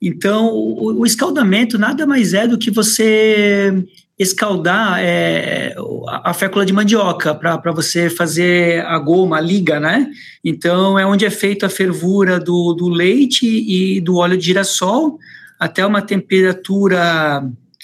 Então, 0.00 0.46
o, 0.48 1.00
o, 1.00 1.06
escaldamento 1.06 1.78
nada 1.78 2.06
mais 2.06 2.32
é 2.32 2.46
do 2.46 2.56
que 2.56 2.70
você 2.70 3.84
escaldar 4.18 4.98
é, 4.98 5.74
a, 6.08 6.32
fécula 6.32 6.64
de 6.64 6.72
mandioca 6.72 7.34
para 7.34 7.72
você 7.72 8.08
fazer 8.08 8.84
a 8.86 8.98
goma, 8.98 9.36
a 9.36 9.40
liga, 9.40 9.78
né? 9.78 10.10
Então, 10.42 10.98
é 10.98 11.04
onde 11.04 11.26
é 11.26 11.30
feita 11.30 11.66
a 11.66 11.70
fervura 11.70 12.40
do, 12.40 12.72
do 12.72 12.88
leite 12.88 13.46
e 13.46 14.00
do 14.00 14.16
óleo 14.16 14.38
de 14.38 14.46
girassol 14.46 15.18
até 15.58 15.84
uma 15.84 16.00
temperatura 16.00 17.42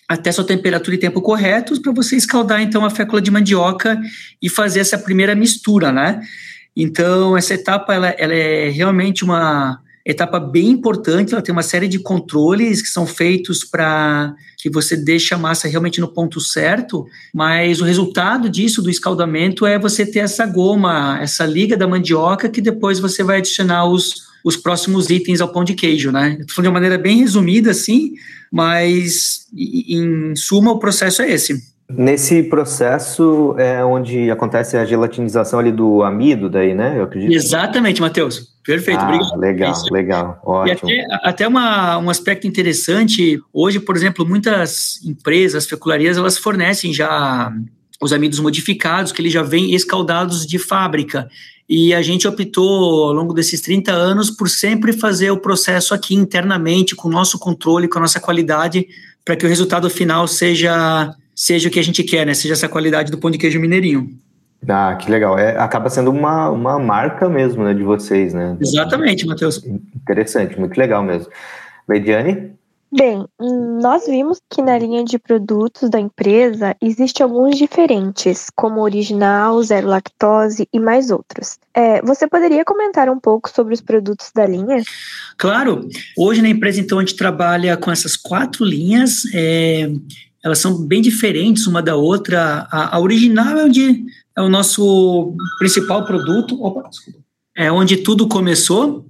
até 0.08 0.30
sua 0.30 0.44
temperatura 0.44 0.94
e 0.94 1.00
tempo 1.00 1.20
corretos 1.20 1.80
para 1.80 1.92
você 1.92 2.16
escaldar 2.16 2.62
então 2.62 2.84
a 2.84 2.90
fécula 2.90 3.20
de 3.20 3.30
mandioca 3.30 4.00
e 4.40 4.48
fazer 4.48 4.78
essa 4.80 4.96
primeira 4.96 5.34
mistura, 5.34 5.90
né? 5.90 6.20
Então 6.76 7.36
essa 7.36 7.54
etapa 7.54 7.92
ela, 7.92 8.08
ela 8.10 8.32
é 8.32 8.70
realmente 8.70 9.24
uma 9.24 9.80
etapa 10.06 10.38
bem 10.38 10.68
importante, 10.68 11.34
ela 11.34 11.42
tem 11.42 11.52
uma 11.52 11.64
série 11.64 11.88
de 11.88 11.98
controles 11.98 12.80
que 12.80 12.88
são 12.88 13.04
feitos 13.04 13.64
para 13.64 14.34
que 14.56 14.70
você 14.70 14.96
deixe 14.96 15.34
a 15.34 15.38
massa 15.38 15.66
realmente 15.66 16.00
no 16.00 16.06
ponto 16.06 16.40
certo, 16.40 17.06
mas 17.34 17.80
o 17.80 17.84
resultado 17.84 18.48
disso, 18.48 18.80
do 18.80 18.88
escaldamento, 18.88 19.66
é 19.66 19.78
você 19.78 20.06
ter 20.06 20.20
essa 20.20 20.46
goma, 20.46 21.18
essa 21.20 21.44
liga 21.44 21.76
da 21.76 21.88
mandioca, 21.88 22.48
que 22.48 22.60
depois 22.60 23.00
você 23.00 23.24
vai 23.24 23.38
adicionar 23.38 23.84
os, 23.86 24.28
os 24.44 24.56
próximos 24.56 25.10
itens 25.10 25.40
ao 25.40 25.52
pão 25.52 25.64
de 25.64 25.74
queijo, 25.74 26.12
né? 26.12 26.36
Estou 26.40 26.54
falando 26.54 26.62
de 26.62 26.68
uma 26.68 26.74
maneira 26.74 26.98
bem 26.98 27.18
resumida, 27.18 27.72
assim, 27.72 28.12
mas 28.50 29.46
em 29.52 30.36
suma 30.36 30.70
o 30.70 30.78
processo 30.78 31.20
é 31.20 31.32
esse. 31.32 31.75
Nesse 31.88 32.42
processo 32.42 33.54
é 33.58 33.84
onde 33.84 34.28
acontece 34.30 34.76
a 34.76 34.84
gelatinização 34.84 35.60
ali 35.60 35.70
do 35.70 36.02
amido, 36.02 36.50
daí, 36.50 36.74
né? 36.74 36.98
Eu 36.98 37.04
acredito. 37.04 37.32
Exatamente, 37.32 38.00
Matheus. 38.00 38.56
Perfeito, 38.64 38.98
ah, 38.98 39.04
obrigado. 39.04 39.38
Legal, 39.38 39.84
legal, 39.92 40.42
ótimo. 40.44 40.90
E 40.90 41.00
até, 41.00 41.18
até 41.22 41.48
uma, 41.48 41.96
um 41.98 42.10
aspecto 42.10 42.44
interessante, 42.46 43.40
hoje, 43.52 43.78
por 43.78 43.94
exemplo, 43.94 44.26
muitas 44.26 45.00
empresas, 45.04 45.66
fecularias, 45.66 46.16
elas 46.16 46.36
fornecem 46.36 46.92
já 46.92 47.52
os 48.00 48.12
amidos 48.12 48.40
modificados, 48.40 49.12
que 49.12 49.22
eles 49.22 49.32
já 49.32 49.42
vêm 49.42 49.72
escaldados 49.72 50.44
de 50.44 50.58
fábrica. 50.58 51.28
E 51.68 51.94
a 51.94 52.02
gente 52.02 52.26
optou, 52.26 53.04
ao 53.04 53.12
longo 53.12 53.32
desses 53.32 53.60
30 53.60 53.92
anos, 53.92 54.30
por 54.30 54.48
sempre 54.48 54.92
fazer 54.92 55.30
o 55.30 55.38
processo 55.38 55.94
aqui 55.94 56.16
internamente, 56.16 56.96
com 56.96 57.06
o 57.06 57.12
nosso 57.12 57.38
controle, 57.38 57.86
com 57.86 57.98
a 57.98 58.02
nossa 58.02 58.18
qualidade, 58.18 58.86
para 59.24 59.36
que 59.36 59.46
o 59.46 59.48
resultado 59.48 59.88
final 59.88 60.26
seja 60.26 61.14
seja 61.36 61.68
o 61.68 61.70
que 61.70 61.78
a 61.78 61.84
gente 61.84 62.02
quer, 62.02 62.26
né? 62.26 62.32
Seja 62.32 62.54
essa 62.54 62.68
qualidade 62.68 63.12
do 63.12 63.18
pão 63.18 63.30
de 63.30 63.36
queijo 63.36 63.60
mineirinho. 63.60 64.18
Ah, 64.66 64.96
que 64.96 65.10
legal. 65.10 65.38
É, 65.38 65.56
acaba 65.58 65.90
sendo 65.90 66.10
uma, 66.10 66.50
uma 66.50 66.78
marca 66.78 67.28
mesmo, 67.28 67.62
né, 67.62 67.74
de 67.74 67.82
vocês, 67.82 68.32
né? 68.32 68.56
Exatamente, 68.58 69.26
Matheus. 69.26 69.62
Interessante, 69.94 70.58
muito 70.58 70.76
legal 70.78 71.02
mesmo. 71.02 71.30
Leidiane? 71.86 72.56
Bem, 72.90 73.26
nós 73.38 74.06
vimos 74.06 74.40
que 74.48 74.62
na 74.62 74.78
linha 74.78 75.04
de 75.04 75.18
produtos 75.18 75.90
da 75.90 76.00
empresa 76.00 76.74
existem 76.80 77.24
alguns 77.24 77.58
diferentes, 77.58 78.46
como 78.54 78.80
original, 78.80 79.60
zero 79.62 79.88
lactose 79.88 80.66
e 80.72 80.80
mais 80.80 81.10
outros. 81.10 81.58
É, 81.74 82.00
você 82.00 82.26
poderia 82.26 82.64
comentar 82.64 83.10
um 83.10 83.18
pouco 83.18 83.50
sobre 83.50 83.74
os 83.74 83.80
produtos 83.80 84.30
da 84.34 84.46
linha? 84.46 84.82
Claro. 85.36 85.86
Hoje 86.16 86.40
na 86.40 86.48
empresa, 86.48 86.80
então, 86.80 86.98
a 86.98 87.02
gente 87.02 87.16
trabalha 87.16 87.76
com 87.76 87.90
essas 87.90 88.16
quatro 88.16 88.64
linhas. 88.64 89.22
É, 89.34 89.90
elas 90.46 90.60
são 90.60 90.78
bem 90.78 91.02
diferentes 91.02 91.66
uma 91.66 91.82
da 91.82 91.96
outra. 91.96 92.68
A, 92.70 92.94
a 92.94 93.00
original 93.00 93.58
é 93.58 93.64
onde 93.64 94.04
é 94.36 94.40
o 94.40 94.48
nosso 94.48 95.36
principal 95.58 96.04
produto. 96.04 96.62
Opa, 96.62 96.88
desculpa. 96.88 97.18
É 97.56 97.72
onde 97.72 97.96
tudo 97.96 98.28
começou. 98.28 99.04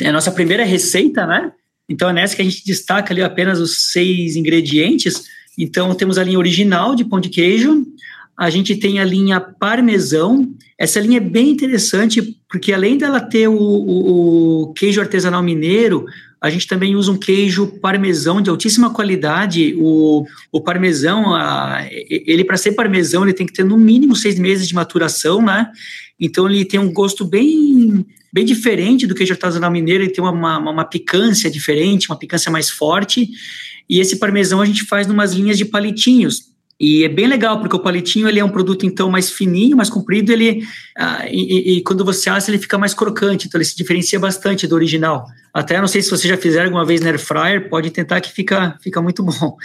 É 0.00 0.08
a 0.08 0.12
nossa 0.12 0.32
primeira 0.32 0.64
receita, 0.64 1.26
né? 1.26 1.52
Então 1.90 2.08
é 2.08 2.12
nessa 2.14 2.34
que 2.34 2.40
a 2.40 2.44
gente 2.44 2.64
destaca 2.64 3.12
ali 3.12 3.22
apenas 3.22 3.60
os 3.60 3.90
seis 3.92 4.34
ingredientes. 4.34 5.24
Então 5.58 5.94
temos 5.94 6.16
a 6.16 6.24
linha 6.24 6.38
original 6.38 6.94
de 6.94 7.04
pão 7.04 7.20
de 7.20 7.28
queijo, 7.28 7.86
a 8.34 8.48
gente 8.48 8.74
tem 8.74 8.98
a 8.98 9.04
linha 9.04 9.40
parmesão. 9.40 10.54
Essa 10.78 11.00
linha 11.00 11.18
é 11.18 11.20
bem 11.20 11.50
interessante 11.50 12.34
porque 12.48 12.72
além 12.72 12.96
dela 12.96 13.20
ter 13.20 13.46
o, 13.46 13.58
o, 13.60 14.62
o 14.62 14.72
queijo 14.72 15.02
artesanal 15.02 15.42
mineiro, 15.42 16.06
a 16.40 16.50
gente 16.50 16.66
também 16.66 16.94
usa 16.94 17.10
um 17.10 17.16
queijo 17.16 17.66
parmesão 17.80 18.40
de 18.40 18.48
altíssima 18.48 18.90
qualidade. 18.90 19.74
O, 19.76 20.24
o 20.52 20.60
parmesão, 20.60 21.34
a, 21.34 21.86
ele 21.90 22.44
para 22.44 22.56
ser 22.56 22.72
parmesão, 22.72 23.24
ele 23.24 23.32
tem 23.32 23.46
que 23.46 23.52
ter 23.52 23.64
no 23.64 23.76
mínimo 23.76 24.14
seis 24.14 24.38
meses 24.38 24.68
de 24.68 24.74
maturação, 24.74 25.42
né? 25.42 25.70
Então 26.18 26.48
ele 26.48 26.64
tem 26.64 26.78
um 26.78 26.92
gosto 26.92 27.24
bem 27.24 28.06
bem 28.30 28.44
diferente 28.44 29.06
do 29.06 29.14
queijo 29.14 29.32
artesanal 29.32 29.70
mineiro, 29.70 30.04
ele 30.04 30.12
tem 30.12 30.22
uma, 30.22 30.30
uma, 30.30 30.70
uma 30.70 30.84
picância 30.84 31.50
diferente, 31.50 32.10
uma 32.10 32.18
picância 32.18 32.52
mais 32.52 32.68
forte. 32.68 33.28
E 33.88 34.00
esse 34.00 34.16
parmesão 34.16 34.60
a 34.60 34.66
gente 34.66 34.84
faz 34.84 35.06
numas 35.06 35.32
linhas 35.32 35.56
de 35.56 35.64
palitinhos. 35.64 36.48
E 36.80 37.02
é 37.02 37.08
bem 37.08 37.26
legal, 37.26 37.58
porque 37.58 37.74
o 37.74 37.80
palitinho 37.80 38.28
ele 38.28 38.38
é 38.38 38.44
um 38.44 38.50
produto, 38.50 38.86
então, 38.86 39.10
mais 39.10 39.30
fininho, 39.30 39.76
mais 39.76 39.90
comprido, 39.90 40.30
ele, 40.30 40.62
ah, 40.96 41.26
e, 41.28 41.78
e, 41.78 41.82
quando 41.82 42.04
você 42.04 42.30
assa, 42.30 42.52
ele 42.52 42.58
fica 42.58 42.78
mais 42.78 42.94
crocante, 42.94 43.48
então 43.48 43.58
ele 43.58 43.64
se 43.64 43.76
diferencia 43.76 44.20
bastante 44.20 44.64
do 44.64 44.76
original. 44.76 45.26
Até 45.58 45.80
não 45.80 45.88
sei 45.88 46.00
se 46.00 46.08
você 46.08 46.28
já 46.28 46.36
fizer 46.36 46.62
alguma 46.62 46.84
vez 46.84 47.00
na 47.00 47.08
air 47.08 47.18
fryer, 47.18 47.68
pode 47.68 47.90
tentar 47.90 48.20
que 48.20 48.30
fica, 48.30 48.78
fica 48.80 49.02
muito 49.02 49.24
bom. 49.26 49.56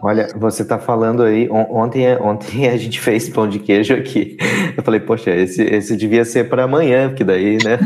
Olha, 0.00 0.28
você 0.34 0.62
está 0.62 0.78
falando 0.78 1.22
aí, 1.22 1.46
ontem, 1.50 2.16
ontem 2.16 2.66
a 2.66 2.76
gente 2.78 2.98
fez 2.98 3.28
pão 3.28 3.46
de 3.46 3.58
queijo 3.58 3.92
aqui. 3.92 4.38
Eu 4.74 4.82
falei, 4.82 5.00
poxa, 5.00 5.30
esse, 5.30 5.62
esse 5.62 5.96
devia 5.98 6.24
ser 6.24 6.48
para 6.48 6.64
amanhã, 6.64 7.08
porque 7.08 7.24
daí, 7.24 7.58
né? 7.62 7.78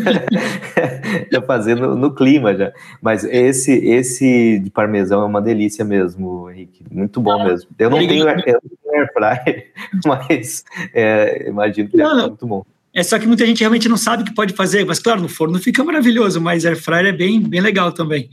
já 1.32 1.42
fazendo 1.42 1.96
no 1.96 2.14
clima 2.14 2.54
já. 2.54 2.72
Mas 3.02 3.24
esse, 3.24 3.72
esse 3.72 4.60
de 4.60 4.70
parmesão 4.70 5.22
é 5.22 5.24
uma 5.24 5.42
delícia 5.42 5.84
mesmo, 5.84 6.48
Henrique. 6.48 6.84
Muito 6.88 7.20
bom 7.20 7.44
mesmo. 7.44 7.68
Eu 7.76 7.90
não 7.90 7.98
tenho, 7.98 8.28
eu 8.28 8.36
não 8.36 8.42
tenho 8.42 8.58
air 8.94 9.12
fryer, 9.12 9.72
mas 10.06 10.64
é, 10.94 11.48
imagino 11.48 11.88
que 11.88 11.96
deve 11.96 12.08
ser 12.08 12.26
muito 12.28 12.46
bom. 12.46 12.64
É 12.98 13.02
só 13.04 13.16
que 13.16 13.28
muita 13.28 13.46
gente 13.46 13.60
realmente 13.60 13.88
não 13.88 13.96
sabe 13.96 14.24
o 14.24 14.26
que 14.26 14.34
pode 14.34 14.52
fazer, 14.54 14.84
mas 14.84 14.98
claro, 14.98 15.20
no 15.20 15.28
forno 15.28 15.56
fica 15.60 15.84
maravilhoso, 15.84 16.40
mas 16.40 16.66
air 16.66 16.76
fryer 16.76 17.06
é 17.06 17.12
bem, 17.12 17.40
bem 17.40 17.60
legal 17.60 17.92
também. 17.92 18.28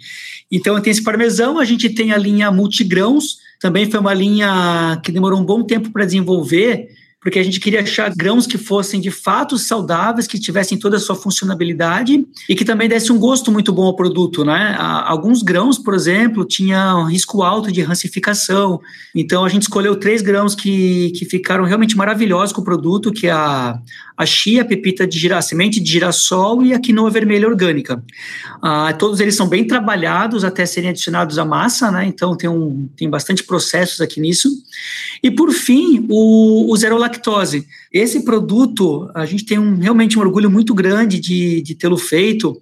Então 0.51 0.81
tem 0.81 0.89
esse 0.89 1.03
parmesão, 1.03 1.59
a 1.59 1.65
gente 1.65 1.87
tem 1.87 2.11
a 2.11 2.17
linha 2.17 2.49
multigrãos, 2.49 3.37
também 3.61 3.87
foi 3.91 3.99
uma 3.99 4.11
linha 4.11 4.99
que 5.03 5.11
demorou 5.11 5.39
um 5.39 5.45
bom 5.45 5.61
tempo 5.61 5.91
para 5.91 6.03
desenvolver, 6.03 6.87
porque 7.25 7.39
a 7.39 7.43
gente 7.43 7.59
queria 7.59 7.81
achar 7.81 8.13
grãos 8.15 8.45
que 8.45 8.55
fossem 8.55 9.01
de 9.01 9.09
fato 9.09 9.57
saudáveis, 9.57 10.27
que 10.27 10.39
tivessem 10.39 10.77
toda 10.77 10.97
a 10.97 10.99
sua 10.99 11.15
funcionalidade 11.15 12.23
e 12.47 12.55
que 12.55 12.63
também 12.63 12.87
desse 12.87 13.11
um 13.11 13.17
gosto 13.17 13.51
muito 13.51 13.73
bom 13.73 13.85
ao 13.85 13.95
produto, 13.95 14.45
né? 14.45 14.75
Alguns 14.77 15.41
grãos, 15.41 15.79
por 15.79 15.95
exemplo, 15.95 16.45
tinham 16.45 17.05
risco 17.07 17.41
alto 17.41 17.71
de 17.71 17.81
rancificação, 17.81 18.79
então 19.15 19.43
a 19.43 19.49
gente 19.49 19.63
escolheu 19.63 19.95
três 19.95 20.21
grãos 20.21 20.53
que, 20.53 21.11
que 21.15 21.25
ficaram 21.25 21.65
realmente 21.65 21.97
maravilhosos 21.97 22.53
com 22.53 22.61
o 22.61 22.63
produto, 22.63 23.11
que 23.11 23.25
é 23.25 23.31
a, 23.31 23.79
a 24.17 24.25
chia, 24.25 24.61
a 24.61 24.65
pepita 24.65 25.05
de 25.05 25.17
gira, 25.19 25.41
semente 25.41 25.79
de 25.79 25.91
girassol 25.91 26.63
e 26.63 26.73
a 26.73 26.79
quinoa 26.79 27.09
vermelha 27.09 27.47
orgânica. 27.47 28.03
Ah, 28.61 28.93
todos 28.93 29.19
eles 29.19 29.35
são 29.35 29.47
bem 29.47 29.65
trabalhados 29.65 30.43
até 30.43 30.65
serem 30.65 30.89
adicionados 30.89 31.37
à 31.37 31.45
massa, 31.45 31.91
né? 31.91 32.05
Então 32.05 32.35
tem, 32.35 32.49
um, 32.49 32.87
tem 32.95 33.09
bastante 33.09 33.43
processos 33.43 33.99
aqui 33.99 34.21
nisso. 34.21 34.49
E 35.21 35.29
por 35.29 35.51
fim, 35.51 36.05
o, 36.09 36.71
o 36.71 36.77
zero 36.77 36.97
lactose. 36.97 37.67
Esse 37.91 38.23
produto, 38.23 39.09
a 39.13 39.25
gente 39.25 39.45
tem 39.45 39.59
um, 39.59 39.77
realmente 39.77 40.17
um 40.17 40.21
orgulho 40.21 40.49
muito 40.49 40.73
grande 40.73 41.19
de, 41.19 41.61
de 41.61 41.75
tê-lo 41.75 41.97
feito 41.97 42.59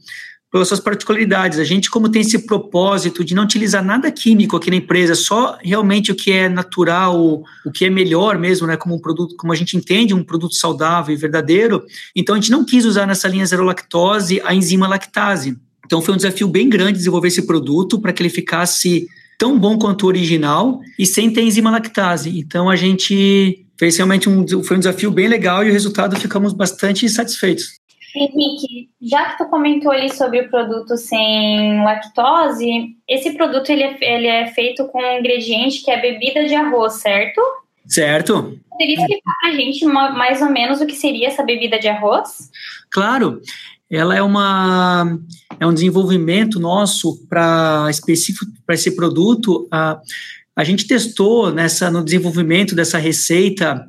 pelas 0.54 0.68
suas 0.68 0.80
particularidades. 0.80 1.58
A 1.58 1.64
gente, 1.64 1.90
como 1.90 2.08
tem 2.08 2.22
esse 2.22 2.46
propósito 2.46 3.24
de 3.24 3.34
não 3.34 3.44
utilizar 3.44 3.84
nada 3.84 4.12
químico 4.12 4.56
aqui 4.56 4.70
na 4.70 4.76
empresa, 4.76 5.16
só 5.16 5.58
realmente 5.64 6.12
o 6.12 6.16
que 6.16 6.32
é 6.32 6.48
natural, 6.48 7.44
o 7.66 7.72
que 7.72 7.86
é 7.86 7.90
melhor 7.90 8.38
mesmo, 8.38 8.68
né, 8.68 8.78
como 8.78 8.94
um 8.94 9.00
produto, 9.00 9.36
como 9.36 9.52
a 9.52 9.56
gente 9.56 9.76
entende, 9.76 10.14
um 10.14 10.24
produto 10.24 10.54
saudável 10.54 11.12
e 11.12 11.18
verdadeiro. 11.18 11.84
Então, 12.16 12.36
a 12.36 12.40
gente 12.40 12.52
não 12.52 12.64
quis 12.64 12.86
usar 12.86 13.08
nessa 13.08 13.28
linha 13.28 13.48
zero 13.48 13.64
lactose 13.64 14.40
a 14.46 14.54
enzima 14.54 14.88
lactase. 14.88 15.58
Então, 15.84 16.04
foi 16.04 16.14
um 16.14 16.18
desafio 16.18 16.48
bem 16.48 16.70
grande 16.70 17.00
desenvolver 17.00 17.30
esse 17.30 17.48
produto 17.48 18.00
para 18.00 18.14
que 18.14 18.22
ele 18.22 18.30
ficasse 18.30 19.08
tão 19.40 19.58
bom 19.58 19.80
quanto 19.80 20.04
o 20.04 20.08
original 20.08 20.82
e 21.00 21.06
sem 21.08 21.34
ter 21.34 21.42
enzima 21.42 21.72
lactase. 21.72 22.40
Então 22.40 22.70
a 22.70 22.76
gente 22.76 23.66
fez 23.78 23.98
realmente 23.98 24.30
um, 24.30 24.46
foi 24.64 24.78
um 24.78 24.80
desafio 24.80 25.12
bem 25.12 25.28
legal 25.28 25.66
e 25.66 25.70
o 25.70 25.74
resultado 25.74 26.16
ficamos 26.16 26.54
bastante 26.54 27.10
satisfeitos. 27.10 27.74
Henrique, 28.16 28.90
já 29.02 29.30
que 29.30 29.38
tu 29.38 29.50
comentou 29.50 29.92
ali 29.92 30.14
sobre 30.14 30.42
o 30.42 30.50
produto 30.50 30.96
sem 30.98 31.84
lactose, 31.84 32.96
esse 33.08 33.32
produto 33.32 33.70
ele 33.70 33.84
é, 33.84 33.98
ele 34.02 34.28
é 34.28 34.48
feito 34.48 34.86
com 34.88 35.00
um 35.00 35.20
ingrediente 35.20 35.84
que 35.84 35.92
é 35.92 36.02
bebida 36.02 36.46
de 36.46 36.56
arroz, 36.56 36.94
certo? 36.94 37.42
Certo. 37.86 38.58
Poderia 38.70 38.96
explicar 38.96 39.34
para 39.42 39.50
a 39.50 39.56
gente 39.56 39.86
mais 39.86 40.42
ou 40.42 40.50
menos 40.50 40.82
o 40.82 40.86
que 40.86 40.96
seria 40.96 41.28
essa 41.28 41.44
bebida 41.44 41.80
de 41.80 41.88
arroz? 41.88 42.50
Claro 42.92 43.42
ela 43.94 44.16
é 44.16 44.22
uma 44.22 45.20
é 45.60 45.68
um 45.68 45.74
desenvolvimento 45.74 46.60
nosso 46.60 47.28
para 47.30 47.88
específico 47.92 48.52
para 48.66 48.74
esse 48.74 48.96
produto. 48.96 49.68
A, 49.72 50.02
a 50.56 50.64
gente 50.64 50.88
testou 50.88 51.52
nessa 51.52 51.92
no 51.92 52.04
desenvolvimento 52.04 52.74
dessa 52.74 52.98
receita 52.98 53.88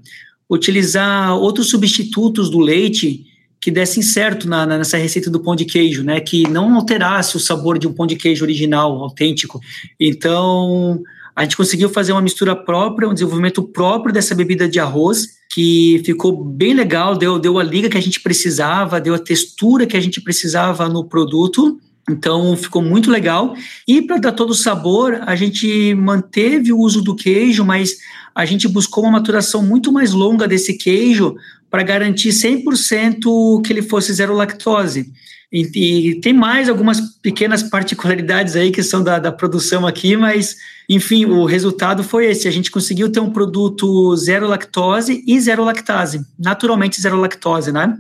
utilizar 0.49 1.35
outros 1.37 1.71
substitutos 1.71 2.51
do 2.51 2.59
leite 2.59 3.25
que 3.65 3.71
dessem 3.71 4.03
certo 4.03 4.47
na, 4.47 4.67
nessa 4.67 4.99
receita 4.99 5.31
do 5.31 5.41
pão 5.41 5.57
de 5.57 5.65
queijo, 5.65 6.05
né? 6.05 6.21
Que 6.21 6.47
não 6.47 6.75
alterasse 6.75 7.35
o 7.35 7.41
sabor 7.41 7.79
de 7.79 7.89
um 7.89 7.95
pão 7.95 8.07
de 8.07 8.15
queijo 8.15 8.45
original, 8.45 9.03
autêntico. 9.03 9.59
Então, 9.99 11.03
a 11.35 11.45
gente 11.45 11.57
conseguiu 11.57 11.89
fazer 11.89 12.13
uma 12.13 12.21
mistura 12.21 12.55
própria, 12.55 13.09
um 13.09 13.15
desenvolvimento 13.15 13.63
próprio 13.63 14.13
dessa 14.13 14.35
bebida 14.35 14.69
de 14.69 14.79
arroz, 14.79 15.29
que 15.51 16.03
ficou 16.05 16.45
bem 16.45 16.75
legal, 16.75 17.17
deu, 17.17 17.39
deu 17.39 17.59
a 17.59 17.63
liga 17.63 17.89
que 17.89 17.97
a 17.97 18.03
gente 18.03 18.21
precisava, 18.21 19.01
deu 19.01 19.15
a 19.15 19.19
textura 19.19 19.87
que 19.87 19.97
a 19.97 20.01
gente 20.01 20.21
precisava 20.21 20.87
no 20.87 21.09
produto. 21.09 21.81
Então 22.09 22.57
ficou 22.57 22.83
muito 22.83 23.11
legal. 23.11 23.55
E 23.89 24.03
para 24.03 24.19
dar 24.19 24.33
todo 24.33 24.51
o 24.51 24.55
sabor, 24.55 25.21
a 25.27 25.35
gente 25.35 25.95
manteve 25.95 26.73
o 26.73 26.79
uso 26.79 27.03
do 27.03 27.17
queijo, 27.17 27.65
mas 27.65 27.97
a 28.35 28.45
gente 28.45 28.69
buscou 28.69 29.05
uma 29.05 29.13
maturação 29.13 29.63
muito 29.63 29.93
mais 29.93 30.13
longa 30.13 30.47
desse 30.47 30.77
queijo 30.77 31.35
para 31.71 31.83
garantir 31.83 32.31
100% 32.31 33.63
que 33.63 33.73
ele 33.73 33.83
fosse 33.83 34.13
zero 34.13 34.35
lactose. 34.35 35.13
E, 35.53 36.11
e, 36.11 36.21
tem 36.21 36.33
mais 36.33 36.69
algumas 36.69 37.01
pequenas 37.23 37.63
particularidades 37.63 38.57
aí 38.57 38.73
que 38.73 38.83
são 38.83 39.05
da, 39.05 39.21
da 39.21 39.31
produção 39.31 39.87
aqui, 39.87 40.17
mas 40.17 40.57
enfim, 40.89 41.25
o 41.27 41.45
resultado 41.45 42.03
foi 42.03 42.27
esse. 42.27 42.49
A 42.49 42.51
gente 42.51 42.71
conseguiu 42.71 43.11
ter 43.11 43.21
um 43.21 43.31
produto 43.31 44.17
zero 44.17 44.49
lactose 44.49 45.23
e 45.27 45.41
zero 45.41 45.65
lactase, 45.65 46.27
naturalmente 46.39 47.01
zero 47.01 47.17
lactose, 47.17 47.71
né? 47.71 47.97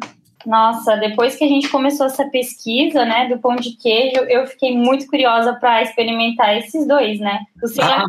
Nossa, 0.46 0.96
depois 0.96 1.36
que 1.36 1.44
a 1.44 1.48
gente 1.48 1.68
começou 1.68 2.06
essa 2.06 2.24
pesquisa, 2.28 3.04
né, 3.04 3.28
do 3.28 3.38
pão 3.38 3.56
de 3.56 3.76
queijo, 3.76 4.20
eu 4.28 4.46
fiquei 4.46 4.76
muito 4.76 5.06
curiosa 5.06 5.54
para 5.54 5.82
experimentar 5.82 6.56
esses 6.56 6.86
dois, 6.86 7.18
né? 7.18 7.40
O 7.62 7.66
sem 7.66 7.84
ah. 7.84 8.06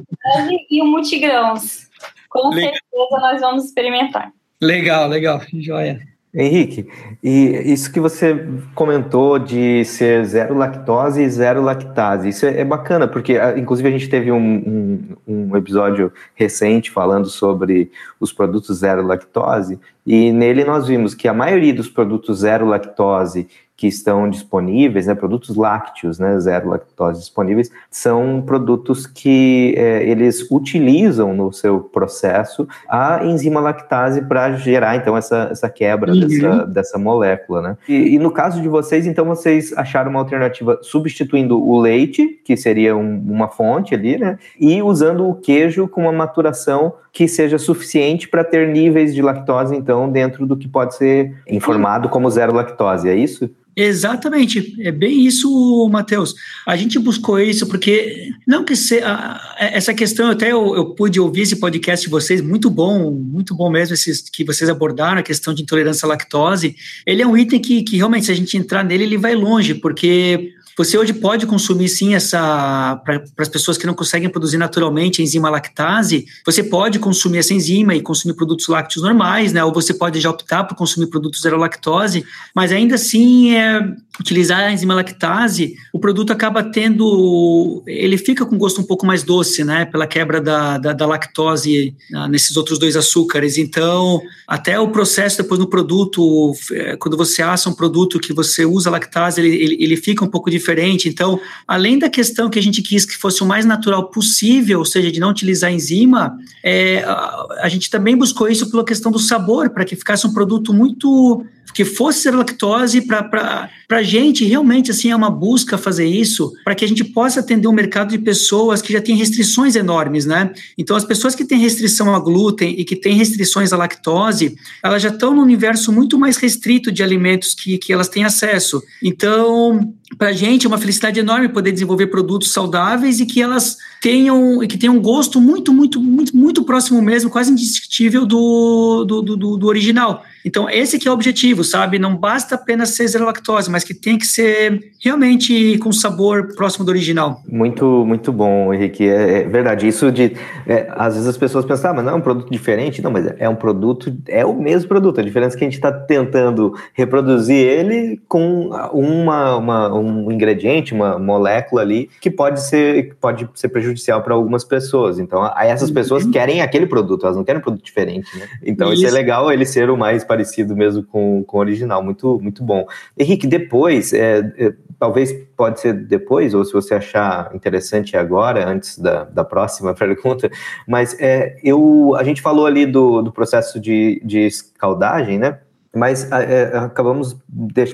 e 0.70 0.82
o 0.82 0.86
multigrãos. 0.86 1.90
Com 2.30 2.50
legal. 2.50 2.74
certeza 2.74 3.22
nós 3.22 3.42
vamos 3.42 3.66
experimentar. 3.66 4.32
Legal, 4.62 5.08
legal, 5.08 5.42
joia. 5.54 6.15
Henrique, 6.36 6.86
e 7.24 7.72
isso 7.72 7.90
que 7.90 8.00
você 8.00 8.46
comentou 8.74 9.40
de 9.40 9.86
ser 9.86 10.26
zero 10.26 10.54
lactose 10.54 11.22
e 11.22 11.30
zero 11.30 11.62
lactase, 11.62 12.28
isso 12.28 12.46
é, 12.46 12.60
é 12.60 12.66
bacana, 12.66 13.08
porque 13.08 13.38
ah, 13.38 13.58
inclusive 13.58 13.88
a 13.88 13.92
gente 13.92 14.10
teve 14.10 14.34
um, 14.34 14.38
um, 14.38 15.00
um, 15.26 15.56
episódio 15.56 16.12
recente 16.34 16.92
falando 16.92 17.30
sobre 17.30 17.90
os 18.20 18.34
produtos 18.34 18.80
zero 18.80 19.02
lactose, 19.02 19.80
E 20.06 20.34
nele 20.34 20.66
nós 20.66 20.88
vimos 20.88 21.16
que 21.16 21.28
a 21.28 21.34
maioria 21.34 21.74
dos 21.74 21.88
produtos 21.88 22.40
zero 22.40 22.66
lactose 22.66 23.48
que 23.78 23.88
estão 23.88 24.30
disponíveis, 24.30 25.06
né, 25.06 25.14
produtos 25.14 25.56
lácteos, 25.56 26.18
né, 26.18 26.40
zero 26.40 26.70
lactose 26.70 27.20
disponíveis, 27.20 27.70
são 27.92 28.42
produtos 28.46 29.06
que 29.06 29.76
é, 29.78 30.04
eles 30.08 30.50
utilizam 30.50 31.34
no 31.34 31.52
seu 31.52 31.82
processo 31.82 32.68
a 32.88 33.26
enzima 33.26 33.60
lactase 33.60 34.22
para 34.22 34.54
gerar, 34.54 34.96
então, 34.96 35.18
essa, 35.18 35.50
essa 35.52 35.70
quebra 35.70 36.14
uhum. 36.14 36.20
dessa, 36.22 36.66
dessa 36.66 36.98
molécula, 36.98 37.62
né. 37.62 37.78
E, 37.88 38.16
e, 38.16 38.20
no 38.20 38.32
caso 38.32 38.62
de 38.62 38.70
vocês, 38.70 39.06
então, 39.06 39.26
vocês 39.26 39.74
acharam 39.78 40.10
uma 40.10 40.20
alternativa 40.20 40.80
substituindo 40.82 41.62
o 41.62 41.80
leite, 41.80 42.40
que 42.46 42.56
seria 42.56 42.96
um, 42.96 43.22
uma 43.28 43.50
fonte 43.50 43.94
ali, 43.94 44.18
né, 44.18 44.40
e 44.58 44.82
usando 44.82 45.28
o 45.28 45.36
queijo 45.36 45.88
com 45.88 46.04
uma 46.04 46.14
maturação 46.14 46.94
que 47.12 47.28
seja 47.28 47.58
suficiente 47.58 48.28
para 48.28 48.44
ter 48.44 48.70
níveis 48.70 49.14
de 49.14 49.22
lactose, 49.22 49.76
então, 49.76 50.10
dentro 50.10 50.46
do 50.46 50.56
que 50.56 50.68
pode 50.68 50.96
ser 50.96 51.34
informado 51.48 52.08
como 52.08 52.30
zero 52.30 52.54
lactose, 52.54 53.10
é 53.10 53.16
isso? 53.16 53.50
Exatamente, 53.76 54.74
é 54.80 54.92
bem 54.92 55.26
isso, 55.26 55.90
Matheus. 55.90 56.34
A 56.66 56.78
gente 56.78 56.98
buscou 56.98 57.40
isso 57.40 57.68
porque, 57.68 58.30
não 58.48 58.64
que 58.64 58.74
se, 58.74 59.00
a, 59.00 59.56
essa 59.60 59.94
questão, 59.94 60.30
até 60.30 60.52
eu, 60.54 60.76
eu, 60.76 60.86
pude 60.96 61.20
ouvir 61.20 61.42
esse 61.42 61.58
podcast 61.58 62.06
de 62.06 62.10
vocês, 62.10 62.40
muito 62.40 62.70
bom, 62.70 63.12
muito 63.12 63.54
bom 63.54 63.70
mesmo, 63.70 63.94
esses 63.94 64.22
que 64.22 64.46
vocês 64.46 64.70
abordaram, 64.70 65.20
a 65.20 65.24
questão 65.24 65.54
de 65.54 65.62
intolerância 65.62 66.06
à 66.06 66.10
lactose. 66.10 66.76
Ele 67.06 67.22
é 67.22 67.28
um 67.28 67.38
item 67.38 67.60
que, 67.60 67.84
que 67.84 67.98
realmente, 67.98 68.28
se 68.28 68.32
a 68.32 68.36
gente 68.36 68.56
entrar 68.56 68.82
nele, 68.82 69.04
ele 69.04 69.18
vai 69.18 69.36
longe, 69.36 69.74
porque 69.74 70.54
você 70.78 70.98
hoje 70.98 71.14
pode 71.14 71.46
consumir 71.46 71.88
sim 71.88 72.16
essa 72.16 73.02
para 73.04 73.24
as 73.38 73.50
pessoas 73.50 73.78
que 73.78 73.88
não 73.88 73.94
conseguem 73.94 74.30
produzir 74.30 74.58
naturalmente 74.58 75.22
enzima 75.22 75.50
lactase, 75.50 76.26
você 76.46 76.64
pode 76.64 77.00
consumir 77.00 77.40
essa 77.40 77.54
enzima 77.54 77.96
e 77.96 78.02
consumir 78.02 78.34
produtos 78.34 78.68
lácteos 78.68 79.04
normais, 79.04 79.54
né? 79.54 79.64
Ou 79.64 79.74
você 79.74 79.94
pode 79.94 80.20
já 80.20 80.30
optar 80.30 80.66
por 80.66 80.76
consumir 80.76 81.08
produtos 81.08 81.42
zero 81.42 81.58
lactose, 81.58 82.26
mas 82.54 82.72
ainda 82.72 82.96
assim 82.96 83.56
é 83.56 83.96
utilizar 84.20 84.60
a 84.60 84.72
enzima 84.72 84.96
lactase, 84.96 85.76
o 85.94 86.00
produto 86.00 86.32
acaba 86.32 86.64
tendo, 86.64 87.84
ele 87.86 88.18
fica 88.18 88.46
com 88.46 88.58
gosto 88.58 88.80
um 88.80 88.84
pouco 88.84 89.06
mais 89.06 89.24
doce, 89.24 89.64
né? 89.64 89.86
Pela 89.86 90.08
quebra 90.08 90.40
da, 90.40 90.78
da, 90.78 90.94
da 90.94 91.06
lactose 91.06 91.94
ah, 92.14 92.28
nesses 92.28 92.56
outros 92.56 92.80
dois 92.80 92.96
açúcares. 92.96 93.58
Então, 93.58 94.22
até 94.48 94.80
o 94.80 94.88
processo 94.90 95.38
depois 95.38 95.60
no 95.60 95.68
produto, 95.68 96.54
é, 96.72 96.96
quando 96.96 97.18
você 97.18 97.42
assa 97.42 97.70
um 97.70 97.74
produto 97.74 98.20
que 98.20 98.34
você 98.34 98.66
usa 98.66 98.90
lactase, 98.90 99.42
ele, 99.42 99.56
ele, 99.56 99.84
ele 99.84 99.98
fica 99.98 100.24
um 100.24 100.30
pouco 100.30 100.50
diferente 100.50 100.65
diferente. 100.66 101.08
Então, 101.08 101.40
além 101.68 102.00
da 102.00 102.10
questão 102.10 102.50
que 102.50 102.58
a 102.58 102.62
gente 102.62 102.82
quis 102.82 103.06
que 103.06 103.16
fosse 103.16 103.44
o 103.44 103.46
mais 103.46 103.66
natural 103.66 104.10
possível, 104.10 104.80
ou 104.80 104.86
seja, 104.86 105.12
de 105.12 105.20
não 105.20 105.30
utilizar 105.30 105.72
enzima, 105.72 106.36
é, 106.64 107.04
a, 107.04 107.48
a 107.62 107.70
gente 107.70 107.90
também 107.90 108.18
buscou 108.18 108.50
isso 108.50 108.70
pela 108.72 108.84
questão 108.84 109.12
do 109.12 109.20
sabor, 109.20 109.70
para 109.70 109.86
que 109.86 109.96
ficasse 109.96 110.26
um 110.26 110.34
produto 110.34 110.74
muito 110.74 111.46
que 111.76 111.84
fosse 111.84 112.22
ser 112.22 112.34
lactose 112.34 113.02
para 113.02 113.70
a 113.90 114.02
gente 114.02 114.46
realmente 114.46 114.92
assim 114.92 115.12
é 115.12 115.16
uma 115.16 115.30
busca 115.30 115.78
fazer 115.78 116.06
isso 116.06 116.54
para 116.64 116.74
que 116.74 116.86
a 116.86 116.88
gente 116.88 117.04
possa 117.04 117.42
atender 117.42 117.68
um 117.68 117.74
mercado 117.74 118.12
de 118.12 118.18
pessoas 118.18 118.82
que 118.82 118.94
já 118.94 119.02
têm 119.02 119.18
restrições 119.18 119.76
enormes, 119.76 120.26
né? 120.26 120.54
Então 120.78 120.96
as 120.96 121.04
pessoas 121.04 121.36
que 121.36 121.44
têm 121.44 121.60
restrição 121.60 122.16
a 122.16 122.20
glúten 122.20 122.80
e 122.80 122.86
que 122.86 122.96
têm 122.96 123.16
restrições 123.18 123.74
à 123.74 123.78
lactose, 123.78 124.56
elas 124.82 125.02
já 125.02 125.10
estão 125.10 125.36
no 125.36 125.42
universo 125.42 125.92
muito 125.92 126.18
mais 126.18 126.38
restrito 126.38 126.94
de 126.94 127.04
alimentos 127.04 127.54
que, 127.54 127.78
que 127.78 127.92
elas 127.92 128.08
têm 128.08 128.24
acesso. 128.24 128.82
Então 129.04 129.94
para 130.18 130.30
a 130.30 130.34
gente 130.34 130.66
é 130.66 130.70
uma 130.70 130.78
felicidade 130.78 131.20
enorme 131.20 131.50
poder 131.50 131.74
desenvolver 131.74 132.08
produtos 132.08 132.54
saudáveis 132.54 133.20
e 133.20 133.26
que 133.26 133.42
elas 133.42 133.78
tenham 134.02 134.64
e 134.64 134.68
que 134.68 134.78
tenham 134.78 134.96
um 134.96 135.02
gosto 135.02 135.42
muito, 135.42 135.74
muito, 135.74 136.00
muito, 136.00 136.38
muito 136.38 136.64
próximo 136.64 137.02
mesmo, 137.02 137.30
quase 137.30 137.52
indiscutível 137.52 138.26
do, 138.26 139.04
do, 139.04 139.22
do, 139.22 139.58
do 139.58 139.68
original. 139.68 140.24
Então, 140.46 140.70
esse 140.70 141.00
que 141.00 141.08
é 141.08 141.12
o 141.12 141.14
objetivo, 141.16 141.64
sabe? 141.64 141.98
Não 141.98 142.16
basta 142.16 142.54
apenas 142.54 142.90
ser 142.90 143.08
zero 143.08 143.26
lactose, 143.26 143.70
mas 143.70 143.84
que 143.84 143.96
tem 143.96 144.16
que 144.16 144.28
ser 144.28 144.92
realmente 145.04 145.80
com 145.80 145.92
sabor 145.92 146.54
próximo 146.56 146.86
do 146.86 146.90
original. 146.90 147.42
Muito, 147.50 148.06
muito 148.06 148.32
bom, 148.32 148.72
Henrique. 148.72 149.10
É, 149.10 149.40
é 149.40 149.44
verdade. 149.48 149.88
Isso 149.88 150.12
de. 150.12 150.34
É, 150.68 150.88
às 150.92 151.16
vezes 151.16 151.28
as 151.28 151.36
pessoas 151.36 151.66
pensam, 151.66 151.90
ah, 151.90 151.94
mas 151.96 152.06
não 152.06 152.14
é 152.14 152.16
um 152.16 152.22
produto 152.22 152.52
diferente. 152.52 153.02
Não, 153.02 153.10
mas 153.10 153.26
é 153.40 153.50
um 153.50 153.56
produto, 153.56 154.16
é 154.28 154.46
o 154.46 154.54
mesmo 154.54 154.88
produto. 154.88 155.20
A 155.20 155.24
diferença 155.24 155.56
é 155.56 155.58
que 155.58 155.66
a 155.66 155.68
gente 155.68 155.76
está 155.78 155.92
tentando 155.92 156.76
reproduzir 156.94 157.58
ele 157.58 158.22
com 158.28 158.70
uma, 158.94 159.56
uma, 159.56 159.94
um 159.96 160.32
ingrediente, 160.32 160.94
uma 160.94 161.18
molécula 161.18 161.82
ali, 161.82 162.08
que 162.22 162.30
pode 162.30 162.62
ser, 162.62 163.16
pode 163.20 163.50
ser 163.56 163.70
prejudicial 163.70 164.22
para 164.22 164.36
algumas 164.36 164.64
pessoas. 164.64 165.18
Então, 165.18 165.42
aí 165.56 165.70
essas 165.70 165.90
pessoas 165.90 166.24
uhum. 166.24 166.32
querem 166.32 166.62
aquele 166.62 166.86
produto, 166.86 167.26
elas 167.26 167.36
não 167.36 167.44
querem 167.44 167.60
um 167.60 167.64
produto 167.64 167.84
diferente, 167.84 168.30
né? 168.38 168.48
Então, 168.64 168.94
isso, 168.94 169.04
isso 169.04 169.16
é 169.16 169.18
legal 169.18 169.52
ele 169.52 169.66
ser 169.66 169.90
o 169.90 169.98
mais 169.98 170.24
parecido 170.24 170.35
mesmo 170.76 171.04
com, 171.04 171.44
com 171.44 171.58
o 171.58 171.60
original. 171.60 172.04
Muito, 172.04 172.40
muito 172.42 172.64
bom. 172.64 172.86
Henrique, 173.18 173.48
depois, 173.48 174.14
é, 174.14 174.40
é, 174.58 174.74
talvez 175.00 175.34
pode 175.56 175.80
ser 175.80 175.94
depois, 175.94 176.54
ou 176.54 176.64
se 176.66 176.74
você 176.74 176.96
achar 176.96 177.54
interessante 177.54 178.18
agora, 178.18 178.68
antes 178.68 178.98
da, 178.98 179.24
da 179.26 179.44
próxima 179.44 179.94
pergunta, 179.96 180.50
mas 180.88 181.16
é, 181.20 181.58
eu, 181.64 182.16
a 182.16 182.24
gente 182.24 182.42
falou 182.42 182.66
ali 182.66 182.86
do, 182.86 183.22
do 183.22 183.32
processo 183.32 183.80
de, 183.80 184.22
de 184.24 184.40
escaldagem, 184.40 185.38
né? 185.38 185.60
mas 185.96 186.30
é, 186.30 186.78
acabamos 186.78 187.38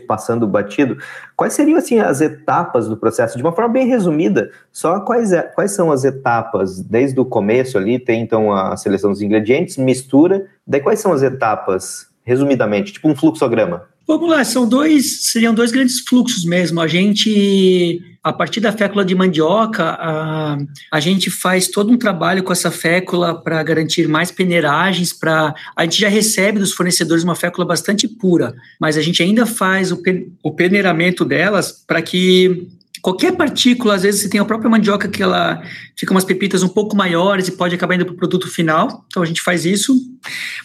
passando 0.08 0.48
batido. 0.48 0.98
Quais 1.36 1.54
seriam 1.54 1.78
assim 1.78 2.00
as 2.00 2.20
etapas 2.20 2.90
do 2.90 2.98
processo, 2.98 3.38
de 3.38 3.44
uma 3.44 3.54
forma 3.54 3.72
bem 3.72 3.88
resumida? 3.88 4.50
Só 4.72 5.00
quais, 5.02 5.32
é, 5.32 5.44
quais 5.44 5.72
são 5.72 5.92
as 5.92 6.04
etapas 6.04 6.82
desde 6.82 7.20
o 7.20 7.26
começo 7.26 7.78
ali? 7.78 8.00
Tem 8.00 8.22
então 8.22 8.52
a 8.52 8.76
seleção 8.76 9.12
dos 9.12 9.22
ingredientes, 9.22 9.78
mistura. 9.78 10.48
Daí 10.66 10.82
quais 10.82 11.00
são 11.00 11.14
as 11.14 11.22
etapas 11.22 12.11
resumidamente, 12.24 12.94
tipo 12.94 13.10
um 13.10 13.16
fluxograma? 13.16 13.84
Vamos 14.08 14.30
lá, 14.30 14.44
são 14.44 14.68
dois, 14.68 15.30
seriam 15.32 15.54
dois 15.54 15.72
grandes 15.72 16.02
fluxos 16.02 16.44
mesmo. 16.44 16.82
A 16.82 16.88
gente, 16.88 18.02
a 18.24 18.34
partir 18.34 18.60
da 18.60 18.72
fécula 18.72 19.06
de 19.06 19.16
mandioca, 19.16 19.96
a, 19.98 20.58
a 20.92 21.00
gente 21.00 21.30
faz 21.30 21.68
todo 21.68 21.92
um 21.92 21.98
trabalho 21.98 22.44
com 22.44 22.52
essa 22.52 22.72
fécula 22.72 23.42
para 23.42 23.62
garantir 23.64 24.08
mais 24.08 24.32
peneiragens, 24.32 25.14
para 25.14 25.54
a 25.76 25.84
gente 25.84 26.02
já 26.02 26.10
recebe 26.10 26.60
dos 26.60 26.74
fornecedores 26.74 27.24
uma 27.24 27.36
fécula 27.36 27.66
bastante 27.66 28.08
pura, 28.08 28.54
mas 28.80 28.98
a 28.98 29.02
gente 29.02 29.24
ainda 29.24 29.46
faz 29.46 29.92
o, 29.92 30.02
o 30.44 30.52
peneiramento 30.52 31.24
delas 31.24 31.72
para 31.88 32.02
que 32.02 32.68
Qualquer 33.02 33.36
partícula, 33.36 33.96
às 33.96 34.04
vezes 34.04 34.22
você 34.22 34.30
tem 34.30 34.40
a 34.40 34.46
própria 34.46 34.70
mandioca 34.70 35.08
que 35.08 35.24
ela 35.24 35.62
fica 35.96 36.12
umas 36.12 36.24
pepitas 36.24 36.62
um 36.62 36.68
pouco 36.68 36.96
maiores 36.96 37.48
e 37.48 37.52
pode 37.52 37.74
acabar 37.74 37.96
indo 37.96 38.06
para 38.06 38.14
o 38.14 38.18
produto 38.18 38.48
final. 38.48 39.06
Então 39.08 39.24
a 39.24 39.26
gente 39.26 39.42
faz 39.42 39.66
isso. 39.66 39.96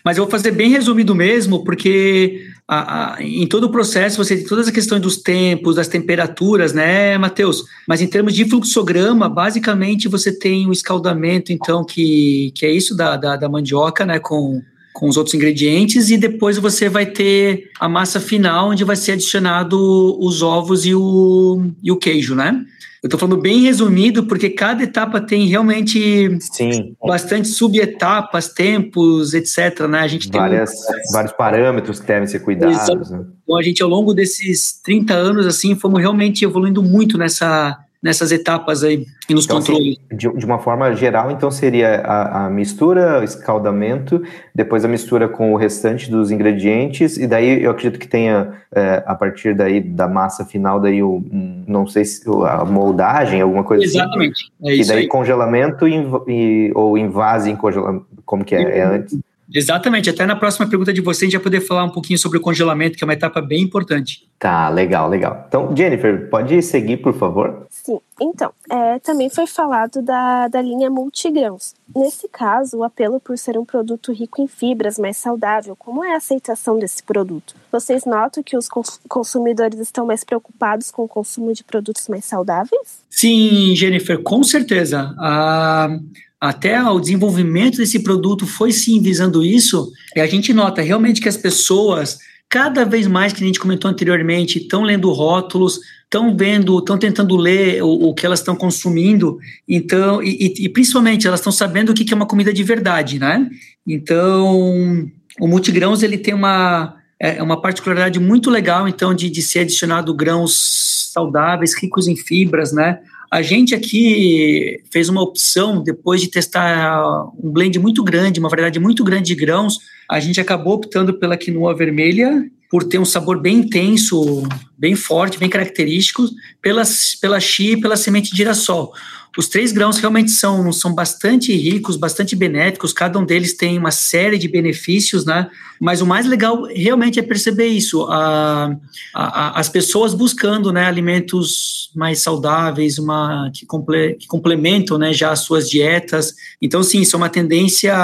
Mas 0.04 0.18
eu 0.18 0.24
vou 0.24 0.30
fazer 0.30 0.50
bem 0.50 0.70
resumido 0.70 1.14
mesmo, 1.14 1.64
porque 1.64 2.46
a, 2.68 3.14
a, 3.14 3.22
em 3.22 3.46
todo 3.46 3.64
o 3.64 3.70
processo 3.70 4.22
você 4.22 4.36
tem 4.36 4.46
todas 4.46 4.66
as 4.66 4.74
questões 4.74 5.00
dos 5.00 5.16
tempos, 5.16 5.76
das 5.76 5.88
temperaturas, 5.88 6.72
né, 6.72 7.16
Matheus? 7.16 7.64
Mas 7.88 8.02
em 8.02 8.06
termos 8.06 8.34
de 8.34 8.44
fluxograma, 8.44 9.28
basicamente 9.28 10.08
você 10.08 10.36
tem 10.36 10.68
o 10.68 10.72
escaldamento, 10.72 11.52
então, 11.52 11.84
que, 11.84 12.52
que 12.54 12.66
é 12.66 12.70
isso 12.70 12.94
da, 12.94 13.16
da, 13.16 13.36
da 13.36 13.48
mandioca, 13.48 14.04
né, 14.04 14.18
com 14.18 14.62
com 14.96 15.08
os 15.08 15.18
outros 15.18 15.34
ingredientes 15.34 16.08
e 16.08 16.16
depois 16.16 16.56
você 16.56 16.88
vai 16.88 17.04
ter 17.04 17.70
a 17.78 17.86
massa 17.86 18.18
final 18.18 18.70
onde 18.70 18.82
vai 18.82 18.96
ser 18.96 19.12
adicionado 19.12 19.78
os 20.18 20.40
ovos 20.40 20.86
e 20.86 20.94
o, 20.94 21.66
e 21.82 21.92
o 21.92 21.98
queijo, 21.98 22.34
né? 22.34 22.64
Eu 23.02 23.08
estou 23.08 23.20
falando 23.20 23.40
bem 23.40 23.60
resumido 23.60 24.24
porque 24.24 24.48
cada 24.48 24.82
etapa 24.82 25.20
tem 25.20 25.46
realmente 25.46 26.38
Sim. 26.40 26.96
bastante 27.06 27.46
subetapas, 27.46 28.48
tempos, 28.48 29.34
etc. 29.34 29.80
Né? 29.86 29.98
A 30.00 30.08
gente 30.08 30.30
Várias, 30.30 30.70
tem 30.70 31.12
vários 31.12 31.32
parâmetros 31.32 32.00
que 32.00 32.06
devem 32.06 32.26
ser 32.26 32.40
cuidados. 32.40 33.10
Né? 33.10 33.22
Então 33.42 33.58
a 33.58 33.62
gente 33.62 33.82
ao 33.82 33.90
longo 33.90 34.14
desses 34.14 34.80
30 34.82 35.12
anos 35.12 35.46
assim 35.46 35.76
fomos 35.76 36.00
realmente 36.00 36.42
evoluindo 36.42 36.82
muito 36.82 37.18
nessa 37.18 37.78
nessas 38.06 38.30
etapas 38.30 38.84
aí 38.84 39.04
e 39.28 39.34
nos 39.34 39.44
então, 39.44 39.58
controles. 39.58 39.98
Assim, 40.06 40.16
de, 40.16 40.38
de, 40.38 40.46
uma 40.46 40.60
forma 40.60 40.94
geral, 40.94 41.28
então 41.30 41.50
seria 41.50 41.96
a, 41.96 42.46
a, 42.46 42.50
mistura, 42.50 43.20
o 43.20 43.24
escaldamento, 43.24 44.22
depois 44.54 44.84
a 44.84 44.88
mistura 44.88 45.28
com 45.28 45.52
o 45.52 45.56
restante 45.56 46.08
dos 46.08 46.30
ingredientes, 46.30 47.18
e 47.18 47.26
daí 47.26 47.64
eu 47.64 47.72
acredito 47.72 47.98
que 47.98 48.06
tenha, 48.06 48.52
é, 48.72 49.02
a 49.04 49.14
partir 49.16 49.56
daí 49.56 49.80
da 49.80 50.06
massa 50.06 50.44
final, 50.44 50.78
daí 50.78 51.02
o, 51.02 51.20
não 51.66 51.86
sei 51.86 52.04
se 52.04 52.22
a 52.46 52.64
moldagem, 52.64 53.40
alguma 53.40 53.64
coisa 53.64 53.82
Exatamente. 53.84 54.32
assim. 54.32 54.52
Exatamente. 54.60 54.80
É 54.80 54.82
e 54.82 54.86
daí 54.86 54.98
aí. 54.98 55.08
congelamento 55.08 55.88
e, 55.88 55.96
e, 56.28 56.72
ou 56.74 56.96
invase 56.96 57.50
em 57.50 57.56
congelamento, 57.56 58.06
como 58.24 58.44
que 58.44 58.54
é, 58.54 58.78
é 58.78 58.82
antes? 58.84 59.18
Exatamente. 59.52 60.10
Até 60.10 60.26
na 60.26 60.36
próxima 60.36 60.68
pergunta 60.68 60.92
de 60.92 61.00
vocês 61.00 61.22
a 61.22 61.30
gente 61.30 61.36
vai 61.36 61.44
poder 61.44 61.60
falar 61.60 61.84
um 61.84 61.90
pouquinho 61.90 62.18
sobre 62.18 62.38
o 62.38 62.40
congelamento, 62.40 62.96
que 62.96 63.04
é 63.04 63.06
uma 63.06 63.12
etapa 63.12 63.40
bem 63.40 63.62
importante. 63.62 64.26
Tá, 64.38 64.68
legal, 64.68 65.08
legal. 65.08 65.44
Então, 65.48 65.74
Jennifer, 65.74 66.28
pode 66.28 66.60
seguir, 66.62 66.98
por 66.98 67.14
favor? 67.14 67.66
Sim. 67.70 67.98
Então, 68.20 68.52
é, 68.70 68.98
também 68.98 69.30
foi 69.30 69.46
falado 69.46 70.02
da, 70.02 70.48
da 70.48 70.60
linha 70.60 70.90
multigrãos. 70.90 71.74
Nesse 71.94 72.28
caso, 72.28 72.78
o 72.78 72.84
apelo 72.84 73.20
por 73.20 73.38
ser 73.38 73.58
um 73.58 73.64
produto 73.64 74.12
rico 74.12 74.42
em 74.42 74.46
fibras, 74.46 74.98
mais 74.98 75.16
saudável, 75.16 75.76
como 75.76 76.04
é 76.04 76.14
a 76.14 76.16
aceitação 76.16 76.78
desse 76.78 77.02
produto? 77.02 77.54
Vocês 77.70 78.04
notam 78.04 78.42
que 78.42 78.56
os 78.56 78.68
consumidores 79.08 79.78
estão 79.78 80.06
mais 80.06 80.24
preocupados 80.24 80.90
com 80.90 81.04
o 81.04 81.08
consumo 81.08 81.52
de 81.52 81.64
produtos 81.64 82.08
mais 82.08 82.24
saudáveis? 82.24 83.00
Sim, 83.08 83.74
Jennifer, 83.74 84.22
com 84.22 84.42
certeza. 84.42 85.14
Ah, 85.18 85.88
a 85.88 85.98
até 86.46 86.82
o 86.82 87.00
desenvolvimento 87.00 87.76
desse 87.76 88.00
produto 88.00 88.46
foi 88.46 88.72
sim 88.72 89.00
visando 89.00 89.44
isso, 89.44 89.92
e 90.14 90.20
a 90.20 90.26
gente 90.26 90.52
nota 90.54 90.80
realmente 90.80 91.20
que 91.20 91.28
as 91.28 91.36
pessoas, 91.36 92.18
cada 92.48 92.84
vez 92.84 93.06
mais, 93.06 93.32
que 93.32 93.42
a 93.42 93.46
gente 93.46 93.60
comentou 93.60 93.90
anteriormente, 93.90 94.58
estão 94.58 94.82
lendo 94.82 95.10
rótulos, 95.12 95.80
estão 96.04 96.36
vendo, 96.36 96.78
estão 96.78 96.96
tentando 96.96 97.36
ler 97.36 97.82
o, 97.82 98.08
o, 98.08 98.14
que 98.14 98.24
elas 98.24 98.38
estão 98.38 98.56
consumindo, 98.56 99.38
então, 99.68 100.22
e, 100.22 100.54
e 100.58 100.68
principalmente 100.68 101.26
elas 101.26 101.40
estão 101.40 101.52
sabendo 101.52 101.90
o 101.90 101.94
que, 101.94 102.04
que 102.04 102.12
é 102.14 102.16
uma 102.16 102.26
comida 102.26 102.52
de 102.52 102.62
verdade, 102.62 103.18
né? 103.18 103.48
Então, 103.86 105.10
o 105.40 105.46
multigrãos 105.46 106.02
ele 106.02 106.16
tem 106.16 106.32
uma, 106.34 106.96
é, 107.20 107.38
é 107.38 107.42
uma 107.42 107.60
particularidade 107.60 108.18
muito 108.18 108.50
legal, 108.50 108.88
então, 108.88 109.14
de, 109.14 109.28
de 109.28 109.42
ser 109.42 109.60
adicionado 109.60 110.14
grãos 110.14 111.10
saudáveis, 111.12 111.74
ricos 111.74 112.06
em 112.06 112.16
fibras, 112.16 112.72
né? 112.72 113.00
A 113.30 113.42
gente 113.42 113.74
aqui 113.74 114.80
fez 114.90 115.08
uma 115.08 115.22
opção, 115.22 115.82
depois 115.82 116.20
de 116.20 116.28
testar 116.28 117.24
um 117.42 117.50
blend 117.50 117.78
muito 117.78 118.02
grande, 118.02 118.40
uma 118.40 118.48
variedade 118.48 118.78
muito 118.78 119.02
grande 119.02 119.26
de 119.26 119.34
grãos, 119.34 119.78
a 120.08 120.20
gente 120.20 120.40
acabou 120.40 120.74
optando 120.74 121.14
pela 121.14 121.36
quinoa 121.36 121.74
vermelha, 121.74 122.48
por 122.70 122.84
ter 122.84 122.98
um 122.98 123.04
sabor 123.04 123.40
bem 123.40 123.58
intenso, 123.58 124.42
bem 124.76 124.94
forte, 124.94 125.38
bem 125.38 125.48
característico, 125.48 126.28
pela, 126.60 126.82
pela 127.20 127.40
chia 127.40 127.72
e 127.72 127.80
pela 127.80 127.96
semente 127.96 128.30
de 128.30 128.36
girassol. 128.36 128.92
Os 129.36 129.48
três 129.48 129.70
grãos 129.70 129.98
realmente 129.98 130.30
são, 130.30 130.72
são 130.72 130.94
bastante 130.94 131.54
ricos, 131.54 131.96
bastante 131.96 132.34
benéficos, 132.34 132.92
cada 132.92 133.18
um 133.18 133.24
deles 133.24 133.54
tem 133.54 133.78
uma 133.78 133.90
série 133.90 134.38
de 134.38 134.48
benefícios, 134.48 135.24
né? 135.24 135.50
Mas 135.80 136.00
o 136.00 136.06
mais 136.06 136.26
legal 136.26 136.64
realmente 136.64 137.18
é 137.18 137.22
perceber 137.22 137.66
isso, 137.66 138.04
a, 138.04 138.74
a, 139.14 139.60
as 139.60 139.68
pessoas 139.68 140.14
buscando 140.14 140.72
né, 140.72 140.86
alimentos 140.86 141.90
mais 141.94 142.20
saudáveis, 142.20 142.98
uma, 142.98 143.50
que, 143.52 143.66
comple, 143.66 144.14
que 144.14 144.26
complementam 144.26 144.96
né, 144.96 145.12
já 145.12 145.32
as 145.32 145.40
suas 145.40 145.68
dietas. 145.68 146.34
Então, 146.60 146.82
sim, 146.82 147.00
isso 147.00 147.14
é 147.14 147.18
uma 147.18 147.28
tendência 147.28 147.94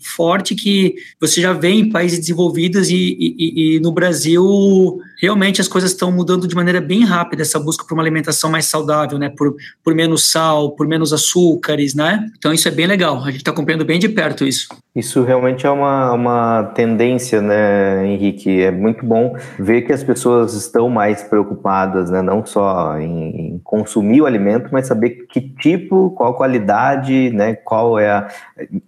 forte 0.00 0.54
que 0.54 0.94
você 1.20 1.40
já 1.40 1.52
vê 1.52 1.70
em 1.70 1.90
países 1.90 2.18
desenvolvidos 2.18 2.88
e, 2.88 3.16
e, 3.18 3.76
e 3.76 3.80
no 3.80 3.92
Brasil 3.92 5.00
realmente 5.20 5.60
as 5.60 5.68
coisas 5.68 5.90
estão 5.90 6.10
mudando 6.10 6.46
de 6.46 6.54
maneira 6.54 6.80
bem 6.80 7.04
rápida, 7.04 7.42
essa 7.42 7.58
busca 7.58 7.84
por 7.84 7.94
uma 7.94 8.02
alimentação 8.02 8.50
mais 8.50 8.66
saudável, 8.66 9.18
né? 9.18 9.28
Por, 9.28 9.54
por 9.82 9.94
menos 9.94 10.30
sal, 10.30 10.72
por 10.72 10.86
menos 10.86 11.12
açúcares, 11.12 11.94
né? 11.94 12.26
Então 12.38 12.52
isso 12.52 12.68
é 12.68 12.70
bem 12.70 12.86
legal, 12.86 13.18
a 13.22 13.30
gente 13.30 13.38
está 13.38 13.50
acompanhando 13.50 13.84
bem 13.84 13.98
de 13.98 14.08
perto 14.08 14.44
isso. 14.44 14.68
Isso 14.94 15.22
realmente 15.22 15.66
é 15.66 15.70
uma, 15.70 16.12
uma 16.12 16.62
tendência, 16.74 17.40
né, 17.40 18.04
Henrique? 18.06 18.62
É 18.62 18.70
muito 18.70 19.06
bom 19.06 19.36
ver 19.58 19.82
que 19.82 19.92
as 19.92 20.02
pessoas 20.02 20.54
estão 20.54 20.88
mais 20.88 21.22
preocupadas, 21.22 22.10
né? 22.10 22.20
Não 22.22 22.44
só 22.44 22.98
em, 22.98 23.52
em 23.54 23.60
consumir 23.62 24.22
o 24.22 24.26
alimento, 24.26 24.68
mas 24.72 24.86
saber 24.86 25.26
que 25.30 25.40
tipo, 25.40 26.10
qual 26.10 26.34
qualidade, 26.34 27.30
né? 27.30 27.54
Qual 27.54 27.98
é 27.98 28.10
a. 28.10 28.28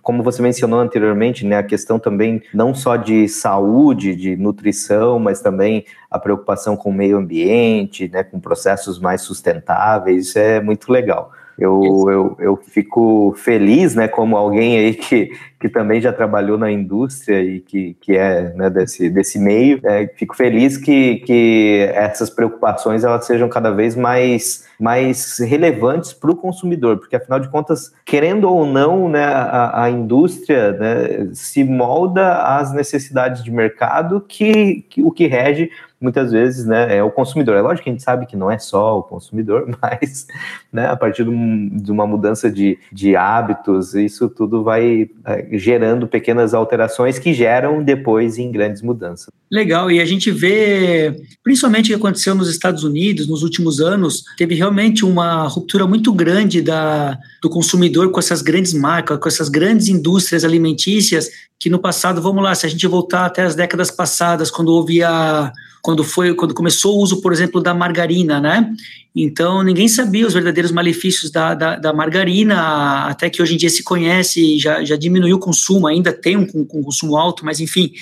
Como 0.02 0.22
você 0.22 0.42
mencionou 0.42 0.80
anteriormente, 0.80 1.46
né? 1.46 1.58
A 1.58 1.62
questão 1.62 1.98
também 1.98 2.42
não 2.52 2.74
só 2.74 2.96
de 2.96 3.28
saúde, 3.28 4.16
de 4.16 4.36
nutrição, 4.36 5.18
mas 5.18 5.40
também 5.40 5.84
a 6.10 6.18
preocupação 6.20 6.76
com 6.76 6.90
o 6.90 6.94
meio 6.94 7.18
ambiente, 7.18 8.08
né, 8.08 8.22
com 8.22 8.38
processos 8.38 8.98
mais 8.98 9.22
sustentáveis, 9.22 10.28
isso 10.28 10.38
é 10.38 10.60
muito 10.60 10.92
legal. 10.92 11.32
Eu, 11.58 12.06
eu, 12.08 12.36
eu 12.38 12.56
fico 12.56 13.34
feliz, 13.36 13.94
né, 13.94 14.08
como 14.08 14.36
alguém 14.36 14.78
aí 14.78 14.94
que, 14.94 15.30
que 15.60 15.68
também 15.68 16.00
já 16.00 16.10
trabalhou 16.10 16.56
na 16.56 16.72
indústria 16.72 17.42
e 17.42 17.60
que, 17.60 17.94
que 18.00 18.16
é 18.16 18.54
né, 18.54 18.70
desse, 18.70 19.10
desse 19.10 19.38
meio, 19.38 19.78
é, 19.84 20.06
fico 20.16 20.34
feliz 20.34 20.78
que, 20.78 21.16
que 21.16 21.86
essas 21.92 22.30
preocupações 22.30 23.04
elas 23.04 23.26
sejam 23.26 23.46
cada 23.46 23.70
vez 23.70 23.94
mais, 23.94 24.66
mais 24.80 25.38
relevantes 25.38 26.14
para 26.14 26.30
o 26.30 26.36
consumidor, 26.36 26.96
porque 26.96 27.14
afinal 27.14 27.38
de 27.38 27.50
contas, 27.50 27.92
querendo 28.06 28.50
ou 28.50 28.64
não, 28.64 29.06
né, 29.06 29.22
a, 29.22 29.84
a 29.84 29.90
indústria 29.90 30.72
né, 30.72 31.28
se 31.34 31.62
molda 31.62 32.42
às 32.56 32.72
necessidades 32.72 33.44
de 33.44 33.50
mercado 33.50 34.24
que, 34.26 34.86
que 34.88 35.02
o 35.02 35.10
que 35.10 35.26
rege 35.26 35.70
muitas 36.00 36.32
vezes 36.32 36.64
né, 36.64 36.96
é 36.96 37.02
o 37.02 37.10
consumidor. 37.10 37.56
É 37.56 37.60
lógico 37.60 37.84
que 37.84 37.90
a 37.90 37.92
gente 37.92 38.02
sabe 38.02 38.24
que 38.24 38.36
não 38.36 38.50
é 38.50 38.58
só 38.58 38.98
o 38.98 39.02
consumidor, 39.02 39.68
mas 39.80 40.26
né, 40.72 40.86
a 40.86 40.96
partir 40.96 41.24
de 41.24 41.92
uma 41.92 42.06
mudança 42.06 42.50
de, 42.50 42.78
de 42.90 43.14
hábitos, 43.14 43.94
isso 43.94 44.28
tudo 44.28 44.64
vai 44.64 45.10
é, 45.26 45.49
gerando 45.52 46.06
pequenas 46.06 46.54
alterações 46.54 47.18
que 47.18 47.34
geram 47.34 47.82
depois 47.82 48.38
em 48.38 48.50
grandes 48.50 48.82
mudanças. 48.82 49.28
Legal, 49.50 49.90
e 49.90 50.00
a 50.00 50.04
gente 50.04 50.30
vê, 50.30 51.14
principalmente 51.42 51.86
o 51.86 51.88
que 51.88 51.94
aconteceu 51.94 52.34
nos 52.34 52.48
Estados 52.48 52.84
Unidos 52.84 53.26
nos 53.26 53.42
últimos 53.42 53.80
anos, 53.80 54.22
teve 54.36 54.54
realmente 54.54 55.04
uma 55.04 55.48
ruptura 55.48 55.86
muito 55.86 56.12
grande 56.12 56.62
da, 56.62 57.18
do 57.42 57.50
consumidor 57.50 58.10
com 58.10 58.18
essas 58.18 58.42
grandes 58.42 58.72
marcas, 58.72 59.18
com 59.18 59.28
essas 59.28 59.48
grandes 59.48 59.88
indústrias 59.88 60.44
alimentícias, 60.44 61.28
que 61.58 61.68
no 61.68 61.78
passado, 61.78 62.22
vamos 62.22 62.42
lá, 62.42 62.54
se 62.54 62.66
a 62.66 62.68
gente 62.68 62.86
voltar 62.86 63.26
até 63.26 63.42
as 63.42 63.54
décadas 63.54 63.90
passadas, 63.90 64.50
quando 64.50 64.68
houve 64.68 65.02
a 65.02 65.52
quando 65.82 66.04
foi 66.04 66.34
quando 66.34 66.54
começou 66.54 66.96
o 66.96 67.02
uso, 67.02 67.20
por 67.20 67.32
exemplo, 67.32 67.60
da 67.60 67.74
margarina, 67.74 68.40
né? 68.40 68.72
Então 69.14 69.62
ninguém 69.62 69.88
sabia 69.88 70.26
os 70.26 70.34
verdadeiros 70.34 70.70
malefícios 70.70 71.30
da, 71.30 71.54
da, 71.54 71.76
da 71.76 71.92
margarina, 71.92 73.06
até 73.06 73.28
que 73.28 73.42
hoje 73.42 73.54
em 73.54 73.56
dia 73.56 73.70
se 73.70 73.82
conhece, 73.82 74.58
já, 74.58 74.84
já 74.84 74.96
diminuiu 74.96 75.36
o 75.36 75.40
consumo, 75.40 75.86
ainda 75.86 76.12
tem 76.12 76.36
um, 76.36 76.46
um 76.54 76.64
consumo 76.64 77.16
alto, 77.16 77.44
mas 77.44 77.60
enfim. 77.60 77.92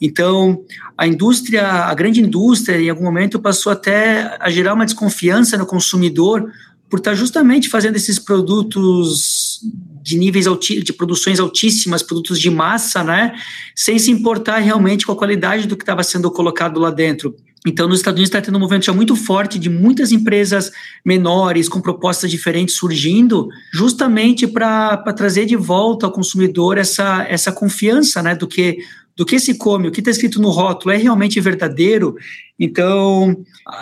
Então 0.00 0.62
a 0.96 1.06
indústria, 1.06 1.66
a 1.66 1.94
grande 1.94 2.20
indústria, 2.20 2.80
em 2.80 2.90
algum 2.90 3.04
momento 3.04 3.40
passou 3.40 3.72
até 3.72 4.36
a 4.40 4.48
gerar 4.50 4.74
uma 4.74 4.84
desconfiança 4.84 5.56
no 5.56 5.66
consumidor 5.66 6.50
por 6.94 6.98
estar 6.98 7.14
justamente 7.16 7.68
fazendo 7.68 7.96
esses 7.96 8.20
produtos 8.20 9.58
de 10.00 10.16
níveis 10.16 10.46
de 10.60 10.92
produções 10.92 11.40
altíssimas, 11.40 12.04
produtos 12.04 12.38
de 12.38 12.48
massa, 12.48 13.02
né, 13.02 13.34
sem 13.74 13.98
se 13.98 14.12
importar 14.12 14.58
realmente 14.58 15.04
com 15.04 15.10
a 15.10 15.16
qualidade 15.16 15.66
do 15.66 15.76
que 15.76 15.82
estava 15.82 16.04
sendo 16.04 16.30
colocado 16.30 16.78
lá 16.78 16.92
dentro. 16.92 17.34
Então, 17.66 17.88
nos 17.88 17.98
Estados 17.98 18.18
Unidos 18.18 18.28
está 18.28 18.40
tendo 18.40 18.54
um 18.54 18.60
movimento 18.60 18.84
já 18.84 18.92
muito 18.92 19.16
forte 19.16 19.58
de 19.58 19.68
muitas 19.68 20.12
empresas 20.12 20.70
menores 21.04 21.68
com 21.68 21.80
propostas 21.80 22.30
diferentes 22.30 22.76
surgindo, 22.76 23.48
justamente 23.72 24.46
para 24.46 24.96
trazer 25.14 25.46
de 25.46 25.56
volta 25.56 26.06
ao 26.06 26.12
consumidor 26.12 26.78
essa, 26.78 27.26
essa 27.28 27.50
confiança 27.50 28.22
né, 28.22 28.36
do 28.36 28.46
que 28.46 28.78
do 29.16 29.24
que 29.24 29.38
se 29.38 29.56
come, 29.56 29.88
o 29.88 29.92
que 29.92 30.00
está 30.00 30.10
escrito 30.10 30.40
no 30.40 30.50
rótulo 30.50 30.92
é 30.92 30.96
realmente 30.96 31.40
verdadeiro. 31.40 32.16
Então, 32.58 33.36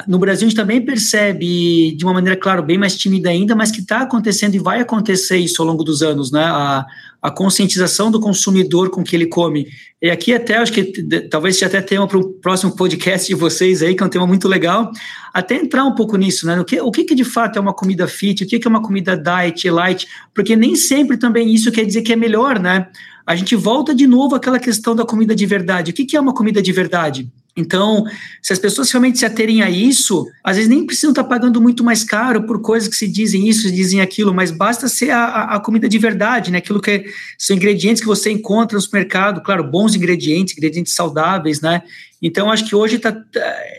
no 0.06 0.18
Brasil 0.18 0.46
a 0.46 0.48
gente 0.50 0.56
também 0.56 0.84
percebe, 0.84 1.94
de 1.96 2.04
uma 2.04 2.12
maneira, 2.12 2.38
claro, 2.38 2.62
bem 2.62 2.78
mais 2.78 2.96
tímida 2.96 3.30
ainda, 3.30 3.54
mas 3.54 3.70
que 3.70 3.80
está 3.80 4.00
acontecendo 4.00 4.54
e 4.54 4.58
vai 4.58 4.80
acontecer 4.80 5.38
isso 5.38 5.60
ao 5.62 5.68
longo 5.68 5.84
dos 5.84 6.02
anos, 6.02 6.30
né? 6.30 6.42
A, 6.42 6.86
a 7.22 7.30
conscientização 7.30 8.10
do 8.10 8.20
consumidor 8.20 8.90
com 8.90 9.00
o 9.00 9.04
que 9.04 9.14
ele 9.14 9.26
come. 9.26 9.68
E 10.00 10.10
aqui 10.10 10.34
até, 10.34 10.56
acho 10.56 10.72
que 10.72 10.84
talvez 11.30 11.54
seja 11.54 11.66
até 11.66 11.80
tema 11.80 12.06
para 12.08 12.18
o 12.18 12.30
próximo 12.30 12.74
podcast 12.74 13.28
de 13.28 13.34
vocês 13.34 13.82
aí, 13.82 13.94
que 13.94 14.02
é 14.02 14.06
um 14.06 14.10
tema 14.10 14.26
muito 14.26 14.48
legal, 14.48 14.90
até 15.32 15.54
entrar 15.54 15.84
um 15.84 15.94
pouco 15.94 16.16
nisso, 16.16 16.46
né? 16.46 16.60
O 16.60 16.64
que, 16.64 16.80
o 16.80 16.90
que, 16.90 17.04
que 17.04 17.14
de 17.14 17.24
fato 17.24 17.58
é 17.58 17.60
uma 17.60 17.72
comida 17.72 18.08
fit, 18.08 18.42
o 18.42 18.46
que, 18.46 18.58
que 18.58 18.66
é 18.66 18.70
uma 18.70 18.82
comida 18.82 19.16
diet, 19.16 19.70
light, 19.70 20.08
porque 20.34 20.56
nem 20.56 20.74
sempre 20.74 21.16
também 21.16 21.54
isso 21.54 21.70
quer 21.70 21.86
dizer 21.86 22.02
que 22.02 22.12
é 22.12 22.16
melhor, 22.16 22.58
né? 22.58 22.88
A 23.26 23.36
gente 23.36 23.54
volta 23.54 23.94
de 23.94 24.06
novo 24.06 24.34
àquela 24.34 24.58
questão 24.58 24.94
da 24.94 25.04
comida 25.04 25.34
de 25.34 25.46
verdade. 25.46 25.90
O 25.90 25.94
que, 25.94 26.16
é 26.16 26.20
uma 26.20 26.34
comida 26.34 26.60
de 26.60 26.72
verdade? 26.72 27.30
Então, 27.56 28.04
se 28.40 28.52
as 28.52 28.58
pessoas 28.58 28.90
realmente 28.90 29.18
se 29.18 29.26
aterem 29.26 29.62
a 29.62 29.68
isso, 29.68 30.26
às 30.42 30.56
vezes 30.56 30.70
nem 30.70 30.86
precisam 30.86 31.10
estar 31.10 31.24
pagando 31.24 31.60
muito 31.60 31.84
mais 31.84 32.02
caro 32.02 32.44
por 32.44 32.62
coisas 32.62 32.88
que 32.88 32.96
se 32.96 33.06
dizem 33.06 33.46
isso, 33.46 33.70
dizem 33.70 34.00
aquilo, 34.00 34.32
mas 34.32 34.50
basta 34.50 34.88
ser 34.88 35.10
a, 35.10 35.44
a 35.56 35.60
comida 35.60 35.86
de 35.86 35.98
verdade, 35.98 36.50
né? 36.50 36.58
Aquilo 36.58 36.80
que 36.80 37.04
são 37.38 37.54
ingredientes 37.54 38.00
que 38.00 38.08
você 38.08 38.30
encontra 38.30 38.74
no 38.74 38.80
supermercado, 38.80 39.42
claro, 39.42 39.64
bons 39.64 39.94
ingredientes, 39.94 40.56
ingredientes 40.56 40.94
saudáveis, 40.94 41.60
né? 41.60 41.82
Então, 42.22 42.52
acho 42.52 42.64
que 42.68 42.76
hoje 42.76 43.00
tá, 43.00 43.12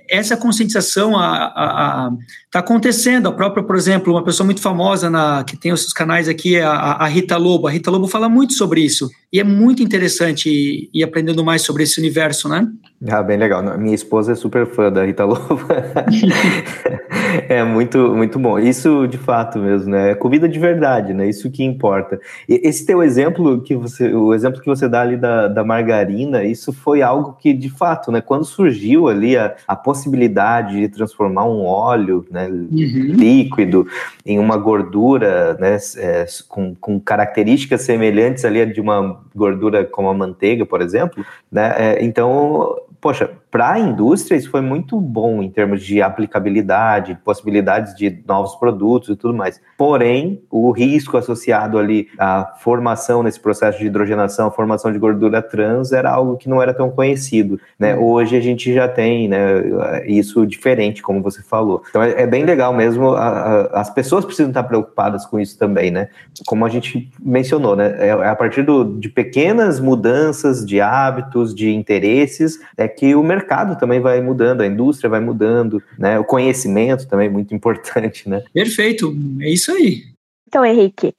essa 0.10 0.36
conscientização 0.36 1.14
está 1.14 2.60
acontecendo. 2.60 3.30
A 3.30 3.32
própria, 3.32 3.64
por 3.64 3.76
exemplo, 3.76 4.14
uma 4.14 4.24
pessoa 4.24 4.44
muito 4.44 4.62
famosa 4.62 5.10
na, 5.10 5.46
que 5.46 5.56
tem 5.56 5.72
os 5.72 5.82
seus 5.82 5.94
canais 5.94 6.28
aqui, 6.28 6.60
a, 6.60 6.70
a, 6.70 7.08
Rita 7.08 7.38
Lobo. 7.38 7.68
A 7.68 7.72
Rita 7.72 7.90
Lobo 7.90 8.08
fala 8.08 8.28
muito 8.28 8.54
sobre 8.54 8.82
isso. 8.82 9.10
E 9.32 9.40
é 9.40 9.44
muito 9.44 9.82
interessante 9.82 10.50
ir, 10.50 10.90
ir 10.94 11.04
aprendendo 11.04 11.44
mais 11.44 11.62
sobre 11.62 11.84
esse 11.84 12.00
universo, 12.00 12.50
né? 12.50 12.68
Ah, 13.10 13.24
bem 13.24 13.38
legal. 13.38 13.64
Minha 13.78 13.96
esposa 13.96 14.34
é 14.34 14.36
super 14.36 14.66
fã 14.68 14.92
da 14.92 15.04
Rita 15.04 15.26
Lobo. 15.26 15.60
é 17.50 17.64
muito, 17.64 17.98
muito 18.16 18.40
bom. 18.40 18.60
Isso 18.60 19.08
de 19.08 19.18
fato 19.18 19.60
mesmo, 19.60 19.90
né? 19.90 20.12
É 20.12 20.16
comida 20.16 20.48
de 20.48 20.60
verdade, 20.60 21.14
né? 21.14 21.28
Isso 21.28 21.50
que 21.50 21.64
importa. 21.64 22.20
E 22.48 22.62
esse 22.64 22.86
teu 22.86 23.04
exemplo 23.04 23.62
que 23.62 23.76
você, 23.76 24.14
o 24.14 24.34
exemplo 24.34 24.62
que 24.62 24.68
você 24.68 24.88
dá 24.88 25.02
ali 25.02 25.18
da, 25.18 25.48
da 25.48 25.64
margarina, 25.64 26.44
isso 26.44 26.72
foi 26.72 27.02
algo 27.02 27.34
que 27.34 27.54
de 27.54 27.70
fato, 27.70 28.12
né? 28.12 28.22
Quando 28.34 28.46
surgiu 28.46 29.08
ali 29.08 29.38
a, 29.38 29.56
a 29.68 29.76
possibilidade 29.76 30.80
de 30.80 30.90
transformar 30.90 31.46
um 31.46 31.64
óleo 31.64 32.26
né, 32.32 32.48
uhum. 32.48 32.68
líquido 32.72 33.86
em 34.26 34.40
uma 34.40 34.58
gordura 34.58 35.54
né, 35.60 35.78
é, 35.98 36.26
com, 36.50 36.74
com, 36.74 37.00
características 37.00 37.84
semelhantes 37.84 38.44
ali 38.44 38.66
de 38.66 38.82
uma 38.82 39.22
gordura 39.36 39.86
como 39.86 40.10
a 40.10 40.16
manteiga, 40.16 40.66
por 40.66 40.82
exemplo, 40.82 41.24
né, 41.52 41.76
é, 41.78 42.04
então 42.04 42.76
poxa, 43.04 43.30
para 43.52 43.74
a 43.74 43.80
indústria 43.80 44.38
isso 44.38 44.50
foi 44.50 44.62
muito 44.62 44.98
bom 44.98 45.44
em 45.44 45.50
termos 45.50 45.84
de 45.84 46.02
aplicabilidade, 46.02 47.20
possibilidades 47.26 47.94
de 47.94 48.24
novos 48.26 48.56
produtos 48.56 49.10
e 49.10 49.16
tudo 49.18 49.34
mais. 49.34 49.60
Porém, 49.78 50.42
o 50.50 50.72
risco 50.72 51.18
associado 51.18 51.78
ali 51.78 52.08
à 52.18 52.54
formação 52.60 53.22
nesse 53.22 53.42
processo 53.42 53.78
de 53.78 53.88
hidrogenação, 53.88 54.48
a 54.48 54.52
formação 54.52 54.90
de 54.90 54.98
gordura 54.98 55.42
trans 55.42 55.92
era 55.92 56.10
algo 56.10 56.38
que 56.38 56.48
não 56.48 56.62
era 56.62 56.74
tão 56.74 56.90
conhecido, 56.90 57.60
né? 57.78 57.94
Uhum. 57.94 58.06
Hoje 58.06 58.38
a 58.38 58.40
gente 58.40 58.74
já 58.74 58.88
tem, 58.88 59.28
né, 59.28 60.08
isso 60.08 60.48
diferente, 60.48 61.02
como 61.02 61.22
você 61.22 61.44
falou. 61.44 61.84
Então 61.90 62.02
é, 62.02 62.22
é 62.22 62.26
bem 62.26 62.46
legal 62.46 62.74
mesmo, 62.74 63.10
a, 63.10 63.28
a, 63.28 63.82
as 63.82 63.90
pessoas 63.90 64.24
precisam 64.24 64.50
estar 64.50 64.64
preocupadas 64.64 65.26
com 65.26 65.38
isso 65.38 65.60
também, 65.60 65.92
né? 65.92 66.08
Como 66.48 66.66
a 66.66 66.70
gente 66.70 67.12
mencionou, 67.22 67.76
né? 67.76 67.98
É, 68.00 68.08
é 68.08 68.30
a 68.30 68.36
partir 68.36 68.64
do, 68.64 68.98
de 68.98 69.10
pequenas 69.10 69.82
mudanças 69.82 70.66
de 70.66 70.80
hábitos, 70.80 71.54
de 71.54 71.70
interesses, 71.70 72.60
é 72.78 72.93
que 72.98 73.16
o 73.16 73.24
mercado 73.24 73.78
também 73.78 74.00
vai 74.00 74.22
mudando, 74.22 74.62
a 74.62 74.68
indústria 74.68 75.10
vai 75.10 75.20
mudando, 75.20 75.82
né? 75.98 76.20
O 76.20 76.24
conhecimento 76.24 77.08
também 77.08 77.28
é 77.28 77.32
muito 77.32 77.54
importante, 77.54 78.28
né? 78.30 78.44
Perfeito, 78.54 79.16
é 79.42 79.50
isso 79.50 79.72
aí. 79.72 80.04
Então, 80.48 80.66
Henrique, 80.66 81.14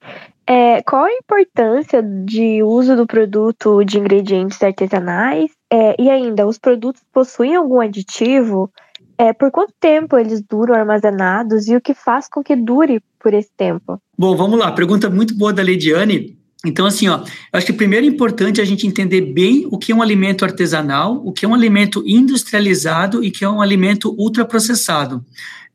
é, 0.47 0.81
qual 0.83 1.05
a 1.05 1.11
importância 1.11 2.01
de 2.01 2.61
uso 2.61 2.95
do 2.95 3.07
produto 3.07 3.83
de 3.83 3.97
ingredientes 3.97 4.61
artesanais? 4.61 5.51
É, 5.71 6.01
e 6.01 6.09
ainda, 6.09 6.45
os 6.47 6.57
produtos 6.57 7.01
possuem 7.11 7.55
algum 7.55 7.81
aditivo? 7.81 8.71
É, 9.17 9.33
por 9.33 9.49
quanto 9.49 9.73
tempo 9.79 10.17
eles 10.17 10.41
duram 10.41 10.75
armazenados 10.75 11.67
e 11.67 11.75
o 11.75 11.81
que 11.81 11.93
faz 11.93 12.27
com 12.27 12.43
que 12.43 12.55
dure 12.55 13.01
por 13.19 13.33
esse 13.33 13.49
tempo? 13.57 13.99
Bom, 14.17 14.35
vamos 14.35 14.59
lá. 14.59 14.71
Pergunta 14.71 15.09
muito 15.09 15.35
boa 15.35 15.51
da 15.51 15.63
Leidiane. 15.63 16.37
Então, 16.65 16.85
assim, 16.85 17.07
ó, 17.07 17.23
acho 17.53 17.65
que 17.65 17.73
primeiro 17.73 18.05
é 18.05 18.09
importante 18.09 18.59
a 18.59 18.65
gente 18.65 18.87
entender 18.87 19.21
bem 19.21 19.67
o 19.69 19.77
que 19.77 19.91
é 19.91 19.95
um 19.95 20.01
alimento 20.01 20.43
artesanal, 20.43 21.21
o 21.23 21.31
que 21.31 21.45
é 21.45 21.47
um 21.47 21.53
alimento 21.53 22.03
industrializado 22.05 23.23
e 23.23 23.29
que 23.29 23.45
é 23.45 23.49
um 23.49 23.61
alimento 23.61 24.15
ultraprocessado. 24.17 25.23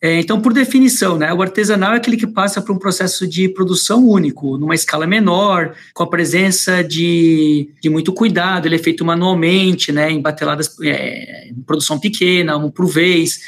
É, 0.02 0.18
então, 0.18 0.40
por 0.40 0.54
definição, 0.54 1.18
né, 1.18 1.30
o 1.32 1.42
artesanal 1.42 1.92
é 1.92 1.96
aquele 1.98 2.16
que 2.16 2.26
passa 2.26 2.62
por 2.62 2.74
um 2.74 2.78
processo 2.78 3.28
de 3.28 3.50
produção 3.50 4.08
único, 4.08 4.56
numa 4.56 4.74
escala 4.74 5.06
menor, 5.06 5.74
com 5.92 6.02
a 6.02 6.06
presença 6.08 6.82
de, 6.82 7.68
de 7.82 7.90
muito 7.90 8.10
cuidado, 8.10 8.66
ele 8.66 8.76
é 8.76 8.78
feito 8.78 9.04
manualmente, 9.04 9.92
né, 9.92 10.10
em 10.10 10.22
bateladas, 10.22 10.74
é, 10.82 11.48
em 11.50 11.62
produção 11.66 11.98
pequena, 11.98 12.56
um 12.56 12.70
por 12.70 12.86
vez, 12.86 13.40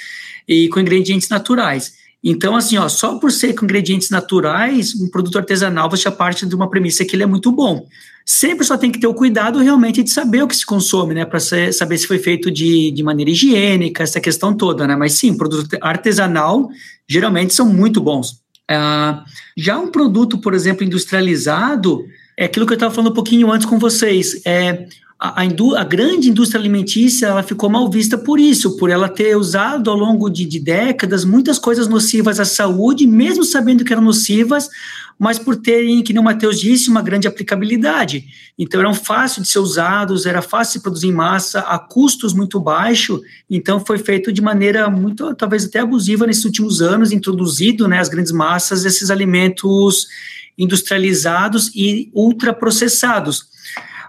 e 0.46 0.68
com 0.68 0.78
ingredientes 0.78 1.30
naturais. 1.30 1.94
Então, 2.22 2.54
assim, 2.54 2.78
ó, 2.78 2.88
só 2.88 3.18
por 3.18 3.32
ser 3.32 3.52
com 3.54 3.64
ingredientes 3.64 4.08
naturais, 4.08 4.94
um 4.94 5.08
produto 5.08 5.38
artesanal, 5.38 5.90
você 5.90 6.04
já 6.04 6.12
parte 6.12 6.46
de 6.46 6.54
uma 6.54 6.70
premissa 6.70 7.04
que 7.04 7.16
ele 7.16 7.24
é 7.24 7.26
muito 7.26 7.50
bom. 7.50 7.86
Sempre 8.24 8.64
só 8.64 8.78
tem 8.78 8.92
que 8.92 9.00
ter 9.00 9.08
o 9.08 9.14
cuidado 9.14 9.58
realmente 9.58 10.02
de 10.04 10.10
saber 10.10 10.42
o 10.42 10.46
que 10.46 10.54
se 10.54 10.64
consome, 10.64 11.14
né? 11.14 11.24
Para 11.24 11.40
saber 11.40 11.98
se 11.98 12.06
foi 12.06 12.18
feito 12.18 12.50
de, 12.50 12.92
de 12.92 13.02
maneira 13.02 13.30
higiênica, 13.32 14.04
essa 14.04 14.20
questão 14.20 14.54
toda, 14.54 14.86
né? 14.86 14.94
Mas 14.94 15.14
sim, 15.14 15.36
produto 15.36 15.76
artesanal 15.80 16.68
geralmente 17.08 17.52
são 17.52 17.68
muito 17.68 18.00
bons. 18.00 18.40
Ah, 18.70 19.24
já 19.56 19.76
um 19.76 19.90
produto, 19.90 20.38
por 20.38 20.54
exemplo, 20.54 20.84
industrializado, 20.84 22.04
é 22.38 22.44
aquilo 22.44 22.64
que 22.66 22.72
eu 22.72 22.76
estava 22.76 22.94
falando 22.94 23.10
um 23.10 23.14
pouquinho 23.14 23.50
antes 23.50 23.66
com 23.66 23.78
vocês. 23.78 24.40
É, 24.46 24.86
a, 25.24 25.42
a, 25.42 25.84
grande 25.84 26.30
indústria 26.30 26.60
alimentícia 26.60 27.26
ela 27.26 27.44
ficou 27.44 27.70
mal 27.70 27.88
vista 27.88 28.18
por 28.18 28.40
isso, 28.40 28.76
por 28.76 28.90
ela 28.90 29.08
ter 29.08 29.36
usado 29.36 29.88
ao 29.88 29.96
longo 29.96 30.28
de, 30.28 30.44
de, 30.44 30.58
décadas 30.58 31.24
muitas 31.24 31.60
coisas 31.60 31.86
nocivas 31.86 32.40
à 32.40 32.44
saúde, 32.44 33.06
mesmo 33.06 33.44
sabendo 33.44 33.84
que 33.84 33.92
eram 33.92 34.02
nocivas, 34.02 34.68
mas 35.16 35.38
por 35.38 35.54
terem, 35.54 36.02
que 36.02 36.12
nem 36.12 36.20
o 36.20 36.24
Matheus 36.24 36.58
disse, 36.58 36.90
uma 36.90 37.00
grande 37.00 37.28
aplicabilidade. 37.28 38.24
Então 38.58 38.80
eram 38.80 38.92
fáceis 38.94 39.46
de 39.46 39.52
ser 39.52 39.60
usados, 39.60 40.26
era 40.26 40.42
fácil 40.42 40.80
de 40.80 40.82
produzir 40.82 41.06
em 41.06 41.12
massa, 41.12 41.60
a 41.60 41.78
custos 41.78 42.34
muito 42.34 42.58
baixos, 42.58 43.20
então 43.48 43.78
foi 43.78 43.98
feito 43.98 44.32
de 44.32 44.42
maneira 44.42 44.90
muito, 44.90 45.32
talvez 45.36 45.66
até 45.66 45.78
abusiva 45.78 46.26
nesses 46.26 46.44
últimos 46.44 46.82
anos, 46.82 47.12
introduzido 47.12 47.86
né, 47.86 48.00
as 48.00 48.08
grandes 48.08 48.32
massas 48.32 48.84
esses 48.84 49.08
alimentos 49.08 50.08
industrializados 50.58 51.70
e 51.76 52.10
ultraprocessados 52.12 53.51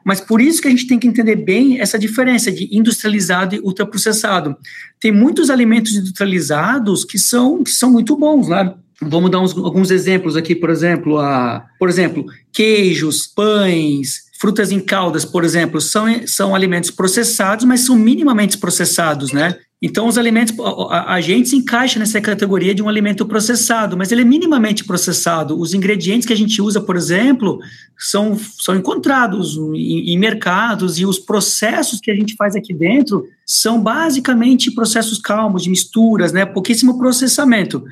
mas 0.03 0.19
por 0.19 0.41
isso 0.41 0.61
que 0.61 0.67
a 0.67 0.71
gente 0.71 0.87
tem 0.87 0.99
que 0.99 1.07
entender 1.07 1.35
bem 1.35 1.79
essa 1.79 1.97
diferença 1.97 2.51
de 2.51 2.67
industrializado 2.75 3.55
e 3.55 3.59
ultraprocessado. 3.59 4.55
Tem 4.99 5.11
muitos 5.11 5.49
alimentos 5.49 5.95
industrializados 5.95 7.05
que 7.05 7.17
são, 7.17 7.63
que 7.63 7.71
são 7.71 7.91
muito 7.91 8.15
bons, 8.15 8.49
né? 8.49 8.73
Vamos 9.01 9.31
dar 9.31 9.39
uns, 9.39 9.55
alguns 9.57 9.91
exemplos 9.91 10.35
aqui, 10.35 10.55
por 10.55 10.69
exemplo, 10.69 11.17
a, 11.19 11.65
por 11.79 11.89
exemplo, 11.89 12.25
queijos, 12.51 13.27
pães, 13.27 14.23
frutas 14.39 14.71
em 14.71 14.79
caldas, 14.79 15.25
por 15.25 15.43
exemplo, 15.43 15.79
são, 15.79 16.05
são 16.27 16.53
alimentos 16.53 16.91
processados, 16.91 17.65
mas 17.65 17.81
são 17.81 17.95
minimamente 17.95 18.57
processados, 18.57 19.31
né? 19.31 19.57
Então, 19.85 20.07
os 20.07 20.17
alimentos, 20.17 20.57
a, 20.89 21.15
a, 21.15 21.19
gente 21.19 21.49
se 21.49 21.57
encaixa 21.57 21.99
nessa 21.99 22.21
categoria 22.21 22.73
de 22.73 22.81
um 22.81 22.87
alimento 22.87 23.25
processado, 23.25 23.97
mas 23.97 24.13
ele 24.13 24.21
é 24.21 24.23
minimamente 24.23 24.85
processado. 24.85 25.59
Os 25.59 25.73
ingredientes 25.73 26.25
que 26.25 26.31
a 26.31 26.37
gente 26.37 26.61
usa, 26.61 26.79
por 26.79 26.95
exemplo, 26.95 27.59
são, 27.97 28.39
são 28.57 28.77
encontrados 28.77 29.57
em, 29.57 30.13
em 30.13 30.17
mercados 30.17 30.99
e 30.99 31.05
os 31.05 31.19
processos 31.19 31.99
que 31.99 32.09
a 32.09 32.15
gente 32.15 32.33
faz 32.37 32.55
aqui 32.55 32.73
dentro 32.73 33.25
são 33.45 33.83
basicamente 33.83 34.71
processos 34.71 35.17
calmos, 35.17 35.63
de 35.63 35.69
misturas, 35.69 36.31
né? 36.31 36.45
Pouquíssimo 36.45 36.97
processamento. 36.97 37.83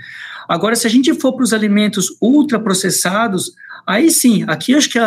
Agora, 0.47 0.77
se 0.77 0.87
a 0.87 0.89
gente 0.89 1.13
for 1.15 1.33
para 1.33 1.43
os 1.43 1.51
alimentos 1.51 2.15
ultraprocessados, 2.21 3.51
aí 3.85 4.09
sim, 4.09 4.45
aqui 4.47 4.73
acho 4.73 4.89
que 4.89 4.97
é, 4.97 5.03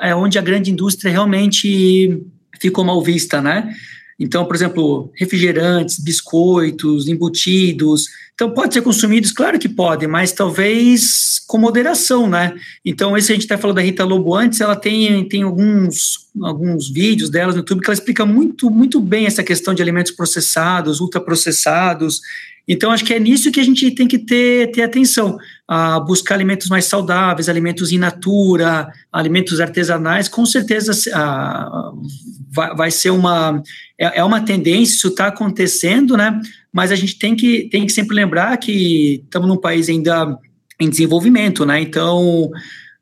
é 0.00 0.16
onde 0.16 0.38
a 0.38 0.42
grande 0.42 0.70
indústria 0.70 1.12
realmente 1.12 2.24
ficou 2.58 2.86
mal 2.86 3.02
vista, 3.02 3.42
né? 3.42 3.70
Então, 4.22 4.44
por 4.44 4.54
exemplo, 4.54 5.10
refrigerantes, 5.16 5.98
biscoitos, 5.98 7.08
embutidos. 7.08 8.04
Então, 8.32 8.52
pode 8.52 8.72
ser 8.72 8.80
consumidos? 8.80 9.32
Claro 9.32 9.58
que 9.58 9.68
pode, 9.68 10.06
mas 10.06 10.30
talvez 10.30 11.42
com 11.44 11.58
moderação, 11.58 12.30
né? 12.30 12.54
Então, 12.84 13.16
esse 13.16 13.32
a 13.32 13.34
gente 13.34 13.46
até 13.46 13.56
falou 13.56 13.74
da 13.74 13.82
Rita 13.82 14.04
Lobo 14.04 14.32
antes, 14.32 14.60
ela 14.60 14.76
tem, 14.76 15.28
tem 15.28 15.42
alguns, 15.42 16.28
alguns 16.40 16.88
vídeos 16.88 17.30
dela 17.30 17.50
no 17.50 17.58
YouTube 17.58 17.80
que 17.80 17.88
ela 17.88 17.94
explica 17.94 18.24
muito, 18.24 18.70
muito 18.70 19.00
bem 19.00 19.26
essa 19.26 19.42
questão 19.42 19.74
de 19.74 19.82
alimentos 19.82 20.12
processados, 20.12 21.00
ultraprocessados. 21.00 22.20
Então, 22.66 22.92
acho 22.92 23.04
que 23.04 23.12
é 23.12 23.18
nisso 23.18 23.50
que 23.50 23.58
a 23.58 23.64
gente 23.64 23.90
tem 23.90 24.06
que 24.06 24.18
ter, 24.18 24.70
ter 24.70 24.82
atenção, 24.82 25.36
a 25.66 25.98
buscar 25.98 26.36
alimentos 26.36 26.68
mais 26.68 26.84
saudáveis, 26.84 27.48
alimentos 27.48 27.90
in 27.90 27.98
natura, 27.98 28.92
alimentos 29.12 29.60
artesanais, 29.60 30.28
com 30.28 30.46
certeza 30.46 30.92
a, 31.12 31.92
vai, 32.50 32.74
vai 32.74 32.90
ser 32.90 33.10
uma, 33.10 33.62
é, 33.98 34.20
é 34.20 34.24
uma 34.24 34.40
tendência, 34.40 34.94
isso 34.94 35.08
está 35.08 35.26
acontecendo, 35.26 36.16
né? 36.16 36.40
Mas 36.72 36.92
a 36.92 36.96
gente 36.96 37.18
tem 37.18 37.34
que, 37.34 37.68
tem 37.68 37.84
que 37.84 37.92
sempre 37.92 38.14
lembrar 38.14 38.56
que 38.58 39.22
estamos 39.24 39.48
num 39.48 39.60
país 39.60 39.88
ainda 39.88 40.38
em 40.78 40.88
desenvolvimento, 40.88 41.66
né? 41.66 41.80
Então, 41.80 42.48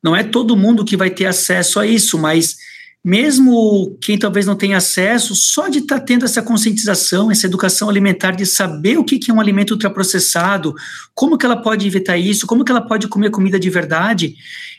não 0.02 0.16
é 0.16 0.22
todo 0.22 0.56
mundo 0.56 0.84
que 0.84 0.96
vai 0.96 1.10
ter 1.10 1.26
acesso 1.26 1.78
a 1.78 1.86
isso, 1.86 2.18
mas 2.18 2.56
mesmo 3.02 3.96
quem 4.00 4.18
talvez 4.18 4.44
não 4.44 4.54
tenha 4.54 4.76
acesso, 4.76 5.34
só 5.34 5.68
de 5.68 5.78
estar 5.78 6.00
tá 6.00 6.04
tendo 6.04 6.24
essa 6.24 6.42
conscientização, 6.42 7.30
essa 7.30 7.46
educação 7.46 7.88
alimentar, 7.88 8.32
de 8.32 8.44
saber 8.44 8.98
o 8.98 9.04
que, 9.04 9.18
que 9.18 9.30
é 9.30 9.34
um 9.34 9.40
alimento 9.40 9.70
ultraprocessado, 9.70 10.74
como 11.14 11.38
que 11.38 11.46
ela 11.46 11.56
pode 11.56 11.86
evitar 11.86 12.18
isso, 12.18 12.46
como 12.46 12.64
que 12.64 12.70
ela 12.70 12.82
pode 12.82 13.08
comer 13.08 13.30
comida 13.30 13.58
de 13.58 13.70
verdade. 13.70 14.34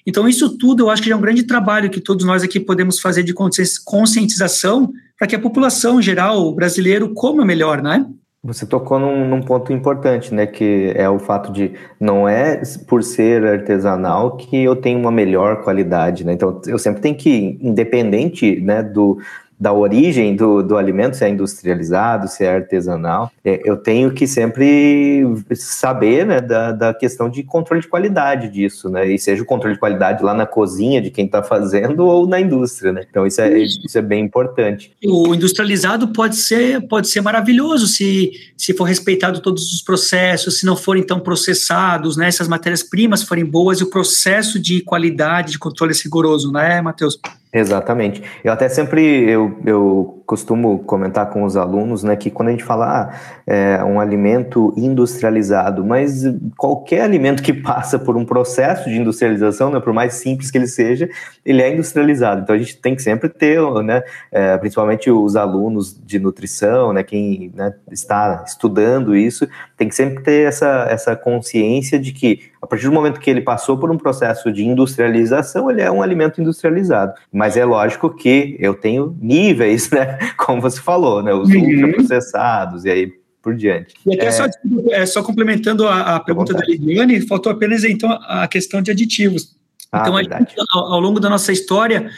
Então, 0.06 0.30
isso 0.30 0.56
tudo 0.58 0.84
eu 0.84 0.90
acho 0.90 1.02
que 1.02 1.12
é 1.12 1.16
um 1.16 1.22
grande 1.22 1.44
trabalho 1.44 1.90
que 1.90 2.00
todos 2.00 2.26
nós 2.26 2.44
aqui 2.44 2.60
podemos 2.60 3.00
fazer 3.00 3.24
de 3.24 3.34
conscientização 3.34 4.94
para 5.18 5.28
que 5.28 5.36
a 5.36 5.40
população 5.40 6.02
geral, 6.02 6.48
o 6.48 6.54
brasileiro, 6.54 7.14
coma 7.14 7.44
melhor, 7.44 7.82
né? 7.82 8.06
Você 8.44 8.66
tocou 8.66 8.98
num, 8.98 9.28
num, 9.28 9.40
ponto 9.40 9.72
importante, 9.72 10.34
né? 10.34 10.48
Que 10.48 10.92
é 10.96 11.08
o 11.08 11.20
fato 11.20 11.52
de 11.52 11.74
não 12.00 12.28
é 12.28 12.60
por 12.88 13.04
ser 13.04 13.46
artesanal 13.46 14.36
que 14.36 14.64
eu 14.64 14.76
tenho 14.76 14.98
uma 14.98 15.12
melhor 15.12 15.64
qualidade, 15.64 16.26
né? 16.26 16.34
Então 16.34 16.60
eu 16.66 16.80
sempre 16.80 17.02
tenho 17.02 17.16
que, 17.16 17.60
independente 17.62 18.60
né, 18.60 18.82
do, 18.82 19.20
da 19.62 19.72
origem 19.72 20.36
do, 20.36 20.64
do 20.64 20.76
alimento, 20.76 21.16
se 21.16 21.24
é 21.24 21.30
industrializado, 21.30 22.28
se 22.28 22.44
é 22.44 22.56
artesanal, 22.56 23.32
é, 23.46 23.62
eu 23.64 23.78
tenho 23.78 24.12
que 24.12 24.26
sempre 24.26 25.24
saber 25.54 26.26
né, 26.26 26.42
da, 26.42 26.72
da 26.72 26.94
questão 26.96 27.30
de 27.30 27.44
controle 27.44 27.80
de 27.80 27.88
qualidade 27.88 28.50
disso, 28.50 28.90
né? 28.90 29.08
E 29.08 29.20
seja 29.20 29.44
o 29.44 29.46
controle 29.46 29.76
de 29.76 29.80
qualidade 29.80 30.24
lá 30.24 30.34
na 30.34 30.48
cozinha 30.48 31.00
de 31.00 31.12
quem 31.12 31.26
está 31.26 31.44
fazendo 31.44 32.08
ou 32.08 32.26
na 32.26 32.42
indústria, 32.42 32.92
né? 32.92 33.06
Então 33.08 33.28
isso 33.28 33.40
é, 33.40 33.60
isso 33.60 33.96
é 33.96 34.02
bem 34.02 34.26
importante. 34.26 34.94
O 35.06 35.36
industrializado 35.36 36.08
pode 36.08 36.38
ser, 36.38 36.82
pode 36.88 37.08
ser 37.08 37.22
maravilhoso 37.22 37.86
se, 37.86 38.32
se 38.58 38.74
for 38.74 38.86
respeitado 38.86 39.42
todos 39.42 39.72
os 39.72 39.84
processos, 39.84 40.58
se 40.58 40.66
não 40.66 40.76
forem 40.76 41.04
tão 41.04 41.20
processados, 41.20 42.18
né? 42.18 42.32
Se 42.32 42.42
as 42.42 42.48
matérias-primas 42.48 43.22
forem 43.22 43.46
boas 43.46 43.80
e 43.80 43.84
o 43.84 43.92
processo 43.92 44.60
de 44.60 44.82
qualidade, 44.82 45.52
de 45.52 45.60
controle 45.60 45.94
é 45.94 46.02
rigoroso, 46.04 46.52
né, 46.52 46.82
Matheus? 46.82 47.20
Exatamente. 47.54 48.24
Eu 48.44 48.54
até 48.54 48.70
sempre 48.70 49.30
eu, 49.30 49.60
eu 49.66 50.21
costumo 50.32 50.80
comentar 50.80 51.30
com 51.30 51.44
os 51.44 51.58
alunos, 51.58 52.04
né, 52.04 52.16
que 52.16 52.32
quando 52.32 52.48
a 52.48 52.52
gente 52.52 52.64
fala 52.64 52.86
ah, 52.86 53.42
é 53.46 53.84
um 53.84 54.00
alimento 54.00 54.74
industrializado, 54.78 55.84
mas 55.84 56.24
qualquer 56.58 57.02
alimento 57.02 57.44
que 57.44 57.52
passa 57.62 58.00
por 58.00 58.16
um 58.16 58.24
processo 58.24 58.90
de 58.90 58.96
industrialização, 58.96 59.70
né, 59.70 59.82
por 59.82 59.92
mais 59.92 60.14
simples 60.14 60.50
que 60.50 60.58
ele 60.58 60.68
seja, 60.68 61.10
ele 61.46 61.62
é 61.62 61.74
industrializado. 61.74 62.44
Então 62.44 62.56
a 62.56 62.58
gente 62.58 62.78
tem 62.78 62.96
que 62.96 63.02
sempre 63.02 63.28
ter, 63.28 63.60
né, 63.84 64.04
é, 64.32 64.58
principalmente 64.58 65.12
os 65.12 65.36
alunos 65.36 66.00
de 66.02 66.18
nutrição, 66.18 66.94
né, 66.94 67.04
quem 67.04 67.52
né, 67.54 67.74
está 67.92 68.46
estudando 68.48 69.14
isso, 69.14 69.46
tem 69.76 69.90
que 69.90 69.96
sempre 69.96 70.24
ter 70.24 70.48
essa, 70.48 70.88
essa 70.90 71.14
consciência 71.14 72.00
de 72.00 72.14
que 72.14 72.52
a 72.62 72.68
partir 72.68 72.86
do 72.86 72.92
momento 72.92 73.20
que 73.20 73.30
ele 73.30 73.42
passou 73.42 73.78
por 73.78 73.90
um 73.90 73.98
processo 73.98 74.52
de 74.52 74.64
industrialização, 74.64 75.70
ele 75.72 75.82
é 75.82 75.90
um 75.90 76.02
alimento 76.02 76.40
industrializado. 76.40 77.14
Mas 77.34 77.58
é 77.58 77.66
lógico 77.66 78.10
que 78.16 78.56
eu 78.60 78.76
tenho 78.76 79.18
níveis, 79.20 79.90
né? 79.92 80.20
Como 80.38 80.62
você 80.62 80.80
falou, 80.80 81.22
né? 81.22 81.34
Os 81.34 81.50
uhum. 81.50 81.62
ultraprocessados 81.62 82.86
e 82.86 82.90
aí 82.90 83.14
por 83.42 83.56
diante. 83.56 83.96
E 84.06 84.14
até 84.14 84.28
é... 84.28 84.32
Só, 84.32 84.46
é, 84.92 85.06
só 85.06 85.24
complementando 85.24 85.88
a, 85.88 86.16
a 86.16 86.20
pergunta 86.20 86.54
da 86.54 86.64
Lidiane, 86.64 87.22
faltou 87.22 87.52
apenas 87.52 87.84
então 87.84 88.12
a 88.12 88.48
questão 88.48 88.82
de 88.82 88.92
aditivos. 88.92 89.56
Ah, 89.92 90.02
então, 90.02 90.18
gente, 90.18 90.56
ao, 90.72 90.94
ao 90.94 91.00
longo 91.00 91.20
da 91.20 91.30
nossa 91.30 91.52
história, 91.52 92.10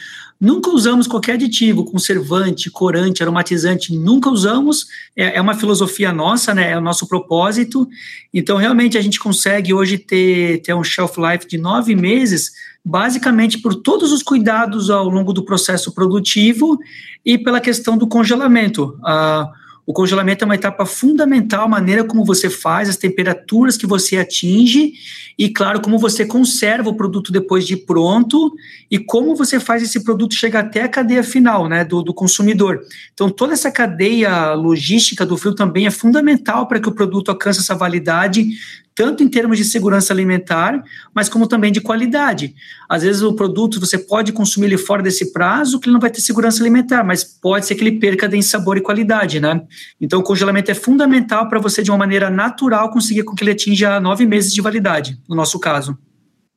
Nunca 0.44 0.72
usamos 0.72 1.08
qualquer 1.08 1.36
aditivo, 1.36 1.86
conservante, 1.86 2.70
corante, 2.70 3.24
aromatizante, 3.24 3.96
nunca 3.96 4.30
usamos. 4.30 4.88
É, 5.16 5.38
é, 5.38 5.42
uma 5.42 5.54
filosofia 5.54 6.12
nossa, 6.12 6.54
né? 6.54 6.72
É 6.72 6.78
o 6.78 6.82
nosso 6.82 7.08
propósito. 7.08 7.88
Então, 8.34 8.58
realmente, 8.58 8.98
a 8.98 9.02
gente 9.02 9.22
consegue 9.22 9.74
hoje 9.74 9.98
ter, 9.98 10.62
ter 10.62 10.74
um 10.74 10.84
shelf 10.84 11.16
life 11.18 11.48
de 11.48 11.58
nove 11.58 11.96
meses, 11.96 12.52
basicamente 12.84 13.58
por 13.60 13.74
todos 13.74 14.12
os 14.12 14.22
cuidados 14.22 14.90
ao 14.90 15.08
longo 15.08 15.32
do 15.32 15.46
processo 15.46 15.94
produtivo 15.94 16.78
e 17.26 17.38
pela 17.38 17.62
questão 17.62 17.98
do 17.98 18.06
congelamento. 18.06 19.00
Ah, 19.02 19.50
o 19.86 19.92
congelamento 19.92 20.44
é 20.44 20.46
uma 20.46 20.56
etapa 20.56 20.86
fundamental, 20.86 21.66
a 21.66 21.68
maneira 21.68 22.06
como 22.06 22.24
você 22.24 22.50
faz, 22.50 22.88
as 22.88 22.96
temperaturas 22.96 23.76
que 23.76 23.86
você 23.86 24.18
atinge 24.18 24.94
e, 25.38 25.50
claro, 25.50 25.82
como 25.82 26.00
você 26.00 26.26
conserva 26.26 26.90
o 26.90 26.96
produto 26.96 27.32
depois 27.32 27.68
de 27.68 27.76
pronto 27.76 28.54
e 28.90 28.98
como 28.98 29.36
você 29.36 29.60
faz 29.60 29.84
esse 29.84 30.04
produto 30.04 30.36
chegar 30.36 30.62
até 30.62 30.84
a 30.84 30.88
cadeia 30.88 31.24
final, 31.24 31.68
né, 31.68 31.84
do, 31.84 32.02
do 32.02 32.14
consumidor. 32.14 32.80
Então, 33.14 33.30
toda 33.30 33.54
essa 33.54 33.70
cadeia 33.70 34.54
logística 34.54 35.26
do 35.26 35.36
frio 35.36 35.54
também 35.54 35.86
é 35.86 35.92
fundamental 35.92 36.66
para 36.68 36.80
que 36.80 36.88
o 36.88 36.94
produto 36.94 37.30
alcance 37.30 37.60
essa 37.60 37.76
validade 37.76 38.48
tanto 38.96 39.24
em 39.24 39.28
termos 39.28 39.58
de 39.58 39.66
segurança 39.66 40.14
alimentar, 40.14 40.84
mas 41.14 41.30
como 41.30 41.48
também 41.48 41.72
de 41.72 41.82
qualidade. 41.82 42.54
Às 42.88 43.04
vezes 43.04 43.22
o 43.22 43.34
produto 43.34 43.80
você 43.80 43.98
pode 43.98 44.32
consumir 44.32 44.68
ele 44.68 44.78
fora 44.78 45.02
desse 45.02 45.32
prazo, 45.32 45.80
que 45.80 45.88
ele 45.88 45.94
não 45.94 46.00
vai 46.00 46.10
ter 46.10 46.22
segurança 46.22 46.62
alimentar, 46.62 47.04
mas 47.04 47.24
pode 47.24 47.66
ser 47.66 47.76
que 47.76 47.84
ele 47.84 48.00
perca 48.00 48.34
em 48.36 48.42
sabor 48.42 48.78
e 48.78 48.82
qualidade, 48.82 49.40
né? 49.40 49.62
Então 50.00 50.20
o 50.20 50.24
congelamento 50.24 50.72
é 50.72 50.74
fundamental 50.74 51.48
para 51.48 51.60
você 51.60 51.82
de 51.82 51.92
uma 51.92 51.98
maneira 51.98 52.30
natural 52.30 52.90
conseguir 52.90 53.24
com 53.24 53.36
que 53.36 53.44
ele 53.44 53.52
atinja 53.52 54.00
nove 54.00 54.26
meses 54.26 54.54
de 54.54 54.62
validade, 54.62 55.18
no 55.28 55.36
nosso 55.36 55.60
caso. 55.60 55.98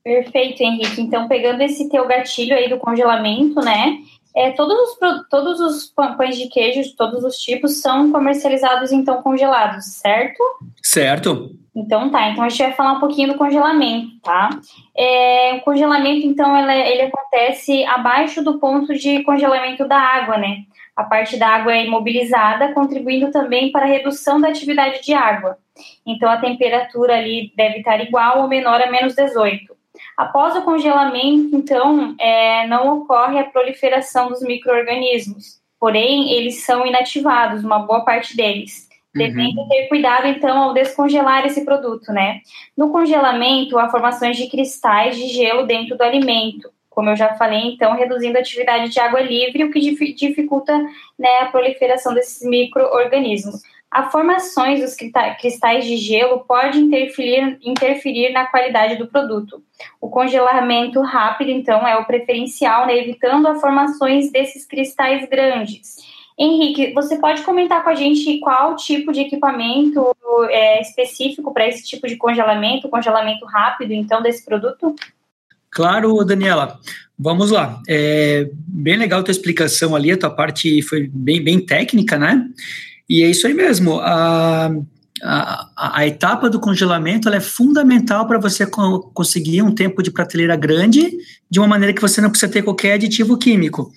Perfeito, 0.05 0.62
Henrique. 0.62 1.01
Então 1.01 1.26
pegando 1.26 1.62
esse 1.62 1.89
teu 1.89 2.07
gatilho 2.07 2.55
aí 2.55 2.68
do 2.68 2.78
congelamento, 2.78 3.61
né? 3.61 3.99
É, 4.37 4.51
todos, 4.51 4.76
os, 4.76 4.99
todos 5.30 5.61
os 5.61 5.95
pães 6.18 6.37
de 6.37 6.49
queijo 6.49 6.82
de 6.82 6.95
todos 6.95 7.24
os 7.24 7.37
tipos 7.37 7.80
são 7.80 8.12
comercializados 8.12 8.93
então 8.93 9.22
congelados, 9.22 9.87
certo? 9.87 10.43
Certo. 10.82 11.57
Então 11.74 12.11
tá, 12.11 12.28
então 12.28 12.45
a 12.45 12.49
gente 12.51 12.62
vai 12.62 12.72
falar 12.74 12.93
um 12.93 13.01
pouquinho 13.01 13.28
do 13.28 13.39
congelamento, 13.39 14.20
tá? 14.22 14.51
É, 14.95 15.55
o 15.55 15.61
congelamento, 15.62 16.26
então, 16.26 16.57
ele, 16.57 16.72
ele 16.72 17.03
acontece 17.03 17.84
abaixo 17.87 18.43
do 18.43 18.59
ponto 18.59 18.95
de 18.95 19.22
congelamento 19.22 19.89
da 19.89 19.99
água, 19.99 20.37
né? 20.37 20.64
A 20.95 21.05
parte 21.05 21.39
da 21.39 21.49
água 21.49 21.74
é 21.74 21.84
imobilizada, 21.84 22.72
contribuindo 22.72 23.30
também 23.30 23.70
para 23.70 23.84
a 23.84 23.89
redução 23.89 24.41
da 24.41 24.49
atividade 24.49 25.03
de 25.03 25.12
água. 25.12 25.59
Então 26.07 26.30
a 26.30 26.39
temperatura 26.39 27.16
ali 27.16 27.53
deve 27.55 27.78
estar 27.78 28.01
igual 28.01 28.41
ou 28.41 28.49
menor 28.49 28.80
a 28.80 28.91
menos 28.91 29.14
18. 29.14 29.76
Após 30.17 30.57
o 30.57 30.62
congelamento, 30.62 31.55
então, 31.55 32.14
é, 32.19 32.67
não 32.67 33.01
ocorre 33.01 33.39
a 33.39 33.45
proliferação 33.45 34.29
dos 34.29 34.41
micro-organismos, 34.41 35.61
porém, 35.79 36.33
eles 36.33 36.64
são 36.64 36.87
inativados, 36.87 37.62
uma 37.62 37.81
boa 37.81 38.05
parte 38.05 38.35
deles. 38.35 38.89
Uhum. 39.14 39.23
Devendo 39.23 39.69
ter 39.69 39.89
cuidado, 39.89 40.27
então, 40.27 40.57
ao 40.59 40.75
descongelar 40.75 41.45
esse 41.45 41.64
produto, 41.64 42.12
né? 42.12 42.41
No 42.77 42.91
congelamento, 42.91 43.79
há 43.79 43.91
formações 43.91 44.37
de 44.37 44.49
cristais 44.49 45.17
de 45.17 45.29
gelo 45.29 45.67
dentro 45.67 45.97
do 45.97 46.03
alimento, 46.03 46.71
como 46.97 47.11
eu 47.11 47.17
já 47.17 47.35
falei, 47.35 47.75
então, 47.75 47.95
reduzindo 47.95 48.39
a 48.39 48.41
atividade 48.41 48.89
de 48.89 48.99
água 48.99 49.21
livre, 49.21 49.64
o 49.64 49.71
que 49.71 50.14
dificulta 50.14 50.79
né, 51.19 51.41
a 51.43 51.47
proliferação 51.47 52.14
desses 52.14 52.43
micro-organismos. 52.49 53.61
A 53.97 54.11
formações 54.11 54.82
dos 54.82 54.94
cristais 54.94 55.86
de 55.86 55.97
gelo 55.97 56.40
pode 56.40 56.78
interferir, 56.78 57.59
interferir 57.62 58.30
na 58.30 58.44
qualidade 58.44 58.97
do 58.97 59.07
produto. 59.07 59.62
O 59.99 60.11
congelamento 60.11 61.01
rápido, 61.01 61.51
então, 61.51 61.88
é 61.88 61.97
o 61.97 62.05
preferencial, 62.05 62.86
né, 62.86 62.99
evitando 62.99 63.49
as 63.49 63.59
formações 63.59 64.30
desses 64.30 64.66
cristais 64.66 65.26
grandes. 65.30 65.97
Henrique, 66.38 66.92
você 66.92 67.16
pode 67.16 67.40
comentar 67.40 67.82
com 67.82 67.88
a 67.88 67.94
gente 67.94 68.38
qual 68.40 68.76
tipo 68.76 69.11
de 69.12 69.20
equipamento 69.20 70.14
é 70.51 70.82
específico 70.82 71.55
para 71.55 71.66
esse 71.66 71.82
tipo 71.82 72.07
de 72.07 72.16
congelamento, 72.16 72.90
congelamento 72.90 73.47
rápido, 73.47 73.94
então, 73.94 74.20
desse 74.20 74.44
produto? 74.44 74.94
Claro, 75.70 76.22
Daniela. 76.22 76.78
Vamos 77.18 77.51
lá. 77.51 77.80
É 77.88 78.47
bem 78.68 78.99
legal 78.99 79.20
a 79.20 79.22
tua 79.22 79.32
explicação 79.32 79.97
ali, 79.97 80.12
a 80.12 80.18
tua 80.18 80.28
parte 80.28 80.82
foi 80.82 81.09
bem, 81.11 81.42
bem 81.42 81.64
técnica, 81.64 82.18
né? 82.18 82.47
E 83.09 83.23
é 83.23 83.31
isso 83.31 83.47
aí 83.47 83.55
mesmo. 83.55 84.01
A, 84.01 84.71
a, 85.23 85.99
a 85.99 86.07
etapa 86.07 86.51
do 86.51 86.61
congelamento 86.61 87.29
é 87.29 87.41
fundamental 87.41 88.27
para 88.27 88.39
você 88.39 88.67
co 88.67 89.11
conseguir 89.15 89.63
um 89.63 89.75
tempo 89.75 90.03
de 90.03 90.11
prateleira 90.11 90.57
grande, 90.57 91.11
de 91.51 91.59
uma 91.59 91.69
maneira 91.69 91.95
que 91.95 92.03
você 92.03 92.21
não 92.21 92.31
precisa 92.31 92.53
ter 92.53 92.63
qualquer 92.63 92.95
aditivo 92.95 93.39
químico. 93.39 93.93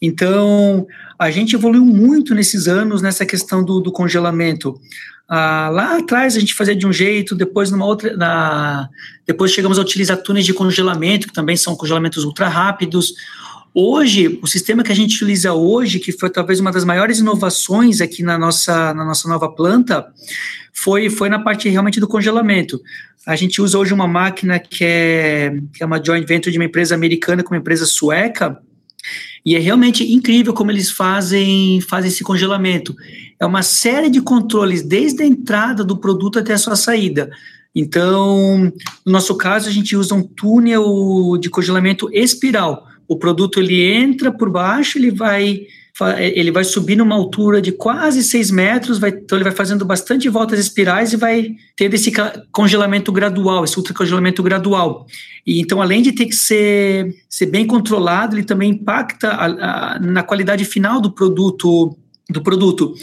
Então, 0.00 0.86
a 1.18 1.30
gente 1.30 1.54
evoluiu 1.54 1.84
muito 1.84 2.34
nesses 2.34 2.68
anos 2.68 3.00
nessa 3.00 3.24
questão 3.24 3.64
do, 3.64 3.80
do 3.80 3.92
congelamento. 3.92 4.78
Ah, 5.28 5.68
lá 5.72 5.98
atrás 5.98 6.36
a 6.36 6.40
gente 6.40 6.54
fazia 6.54 6.76
de 6.76 6.86
um 6.86 6.92
jeito, 6.92 7.34
depois 7.34 7.70
numa 7.70 7.84
outra, 7.84 8.16
na, 8.16 8.88
depois 9.26 9.50
chegamos 9.50 9.78
a 9.78 9.82
utilizar 9.82 10.18
túneis 10.18 10.46
de 10.46 10.54
congelamento, 10.54 11.26
que 11.26 11.32
também 11.32 11.56
são 11.56 11.74
congelamentos 11.74 12.24
ultra 12.24 12.48
rápidos. 12.48 13.14
Hoje, 13.78 14.38
o 14.40 14.46
sistema 14.46 14.82
que 14.82 14.90
a 14.90 14.94
gente 14.94 15.16
utiliza 15.16 15.52
hoje, 15.52 15.98
que 15.98 16.10
foi 16.10 16.30
talvez 16.30 16.60
uma 16.60 16.72
das 16.72 16.82
maiores 16.82 17.18
inovações 17.18 18.00
aqui 18.00 18.22
na 18.22 18.38
nossa, 18.38 18.94
na 18.94 19.04
nossa 19.04 19.28
nova 19.28 19.50
planta, 19.50 20.06
foi, 20.72 21.10
foi 21.10 21.28
na 21.28 21.40
parte 21.40 21.68
realmente 21.68 22.00
do 22.00 22.08
congelamento. 22.08 22.80
A 23.26 23.36
gente 23.36 23.60
usa 23.60 23.78
hoje 23.78 23.92
uma 23.92 24.08
máquina 24.08 24.58
que 24.58 24.82
é, 24.82 25.58
que 25.74 25.82
é 25.82 25.86
uma 25.86 26.02
joint 26.02 26.26
venture 26.26 26.50
de 26.50 26.58
uma 26.58 26.64
empresa 26.64 26.94
americana 26.94 27.42
com 27.42 27.50
uma 27.50 27.60
empresa 27.60 27.84
sueca, 27.84 28.58
e 29.44 29.54
é 29.54 29.58
realmente 29.58 30.10
incrível 30.10 30.54
como 30.54 30.70
eles 30.70 30.90
fazem, 30.90 31.78
fazem 31.82 32.08
esse 32.08 32.24
congelamento. 32.24 32.96
É 33.38 33.44
uma 33.44 33.62
série 33.62 34.08
de 34.08 34.22
controles 34.22 34.82
desde 34.82 35.22
a 35.22 35.26
entrada 35.26 35.84
do 35.84 35.98
produto 35.98 36.38
até 36.38 36.54
a 36.54 36.58
sua 36.58 36.76
saída. 36.76 37.30
Então, 37.74 38.72
no 39.04 39.12
nosso 39.12 39.36
caso, 39.36 39.68
a 39.68 39.72
gente 39.72 39.94
usa 39.94 40.14
um 40.14 40.22
túnel 40.22 41.36
de 41.38 41.50
congelamento 41.50 42.08
espiral 42.10 42.95
o 43.08 43.16
produto 43.16 43.60
ele 43.60 43.82
entra 43.82 44.30
por 44.32 44.50
baixo, 44.50 44.98
ele 44.98 45.10
vai 45.10 45.66
ele 46.18 46.50
vai 46.50 46.62
subir 46.62 46.94
numa 46.94 47.14
altura 47.14 47.62
de 47.62 47.72
quase 47.72 48.22
6 48.22 48.50
metros, 48.50 48.98
vai, 48.98 49.08
então 49.08 49.38
ele 49.38 49.44
vai 49.44 49.52
fazendo 49.54 49.82
bastante 49.82 50.28
voltas 50.28 50.58
espirais 50.60 51.14
e 51.14 51.16
vai 51.16 51.54
ter 51.74 51.92
esse 51.94 52.12
congelamento 52.52 53.10
gradual, 53.10 53.64
esse 53.64 53.78
ultracongelamento 53.78 54.42
gradual. 54.42 55.06
E 55.46 55.58
então, 55.58 55.80
além 55.80 56.02
de 56.02 56.12
ter 56.12 56.26
que 56.26 56.36
ser, 56.36 57.14
ser 57.30 57.46
bem 57.46 57.66
controlado, 57.66 58.36
ele 58.36 58.44
também 58.44 58.72
impacta 58.72 59.28
a, 59.30 59.94
a, 59.94 59.98
na 59.98 60.22
qualidade 60.22 60.66
final 60.66 61.00
do 61.00 61.10
produto 61.10 61.96
do 62.28 62.42
produto. 62.42 62.94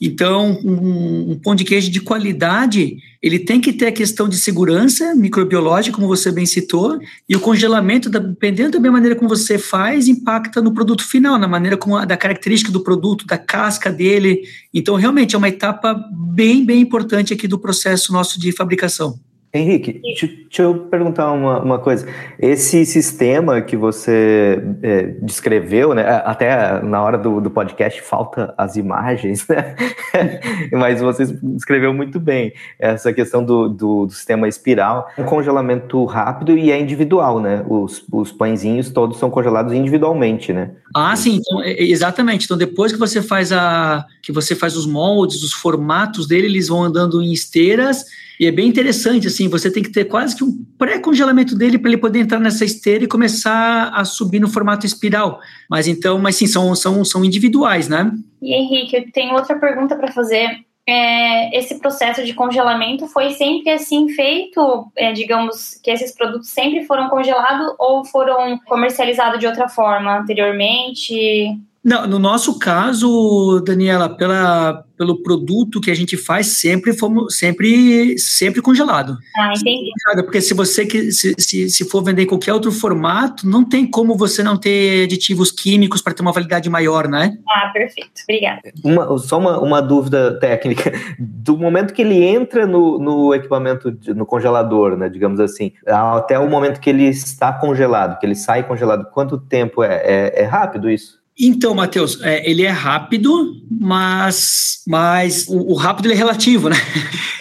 Então, 0.00 0.58
um, 0.64 1.32
um, 1.32 1.38
pão 1.38 1.54
de 1.54 1.62
queijo 1.62 1.88
de 1.88 2.00
qualidade, 2.00 2.96
ele 3.22 3.38
tem 3.38 3.60
que 3.60 3.72
ter 3.72 3.86
a 3.86 3.92
questão 3.92 4.28
de 4.28 4.36
segurança 4.36 5.14
microbiológica, 5.14 5.94
como 5.94 6.08
você 6.08 6.32
bem 6.32 6.44
citou, 6.44 6.98
e 7.28 7.36
o 7.36 7.40
congelamento, 7.40 8.10
dependendo 8.10 8.80
da 8.80 8.90
maneira 8.90 9.14
como 9.14 9.28
você 9.28 9.58
faz, 9.58 10.08
impacta 10.08 10.60
no 10.60 10.74
produto 10.74 11.04
final, 11.04 11.38
na 11.38 11.46
maneira 11.46 11.76
como 11.76 12.04
da 12.04 12.16
característica 12.16 12.72
do 12.72 12.80
produto, 12.80 13.24
da 13.24 13.38
casca 13.38 13.92
dele. 13.92 14.42
Então, 14.74 14.96
realmente 14.96 15.36
é 15.36 15.38
uma 15.38 15.48
etapa 15.48 15.94
bem, 16.12 16.64
bem 16.66 16.80
importante 16.80 17.32
aqui 17.32 17.46
do 17.46 17.58
processo 17.58 18.12
nosso 18.12 18.40
de 18.40 18.50
fabricação. 18.50 19.20
Henrique, 19.54 20.00
deixa 20.02 20.62
eu 20.62 20.86
perguntar 20.86 21.30
uma, 21.30 21.60
uma 21.60 21.78
coisa. 21.78 22.08
Esse 22.38 22.86
sistema 22.86 23.60
que 23.60 23.76
você 23.76 24.58
é, 24.82 25.14
descreveu, 25.20 25.92
né? 25.92 26.22
Até 26.24 26.80
na 26.82 27.02
hora 27.02 27.18
do, 27.18 27.38
do 27.38 27.50
podcast 27.50 28.00
falta 28.00 28.54
as 28.56 28.76
imagens, 28.76 29.46
né? 29.46 29.76
Mas 30.72 31.02
você 31.02 31.26
descreveu 31.42 31.92
muito 31.92 32.18
bem 32.18 32.54
essa 32.78 33.12
questão 33.12 33.44
do, 33.44 33.68
do, 33.68 34.06
do, 34.06 34.12
sistema 34.12 34.48
espiral, 34.48 35.10
um 35.18 35.24
congelamento 35.24 36.02
rápido 36.06 36.56
e 36.56 36.70
é 36.70 36.80
individual, 36.80 37.38
né? 37.38 37.62
Os, 37.68 38.02
os 38.10 38.32
pãezinhos 38.32 38.88
todos 38.88 39.18
são 39.18 39.28
congelados 39.28 39.74
individualmente, 39.74 40.50
né? 40.50 40.70
Ah, 40.94 41.14
sim, 41.14 41.40
então, 41.40 41.62
é, 41.62 41.72
é, 41.72 41.90
exatamente. 41.90 42.46
Então, 42.46 42.56
depois 42.56 42.90
que 42.90 42.98
você 42.98 43.20
faz 43.20 43.52
a 43.52 44.06
que 44.22 44.32
você 44.32 44.54
faz 44.54 44.76
os 44.76 44.86
moldes, 44.86 45.42
os 45.42 45.52
formatos 45.52 46.26
dele, 46.26 46.46
eles 46.46 46.68
vão 46.68 46.82
andando 46.82 47.20
em 47.20 47.32
esteiras 47.32 48.06
e 48.42 48.46
é 48.46 48.50
bem 48.50 48.66
interessante, 48.66 49.28
assim, 49.28 49.48
você 49.48 49.70
tem 49.70 49.84
que 49.84 49.92
ter 49.92 50.06
quase 50.06 50.34
que 50.34 50.42
um 50.42 50.66
pré-congelamento 50.76 51.56
dele 51.56 51.78
para 51.78 51.90
ele 51.90 52.00
poder 52.00 52.18
entrar 52.18 52.40
nessa 52.40 52.64
esteira 52.64 53.04
e 53.04 53.06
começar 53.06 53.90
a 53.94 54.04
subir 54.04 54.40
no 54.40 54.48
formato 54.48 54.84
espiral. 54.84 55.38
Mas 55.70 55.86
então, 55.86 56.18
mas 56.18 56.34
sim, 56.34 56.48
são, 56.48 56.74
são, 56.74 57.04
são 57.04 57.24
individuais, 57.24 57.88
né? 57.88 58.10
E 58.42 58.52
Henrique, 58.52 58.96
eu 58.96 59.12
tenho 59.12 59.34
outra 59.34 59.56
pergunta 59.60 59.94
para 59.94 60.10
fazer. 60.10 60.58
É, 60.84 61.56
esse 61.56 61.78
processo 61.78 62.24
de 62.24 62.34
congelamento 62.34 63.06
foi 63.06 63.30
sempre 63.30 63.70
assim 63.70 64.08
feito, 64.08 64.90
é, 64.96 65.12
digamos 65.12 65.80
que 65.80 65.92
esses 65.92 66.12
produtos 66.12 66.48
sempre 66.48 66.84
foram 66.84 67.08
congelados 67.08 67.72
ou 67.78 68.04
foram 68.04 68.58
comercializados 68.66 69.38
de 69.38 69.46
outra 69.46 69.68
forma 69.68 70.18
anteriormente? 70.18 71.60
Não, 71.84 72.06
no 72.06 72.18
nosso 72.18 72.60
caso, 72.60 73.60
Daniela, 73.66 74.08
pela, 74.08 74.84
pelo 74.96 75.20
produto 75.20 75.80
que 75.80 75.90
a 75.90 75.94
gente 75.94 76.16
faz, 76.16 76.46
sempre 76.46 76.92
fomos 76.92 77.36
sempre, 77.36 78.16
sempre 78.18 78.62
congelado. 78.62 79.18
Ah, 79.36 79.52
entendi. 79.56 79.90
Porque 80.22 80.40
se 80.40 80.54
você 80.54 80.88
se, 81.10 81.34
se, 81.36 81.68
se 81.68 81.90
for 81.90 82.04
vender 82.04 82.22
em 82.22 82.26
qualquer 82.26 82.52
outro 82.52 82.70
formato, 82.70 83.48
não 83.48 83.64
tem 83.64 83.84
como 83.84 84.16
você 84.16 84.44
não 84.44 84.56
ter 84.56 85.04
aditivos 85.06 85.50
químicos 85.50 86.00
para 86.00 86.14
ter 86.14 86.22
uma 86.22 86.30
validade 86.30 86.70
maior, 86.70 87.08
né? 87.08 87.36
Ah, 87.48 87.70
perfeito. 87.72 88.12
Obrigada. 88.28 88.60
Uma, 88.84 89.18
só 89.18 89.38
uma, 89.38 89.58
uma 89.58 89.82
dúvida 89.82 90.38
técnica. 90.38 90.92
Do 91.18 91.56
momento 91.56 91.92
que 91.92 92.02
ele 92.02 92.22
entra 92.22 92.64
no, 92.64 92.96
no 92.98 93.34
equipamento, 93.34 93.96
no 94.14 94.24
congelador, 94.24 94.96
né, 94.96 95.08
digamos 95.08 95.40
assim, 95.40 95.72
até 95.84 96.38
o 96.38 96.48
momento 96.48 96.80
que 96.80 96.90
ele 96.90 97.06
está 97.06 97.52
congelado, 97.52 98.20
que 98.20 98.26
ele 98.26 98.36
sai 98.36 98.62
congelado, 98.62 99.10
quanto 99.10 99.36
tempo 99.36 99.82
é? 99.82 99.96
É, 100.04 100.42
é 100.42 100.44
rápido 100.44 100.88
isso? 100.88 101.21
Então, 101.44 101.74
Matheus, 101.74 102.20
é, 102.22 102.48
ele 102.48 102.62
é 102.62 102.70
rápido, 102.70 103.56
mas, 103.68 104.80
mas 104.86 105.48
o, 105.48 105.72
o, 105.72 105.74
rápido 105.74 106.12
é 106.12 106.14
relativo, 106.14 106.68
né? 106.68 106.76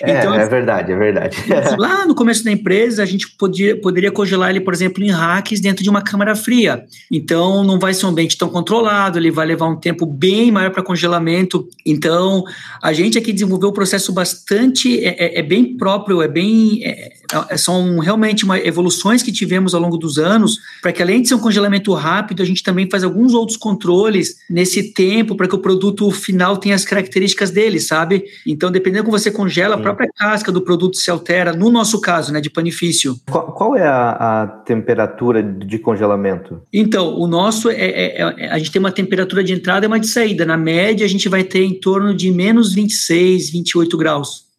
É, 0.01 0.17
então, 0.17 0.33
é 0.33 0.47
verdade, 0.47 0.91
é 0.91 0.97
verdade. 0.97 1.37
Lá 1.77 2.03
no 2.03 2.15
começo 2.15 2.43
da 2.43 2.51
empresa, 2.51 3.03
a 3.03 3.05
gente 3.05 3.29
podia, 3.37 3.79
poderia 3.79 4.11
congelar 4.11 4.49
ele, 4.49 4.59
por 4.59 4.73
exemplo, 4.73 5.03
em 5.03 5.11
racks 5.11 5.61
dentro 5.61 5.83
de 5.83 5.89
uma 5.89 6.01
câmara 6.01 6.35
fria. 6.35 6.83
Então, 7.11 7.63
não 7.63 7.77
vai 7.77 7.93
ser 7.93 8.07
um 8.07 8.09
ambiente 8.09 8.35
tão 8.35 8.49
controlado, 8.49 9.19
ele 9.19 9.29
vai 9.29 9.45
levar 9.45 9.67
um 9.67 9.75
tempo 9.75 10.07
bem 10.07 10.51
maior 10.51 10.71
para 10.71 10.81
congelamento. 10.81 11.69
Então, 11.85 12.43
a 12.81 12.91
gente 12.93 13.19
aqui 13.19 13.31
desenvolveu 13.31 13.69
um 13.69 13.73
processo 13.73 14.11
bastante, 14.11 14.97
é, 15.05 15.09
é, 15.09 15.39
é 15.41 15.43
bem 15.43 15.77
próprio, 15.77 16.23
é 16.23 16.27
bem, 16.27 16.83
é, 16.83 17.13
são 17.57 17.99
realmente 17.99 18.43
uma, 18.43 18.59
evoluções 18.59 19.23
que 19.23 19.31
tivemos 19.31 19.73
ao 19.73 19.81
longo 19.81 19.97
dos 19.97 20.17
anos, 20.17 20.57
para 20.81 20.91
que 20.91 21.01
além 21.01 21.21
de 21.21 21.27
ser 21.27 21.35
um 21.35 21.39
congelamento 21.39 21.93
rápido, 21.93 22.41
a 22.41 22.45
gente 22.45 22.63
também 22.63 22.89
faz 22.89 23.03
alguns 23.03 23.33
outros 23.33 23.57
controles 23.57 24.37
nesse 24.49 24.93
tempo 24.93 25.35
para 25.35 25.47
que 25.47 25.55
o 25.55 25.59
produto 25.59 26.09
final 26.11 26.57
tenha 26.57 26.75
as 26.75 26.85
características 26.85 27.51
dele, 27.51 27.79
sabe? 27.79 28.23
Então, 28.45 28.71
dependendo 28.71 29.05
como 29.05 29.17
você 29.17 29.31
congela, 29.31 29.75
a 29.75 29.79
própria 29.79 30.09
casca 30.15 30.51
do 30.51 30.61
produto 30.61 30.97
se 30.97 31.09
altera, 31.09 31.53
no 31.53 31.71
nosso 31.71 31.99
caso, 32.01 32.31
né, 32.31 32.41
de 32.41 32.49
panifício. 32.49 33.15
Qual, 33.29 33.51
qual 33.53 33.75
é 33.75 33.85
a, 33.85 34.41
a, 34.41 34.47
temperatura 34.47 35.41
de 35.41 35.79
congelamento? 35.79 36.61
Então, 36.71 37.17
o 37.17 37.27
nosso 37.27 37.69
é, 37.69 37.75
é, 37.75 38.21
é, 38.21 38.49
a 38.49 38.57
gente 38.57 38.71
tem 38.71 38.79
uma 38.79 38.91
temperatura 38.91 39.43
de 39.43 39.53
entrada 39.53 39.85
e 39.85 39.87
uma 39.87 39.99
de 39.99 40.07
saída. 40.07 40.45
Na 40.45 40.57
média, 40.57 41.05
a 41.05 41.09
gente 41.09 41.27
vai 41.29 41.43
ter 41.43 41.63
em 41.63 41.79
torno 41.79 42.13
de 42.15 42.31
menos 42.31 42.73
26, 42.73 43.49
28 43.49 43.97
graus. 43.97 44.50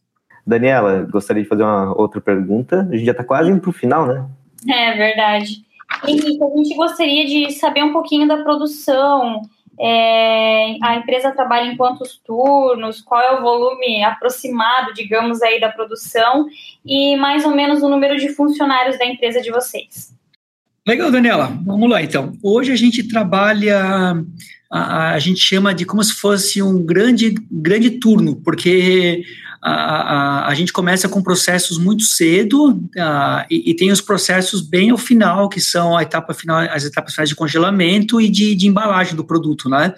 Daniela, 0.46 1.06
gostaria 1.10 1.42
de 1.42 1.48
fazer 1.48 1.62
uma 1.62 1.96
outra 1.98 2.20
pergunta. 2.20 2.88
A 2.90 2.96
gente 2.96 3.06
já 3.06 3.12
está 3.12 3.24
quase 3.24 3.50
indo 3.50 3.60
para 3.60 3.70
o 3.70 3.72
final, 3.72 4.06
né? 4.06 4.26
É 4.68 4.94
verdade. 4.94 5.64
Henrique, 6.06 6.42
a 6.42 6.56
gente 6.56 6.74
gostaria 6.74 7.26
de 7.26 7.52
saber 7.52 7.82
um 7.82 7.92
pouquinho 7.92 8.26
da 8.26 8.42
produção. 8.42 9.42
É, 9.80 10.76
a 10.82 10.96
empresa 10.96 11.32
trabalha 11.32 11.70
em 11.70 11.76
quantos 11.76 12.20
turnos? 12.24 13.00
Qual 13.00 13.20
é 13.20 13.38
o 13.38 13.42
volume 13.42 14.02
aproximado, 14.04 14.92
digamos, 14.94 15.42
aí 15.42 15.60
da 15.60 15.68
produção? 15.68 16.46
E 16.84 17.16
mais 17.16 17.44
ou 17.44 17.54
menos 17.54 17.82
o 17.82 17.88
número 17.88 18.16
de 18.16 18.28
funcionários 18.30 18.98
da 18.98 19.06
empresa 19.06 19.40
de 19.40 19.50
vocês. 19.50 20.12
Legal, 20.86 21.10
Daniela. 21.10 21.52
Vamos 21.64 21.88
lá, 21.88 22.02
então. 22.02 22.32
Hoje 22.42 22.72
a 22.72 22.76
gente 22.76 23.06
trabalha, 23.06 24.24
a, 24.70 25.12
a 25.12 25.18
gente 25.18 25.38
chama 25.38 25.72
de 25.72 25.84
como 25.84 26.02
se 26.02 26.14
fosse 26.14 26.60
um 26.60 26.84
grande, 26.84 27.34
grande 27.50 27.90
turno, 27.90 28.36
porque 28.36 29.22
a, 29.62 29.72
a, 29.72 30.48
a, 30.48 30.54
gente 30.54 30.72
começa 30.72 31.08
com 31.08 31.22
processos 31.22 31.78
muito 31.78 32.02
cedo 32.02 32.82
e, 33.48 33.70
e, 33.70 33.74
tem 33.76 33.92
os 33.92 34.00
processos 34.00 34.60
bem 34.60 34.90
ao 34.90 34.98
final, 34.98 35.48
que 35.48 35.60
são 35.60 35.96
a 35.96 36.02
etapa 36.02 36.34
final, 36.34 36.58
as 36.58 36.84
etapas 36.84 37.14
finais 37.14 37.28
de 37.28 37.36
congelamento 37.36 38.20
e 38.20 38.28
de, 38.28 38.56
de 38.56 38.66
embalagem 38.66 39.14
do 39.14 39.24
produto, 39.24 39.68
né? 39.68 39.94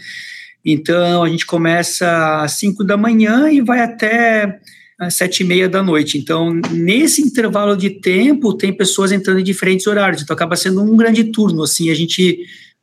Então, 0.62 1.22
a 1.22 1.28
gente 1.28 1.46
começa 1.46 2.42
às 2.42 2.52
5 2.52 2.84
da 2.84 2.96
manhã 2.96 3.50
e 3.50 3.62
vai 3.62 3.80
até 3.80 4.60
às 4.98 5.14
sete 5.14 5.40
e 5.40 5.44
meia 5.44 5.68
da 5.68 5.82
noite. 5.82 6.18
Então, 6.18 6.54
nesse 6.70 7.22
intervalo 7.22 7.76
de 7.76 7.90
tempo, 7.90 8.54
tem 8.54 8.72
pessoas 8.72 9.12
entrando 9.12 9.40
em 9.40 9.44
diferentes 9.44 9.86
horários. 9.86 10.22
Então, 10.22 10.34
acaba 10.34 10.56
sendo 10.56 10.82
um 10.82 10.96
grande 10.96 11.24
turno. 11.24 11.62
Assim, 11.62 11.90
a 11.90 11.94
gente 11.94 12.38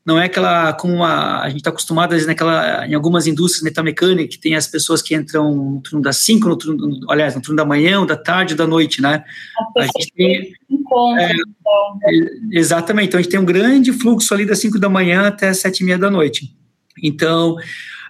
não 0.05 0.19
é 0.19 0.25
aquela 0.25 0.73
como 0.73 1.03
a, 1.03 1.41
a 1.41 1.49
gente 1.49 1.59
está 1.59 1.69
acostumado 1.69 2.13
às 2.13 2.25
naquela 2.25 2.87
em 2.87 2.93
algumas 2.93 3.27
indústrias 3.27 3.63
metamecânica 3.63 4.29
que 4.29 4.39
tem 4.39 4.55
as 4.55 4.67
pessoas 4.67 5.01
que 5.01 5.13
entram 5.13 5.53
no 5.53 5.81
turno 5.81 6.01
das 6.01 6.17
5, 6.17 6.49
no 6.49 6.57
turno, 6.57 6.99
aliás, 7.09 7.35
no 7.35 7.41
turno 7.41 7.57
da 7.57 7.65
manhã, 7.65 8.03
da 8.05 8.17
tarde, 8.17 8.55
da 8.55 8.65
noite, 8.65 9.01
né? 9.01 9.23
A 9.77 9.83
gente 9.83 10.11
tem 10.15 10.53
é, 11.19 11.31
então. 11.33 11.99
exatamente. 12.51 13.07
Então 13.07 13.19
a 13.19 13.23
gente 13.23 13.31
tem 13.31 13.39
um 13.39 13.45
grande 13.45 13.93
fluxo 13.93 14.33
ali 14.33 14.45
das 14.45 14.59
5 14.59 14.79
da 14.79 14.89
manhã 14.89 15.27
até 15.27 15.49
as 15.49 15.59
7 15.59 15.81
e 15.81 15.85
meia 15.85 15.97
da 15.97 16.09
noite. 16.09 16.55
Então, 17.01 17.55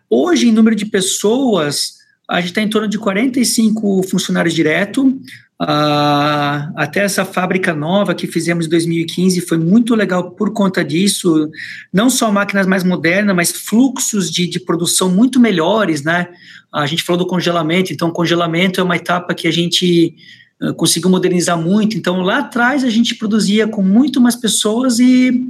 hoje 0.10 0.48
em 0.48 0.52
número 0.52 0.76
de 0.76 0.86
pessoas, 0.86 1.98
a 2.30 2.40
gente 2.40 2.50
está 2.50 2.62
em 2.62 2.70
torno 2.70 2.88
de 2.88 2.98
45 2.98 4.04
funcionários 4.04 4.54
direto, 4.54 5.20
Uh, 5.62 6.74
até 6.76 7.02
essa 7.02 7.24
fábrica 7.24 7.72
nova 7.72 8.16
que 8.16 8.26
fizemos 8.26 8.66
em 8.66 8.70
2015 8.70 9.42
foi 9.42 9.60
muito 9.60 9.94
legal 9.94 10.32
por 10.32 10.52
conta 10.54 10.84
disso, 10.84 11.52
não 11.94 12.10
só 12.10 12.32
máquinas 12.32 12.66
mais 12.66 12.84
modernas, 12.84 13.36
mas 13.36 13.52
fluxos 13.52 14.32
de, 14.32 14.48
de 14.48 14.60
produção 14.60 15.12
muito 15.12 15.40
melhores, 15.40 16.02
né? 16.02 16.30
A 16.74 16.88
gente 16.88 17.04
falou 17.04 17.20
do 17.20 17.28
congelamento, 17.28 17.94
então 17.94 18.10
congelamento 18.10 18.82
é 18.82 18.84
uma 18.84 18.96
etapa 18.96 19.36
que 19.36 19.48
a 19.48 19.52
gente 19.52 20.16
uh, 20.64 20.74
conseguiu 20.74 21.12
modernizar 21.12 21.62
muito, 21.62 21.96
então 21.96 22.22
lá 22.22 22.40
atrás 22.40 22.84
a 22.84 22.90
gente 22.90 23.14
produzia 23.14 23.68
com 23.68 23.84
muito 23.84 24.20
mais 24.20 24.36
pessoas 24.36 24.98
e, 24.98 25.48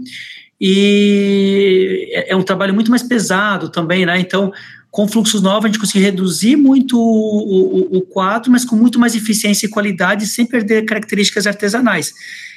e 0.59 2.09
é, 2.11 2.33
é 2.33 2.35
um 2.35 2.43
trabalho 2.43 2.73
muito 2.73 2.91
mais 2.91 3.03
pesado 3.03 3.69
também, 3.69 4.05
né? 4.05 4.19
Então 4.19 4.51
com 4.91 5.07
fluxos 5.07 5.41
novos, 5.41 5.65
a 5.65 5.67
gente 5.69 5.79
conseguiu 5.79 6.03
reduzir 6.03 6.57
muito 6.57 6.99
o, 6.99 7.95
o, 7.95 7.97
o 7.97 8.01
quadro, 8.01 8.51
mas 8.51 8.65
com 8.65 8.75
muito 8.75 8.99
mais 8.99 9.15
eficiência 9.15 9.65
e 9.65 9.69
qualidade, 9.69 10.27
sem 10.27 10.45
perder 10.45 10.83
características 10.83 11.47
artesanais. 11.47 12.13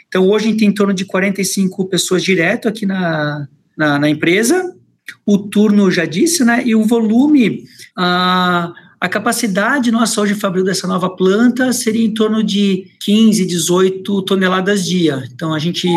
Então, 0.09 0.29
hoje 0.29 0.47
a 0.47 0.49
gente 0.49 0.59
tem 0.59 0.69
em 0.69 0.75
torno 0.75 0.93
de 0.93 1.05
45 1.05 1.87
pessoas 1.87 2.25
direto 2.25 2.69
aqui 2.69 2.85
na, 2.85 3.47
na, 3.77 4.01
na 4.01 4.11
empresa. 4.11 4.75
O 5.25 5.39
turno, 5.39 5.91
já 5.93 6.05
disse, 6.05 6.45
né? 6.45 6.63
E 6.67 6.75
o 6.75 6.85
volume, 6.85 7.65
a, 7.97 8.73
a 9.01 9.09
capacidade 9.09 9.93
nossa 9.93 10.21
hoje 10.21 10.35
de 10.35 10.41
fabrico 10.41 10.67
dessa 10.67 10.89
nova 10.89 11.11
planta 11.11 11.73
seria 11.73 12.05
em 12.05 12.13
torno 12.13 12.43
de 12.43 12.89
15, 13.05 13.47
18 13.47 14.23
toneladas 14.23 14.85
dia. 14.85 15.23
Então, 15.33 15.55
a 15.55 15.59
gente 15.61 15.89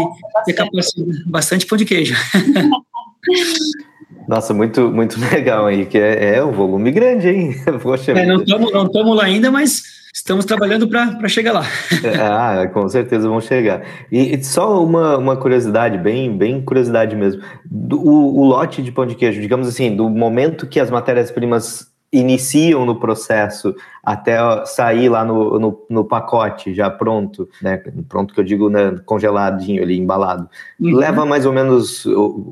tem 0.45 0.53
capacidade, 0.53 1.23
bastante 1.25 1.65
pão 1.65 1.77
de 1.77 1.85
queijo. 1.85 2.15
Nossa, 4.28 4.53
muito, 4.53 4.91
muito 4.91 5.19
legal 5.32 5.65
aí, 5.65 5.86
que 5.86 5.97
é, 5.97 6.36
é 6.36 6.43
um 6.43 6.51
volume 6.51 6.91
grande, 6.91 7.30
hein? 7.30 7.55
Poxa, 7.82 8.11
é, 8.11 8.25
não 8.25 8.41
estamos 8.41 9.15
lá 9.15 9.23
ainda, 9.23 9.49
mas 9.49 9.84
estamos 10.13 10.45
trabalhando 10.45 10.88
para 10.88 11.28
chegar 11.28 11.53
lá. 11.53 11.65
É, 12.03 12.17
ah, 12.17 12.69
com 12.73 12.88
certeza 12.89 13.30
vão 13.30 13.39
chegar. 13.39 13.84
E, 14.11 14.43
só 14.43 14.84
uma, 14.84 15.17
uma 15.17 15.38
curiosidade, 15.38 15.97
bem, 15.97 16.36
bem 16.36 16.61
curiosidade 16.61 17.15
mesmo. 17.15 17.41
Do, 17.63 17.99
o, 17.99 18.39
o 18.39 18.45
lote 18.45 18.82
de 18.82 18.91
pão 18.91 19.05
de 19.05 19.15
queijo, 19.15 19.39
digamos 19.39 19.67
assim, 19.67 19.95
do 19.95 20.09
momento 20.09 20.67
que 20.67 20.80
as 20.80 20.89
matérias-primas 20.89 21.88
iniciam 22.11 22.85
no 22.85 22.99
processo 22.99 23.75
até 24.01 24.37
sair 24.65 25.09
lá 25.09 25.25
no, 25.25 25.59
no, 25.59 25.85
no, 25.89 26.05
pacote 26.05 26.73
já 26.73 26.89
pronto, 26.89 27.49
né? 27.61 27.81
Pronto 28.07 28.33
que 28.33 28.39
eu 28.39 28.43
digo 28.43 28.69
né, 28.69 28.95
congeladinho 29.05 29.83
ali, 29.83 29.97
embalado. 29.97 30.49
Uhum. 30.79 30.95
Leva 30.95 31.25
mais 31.25 31.45
ou 31.45 31.51
menos 31.51 32.05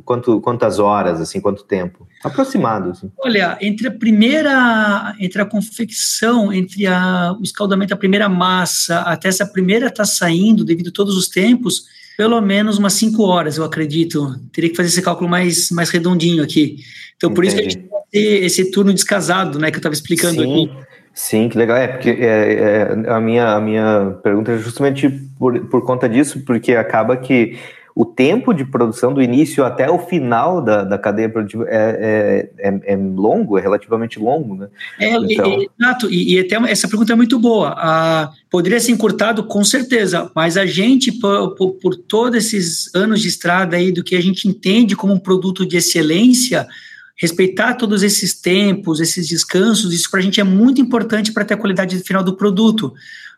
quanto, 0.04 0.42
quantas 0.42 0.78
horas, 0.78 1.22
assim, 1.22 1.40
quanto 1.40 1.64
tempo? 1.64 2.06
Aproximado. 2.22 2.90
Assim. 2.90 3.10
Olha, 3.20 3.58
entre 3.62 3.88
a 3.88 3.92
primeira, 3.92 5.16
entre 5.20 5.42
a 5.42 5.46
confecção, 5.46 6.52
entre 6.52 6.86
a, 6.86 7.34
o 7.40 7.44
escaldamento, 7.44 7.94
a 7.94 7.98
primeira 7.98 8.28
massa, 8.28 9.00
até 9.02 9.30
essa 9.30 9.46
primeira 9.46 9.90
tá 9.90 10.04
saindo, 10.04 10.66
devido 10.66 10.90
a 10.90 10.94
todos 10.94 11.16
os 11.16 11.30
tempos, 11.30 11.86
pelo 12.18 12.42
menos 12.42 12.78
umas 12.78 12.94
5 12.94 13.24
horas, 13.24 13.58
eu 13.58 13.64
acredito. 13.64 14.36
Teria 14.52 14.70
que 14.70 14.76
fazer 14.76 14.90
esse 14.90 15.02
cálculo 15.02 15.30
mais, 15.30 15.70
mais 15.72 15.90
redondinho 15.90 16.44
aqui. 16.44 16.80
Então, 17.16 17.30
Entendi. 17.30 17.36
por 17.36 17.46
isso 17.46 17.56
que 17.56 17.62
a 17.62 17.70
gente 17.70 17.95
esse 18.20 18.72
turno 18.72 18.94
descasado, 18.94 19.60
né, 19.60 19.72
que 19.72 19.78
eu 19.78 19.80
estava 19.80 19.94
explicando 19.94 20.42
Sim. 20.42 20.66
aqui. 20.66 20.86
Sim, 21.14 21.48
que 21.48 21.58
legal. 21.58 21.78
É, 21.78 21.88
porque 21.88 22.10
é, 22.10 22.54
é, 23.06 23.10
a, 23.10 23.22
minha, 23.22 23.54
a 23.54 23.62
minha 23.62 24.18
pergunta 24.22 24.52
é 24.52 24.58
justamente 24.58 25.10
por, 25.40 25.58
por 25.68 25.86
conta 25.86 26.10
disso, 26.10 26.42
porque 26.46 26.76
acaba 26.76 27.16
que 27.16 27.58
o 27.96 28.04
tempo 28.04 28.54
de 28.54 28.66
produção 28.66 29.14
do 29.14 29.22
início 29.22 29.64
até 29.64 29.90
o 29.90 29.98
final 29.98 30.62
da, 30.62 30.84
da 30.84 30.98
cadeia 30.98 31.30
produtiva 31.30 31.66
é, 31.70 32.50
é, 32.60 32.70
é, 32.70 32.94
é 32.94 32.96
longo, 32.98 33.58
é 33.58 33.62
relativamente 33.62 34.20
longo, 34.20 34.56
né? 34.56 34.68
É, 35.00 35.16
então... 35.16 35.66
exato, 35.80 36.12
e, 36.12 36.34
e, 36.34 36.40
até 36.42 36.58
essa 36.70 36.90
pergunta 36.90 37.14
é 37.14 37.16
muito 37.16 37.40
boa. 37.40 37.74
Ah, 37.78 38.32
poderia 38.50 38.82
ser 38.82 38.92
encurtado, 38.92 39.46
com 39.46 39.64
certeza, 39.64 40.30
mas 40.36 40.58
a 40.58 40.66
gente, 40.66 41.14
por, 41.14 41.56
por, 41.56 41.72
por 41.76 41.96
todos 41.96 42.38
esses 42.38 42.94
anos 42.94 43.22
de 43.22 43.30
estrada 43.30 43.78
aí, 43.78 43.94
do 43.94 44.04
que 44.04 44.18
a 44.18 44.22
gente 44.22 44.46
entende 44.50 44.94
como 44.98 45.14
um 45.14 45.20
produto 45.20 45.66
de 45.66 45.78
excelência, 45.78 46.68
respeitar 47.18 47.76
todos 47.76 48.04
esses 48.04 48.34
tempos, 48.34 49.00
esses 49.00 49.28
descansos, 49.28 49.94
isso 49.94 50.10
para 50.12 50.20
a 50.20 50.24
gente 50.24 50.40
é 50.40 50.44
muito 50.44 50.82
importante 50.82 51.32
para 51.32 51.46
ter 51.46 51.54
a 51.54 51.58
qualidade 51.58 51.98
final 52.00 52.24
do 52.24 52.36
produto, 52.36 52.94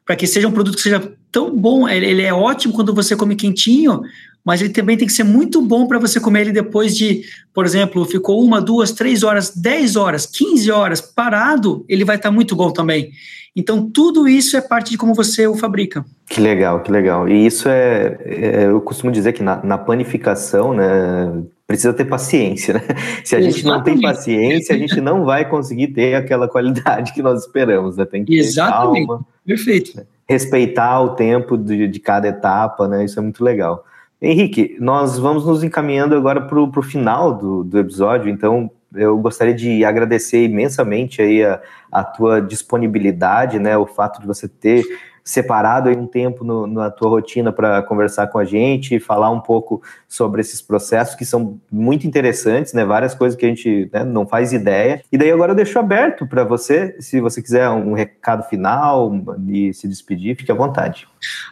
para 0.06 0.16
que 0.16 0.26
seja 0.26 0.48
um 0.48 0.52
produto 0.52 0.76
que 0.76 0.82
seja 0.82 1.12
tão 1.32 1.56
bom, 1.56 1.88
ele 1.88 2.22
é 2.22 2.34
ótimo 2.34 2.74
quando 2.74 2.94
você 2.94 3.16
come 3.16 3.36
quentinho, 3.36 4.02
mas 4.44 4.62
ele 4.62 4.72
também 4.72 4.96
tem 4.96 5.06
que 5.06 5.14
ser 5.14 5.26
muito 5.26 5.62
bom 5.62 5.86
para 5.88 6.00
você 6.00 6.22
comer 6.22 6.42
ele 6.42 6.54
depois 6.54 6.96
de, 6.96 7.24
por 7.54 7.66
exemplo, 7.66 8.06
ficou 8.06 8.42
uma, 8.42 8.62
duas, 8.62 8.94
três 8.94 9.22
horas, 9.22 9.54
dez 9.54 9.98
horas, 9.98 10.26
quinze 10.26 10.72
horas 10.72 11.02
parado, 11.02 11.86
ele 11.90 12.06
vai 12.06 12.16
estar 12.16 12.30
tá 12.30 12.34
muito 12.34 12.56
bom 12.56 12.72
também. 12.72 13.12
Então, 13.54 13.90
tudo 13.90 14.28
isso 14.28 14.56
é 14.56 14.62
parte 14.62 14.92
de 14.92 14.98
como 14.98 15.14
você 15.14 15.48
o 15.48 15.56
fabrica. 15.56 16.06
Que 16.30 16.40
legal, 16.40 16.82
que 16.82 16.92
legal. 16.92 17.28
E 17.28 17.46
isso 17.46 17.68
é, 17.68 18.18
é 18.24 18.66
eu 18.68 18.80
costumo 18.80 19.12
dizer 19.12 19.34
que 19.34 19.44
na, 19.44 19.62
na, 19.64 19.78
panificação, 19.78 20.74
né, 20.74 21.44
precisa 21.68 21.94
ter 21.94 22.06
paciência, 22.06 22.76
né? 22.76 22.82
Se 23.24 23.36
a 23.36 23.42
gente 23.42 23.64
não 23.66 23.84
tem 23.84 24.00
paciência, 24.00 24.74
a 24.74 24.80
gente 24.80 25.02
não 25.02 25.26
vai 25.26 25.48
conseguir 25.48 25.88
ter 25.90 26.16
aquela 26.16 26.48
qualidade 26.48 27.12
que 27.14 27.22
nós 27.22 27.42
esperamos, 27.42 27.98
né? 27.98 28.06
Tem 28.06 28.24
que 28.24 28.38
Exatamente. 28.40 29.02
ter 29.02 29.08
calma. 29.08 29.26
Perfeito. 29.46 30.08
Respeitar 30.28 31.02
o 31.02 31.10
tempo 31.10 31.58
de, 31.58 31.88
de 31.88 32.00
cada 32.00 32.28
etapa, 32.28 32.88
né? 32.88 33.04
Isso 33.04 33.20
é 33.20 33.22
muito 33.22 33.44
legal. 33.44 33.86
Henrique, 34.22 34.78
nós 34.80 35.20
vamos 35.20 35.46
nos 35.46 35.64
encaminhando 35.64 36.16
agora 36.16 36.42
para 36.42 36.60
o 36.60 36.82
final 36.82 37.34
do, 37.36 37.64
do 37.64 37.78
episódio, 37.78 38.30
então 38.30 38.72
eu 38.96 39.18
gostaria 39.18 39.54
de 39.54 39.86
agradecer 39.86 40.46
imensamente 40.46 41.22
aí 41.22 41.44
a, 41.44 41.62
a 41.92 42.04
tua 42.04 42.42
disponibilidade, 42.42 43.60
né, 43.60 43.78
o 43.78 43.86
fato 43.86 44.20
de 44.20 44.26
você 44.26 44.48
ter 44.48 44.84
separado 45.28 45.90
aí 45.90 45.96
um 45.98 46.08
tempo 46.08 46.46
no, 46.46 46.66
na 46.66 46.90
tua 46.90 47.10
rotina 47.10 47.52
para 47.52 47.84
conversar 47.84 48.28
com 48.28 48.40
a 48.40 48.46
gente 48.46 48.96
e 48.96 49.00
falar 49.00 49.30
um 49.30 49.42
pouco 49.42 49.84
sobre 50.08 50.40
esses 50.40 50.62
processos 50.62 51.16
que 51.16 51.26
são 51.26 51.60
muito 51.70 52.08
interessantes, 52.08 52.72
né? 52.72 52.86
Várias 52.86 53.14
coisas 53.14 53.38
que 53.38 53.46
a 53.46 53.50
gente 53.50 53.90
né, 53.92 54.06
não 54.06 54.26
faz 54.26 54.54
ideia. 54.54 55.04
E 55.12 55.18
daí 55.18 55.30
agora 55.30 55.52
eu 55.52 55.56
deixo 55.56 55.78
aberto 55.78 56.26
para 56.26 56.46
você, 56.46 56.96
se 57.02 57.20
você 57.20 57.42
quiser 57.42 57.70
um 57.70 57.92
recado 57.92 58.44
final 58.44 59.14
e 59.50 59.74
se 59.74 59.86
despedir, 59.86 60.38
fique 60.38 60.52
à 60.52 60.56
vontade. 60.56 61.06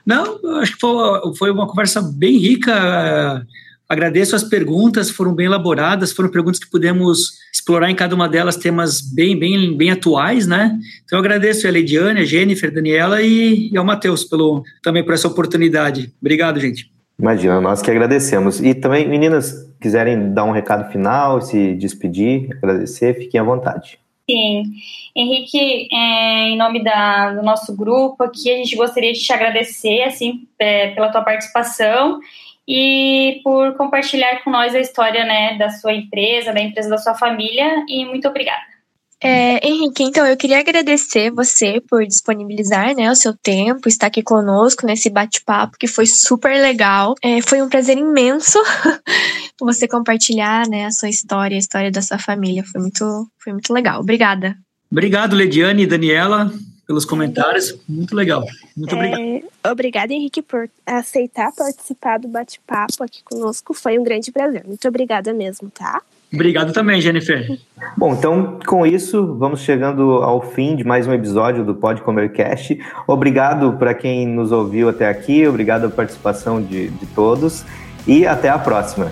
Não, 0.06 0.40
acho 0.62 0.74
que 0.74 0.80
foi, 0.80 1.36
foi 1.38 1.52
uma 1.52 1.68
conversa 1.68 2.02
bem 2.02 2.38
rica 2.38 3.46
Agradeço 3.88 4.36
as 4.36 4.44
perguntas, 4.44 5.12
foram 5.12 5.36
bem 5.36 5.46
elaboradas, 5.46 6.12
foram 6.12 6.30
perguntas 6.30 6.60
que 6.60 6.70
pudemos 6.70 7.38
explorar 7.66 7.89
em 7.89 7.95
cada 7.95 8.13
uma 8.13 8.30
delas 8.30 8.57
temas 8.57 9.01
bem, 9.01 9.38
bem, 9.38 9.76
bem 9.76 9.89
atuais, 9.89 10.45
né? 10.45 10.78
Então 11.03 11.18
eu 11.18 11.20
agradeço 11.20 11.68
a 11.68 11.72
Leidiane, 11.72 12.22
a 12.22 12.24
Jennifer, 12.24 12.70
a 12.70 12.74
Daniela 12.74 13.24
e, 13.24 13.72
e 13.72 13.78
ao 13.78 13.84
Matheus 13.84 14.24
pelo, 14.24 14.61
também 14.84 15.03
por 15.03 15.16
essa 15.16 15.28
oportunidade. 15.28 16.13
Obrigado, 16.22 16.59
gente. 16.59 16.91
Imagina, 17.20 17.59
nós 17.59 17.82
que 17.82 17.89
agradecemos. 17.89 18.61
E 18.61 18.76
também, 18.76 19.09
meninas, 19.09 19.68
quiserem 19.82 20.32
dar 20.32 20.43
um 20.43 20.51
recado 20.51 20.91
final, 20.91 21.41
se 21.41 21.74
despedir, 21.74 22.55
agradecer, 22.61 23.16
fiquem 23.16 23.39
à 23.39 23.43
vontade. 23.43 23.97
Sim. 24.30 24.63
Henrique, 25.16 25.88
é, 25.91 26.49
em 26.49 26.57
nome 26.57 26.84
da, 26.84 27.34
do 27.34 27.41
nosso 27.41 27.76
grupo 27.76 28.24
aqui, 28.24 28.51
a 28.51 28.57
gente 28.57 28.76
gostaria 28.76 29.11
de 29.11 29.20
te 29.20 29.34
agradecer 29.34 30.03
assim, 30.03 30.47
é, 30.59 30.89
pela 30.89 31.09
tua 31.09 31.24
participação 31.24 32.20
e 32.68 33.41
por 33.43 33.76
compartilhar 33.76 34.43
com 34.43 34.49
nós 34.49 34.74
a 34.74 34.80
história 34.80 35.24
né, 35.24 35.57
da 35.57 35.70
sua 35.70 35.93
empresa, 35.93 36.53
da 36.53 36.61
empresa 36.61 36.89
da 36.89 36.97
sua 36.97 37.16
família. 37.16 37.86
E 37.88 38.05
muito 38.05 38.28
obrigada. 38.28 38.76
É, 39.22 39.66
Henrique, 39.66 40.03
então 40.03 40.26
eu 40.28 40.36
queria 40.36 40.59
agradecer 40.59 41.32
você 41.32 41.82
por 41.82 42.05
disponibilizar 42.05 42.93
né, 42.95 43.09
o 43.09 43.16
seu 43.16 43.34
tempo, 43.36 43.88
estar 43.88 44.07
aqui 44.07 44.22
conosco 44.22 44.86
nesse 44.86 45.09
bate-papo 45.09 45.78
que 45.80 45.88
foi 45.88 46.05
super 46.05 46.61
legal. 46.61 47.16
É, 47.24 47.41
foi 47.41 47.61
um 47.61 47.70
prazer 47.70 47.97
imenso 47.97 48.59
você 49.59 49.88
compartilhar 49.88 50.68
né, 50.68 50.86
a 50.86 50.91
sua 50.91 51.09
história, 51.09 51.55
a 51.55 51.59
história 51.59 51.91
da 51.91 52.01
sua 52.01 52.20
família. 52.20 52.63
Foi 52.63 52.82
muito, 52.82 53.28
foi 53.41 53.53
muito 53.53 53.74
legal. 53.74 54.01
Obrigada. 54.01 54.55
Obrigado, 54.91 55.36
Lediane 55.36 55.84
e 55.84 55.88
Daniela 55.88 56.51
pelos 56.86 57.06
comentários. 57.06 57.78
Muito 57.88 58.16
legal. 58.16 58.44
Muito 58.76 58.96
é, 58.96 58.98
obrigado. 58.98 59.52
Obrigada, 59.72 60.14
Henrique, 60.14 60.42
por 60.42 60.70
aceitar 60.86 61.52
participar 61.52 62.20
do 62.20 62.28
bate-papo 62.28 63.04
aqui 63.04 63.24
conosco. 63.24 63.74
Foi 63.74 63.98
um 63.98 64.04
grande 64.04 64.32
prazer. 64.32 64.64
Muito 64.66 64.88
obrigada 64.88 65.34
mesmo, 65.34 65.70
tá? 65.70 66.02
Obrigado 66.34 66.74
também, 66.74 67.00
Jennifer. 67.00 67.58
Bom, 67.96 68.14
então 68.14 68.60
com 68.66 68.86
isso, 68.86 69.36
vamos 69.38 69.62
chegando 69.62 70.16
ao 70.16 70.42
fim 70.42 70.76
de 70.76 70.84
mais 70.84 71.08
um 71.08 71.14
episódio 71.14 71.64
do 71.64 71.74
Pode 71.74 72.02
Comer 72.02 72.32
Cast. 72.34 72.78
Obrigado 73.08 73.78
para 73.78 73.94
quem 73.94 74.28
nos 74.28 74.52
ouviu 74.52 74.90
até 74.90 75.08
aqui, 75.08 75.48
obrigado 75.48 75.86
a 75.86 75.90
participação 75.90 76.62
de, 76.62 76.90
de 76.90 77.06
todos 77.08 77.64
e 78.06 78.28
até 78.28 78.50
a 78.50 78.60
próxima. 78.60 79.12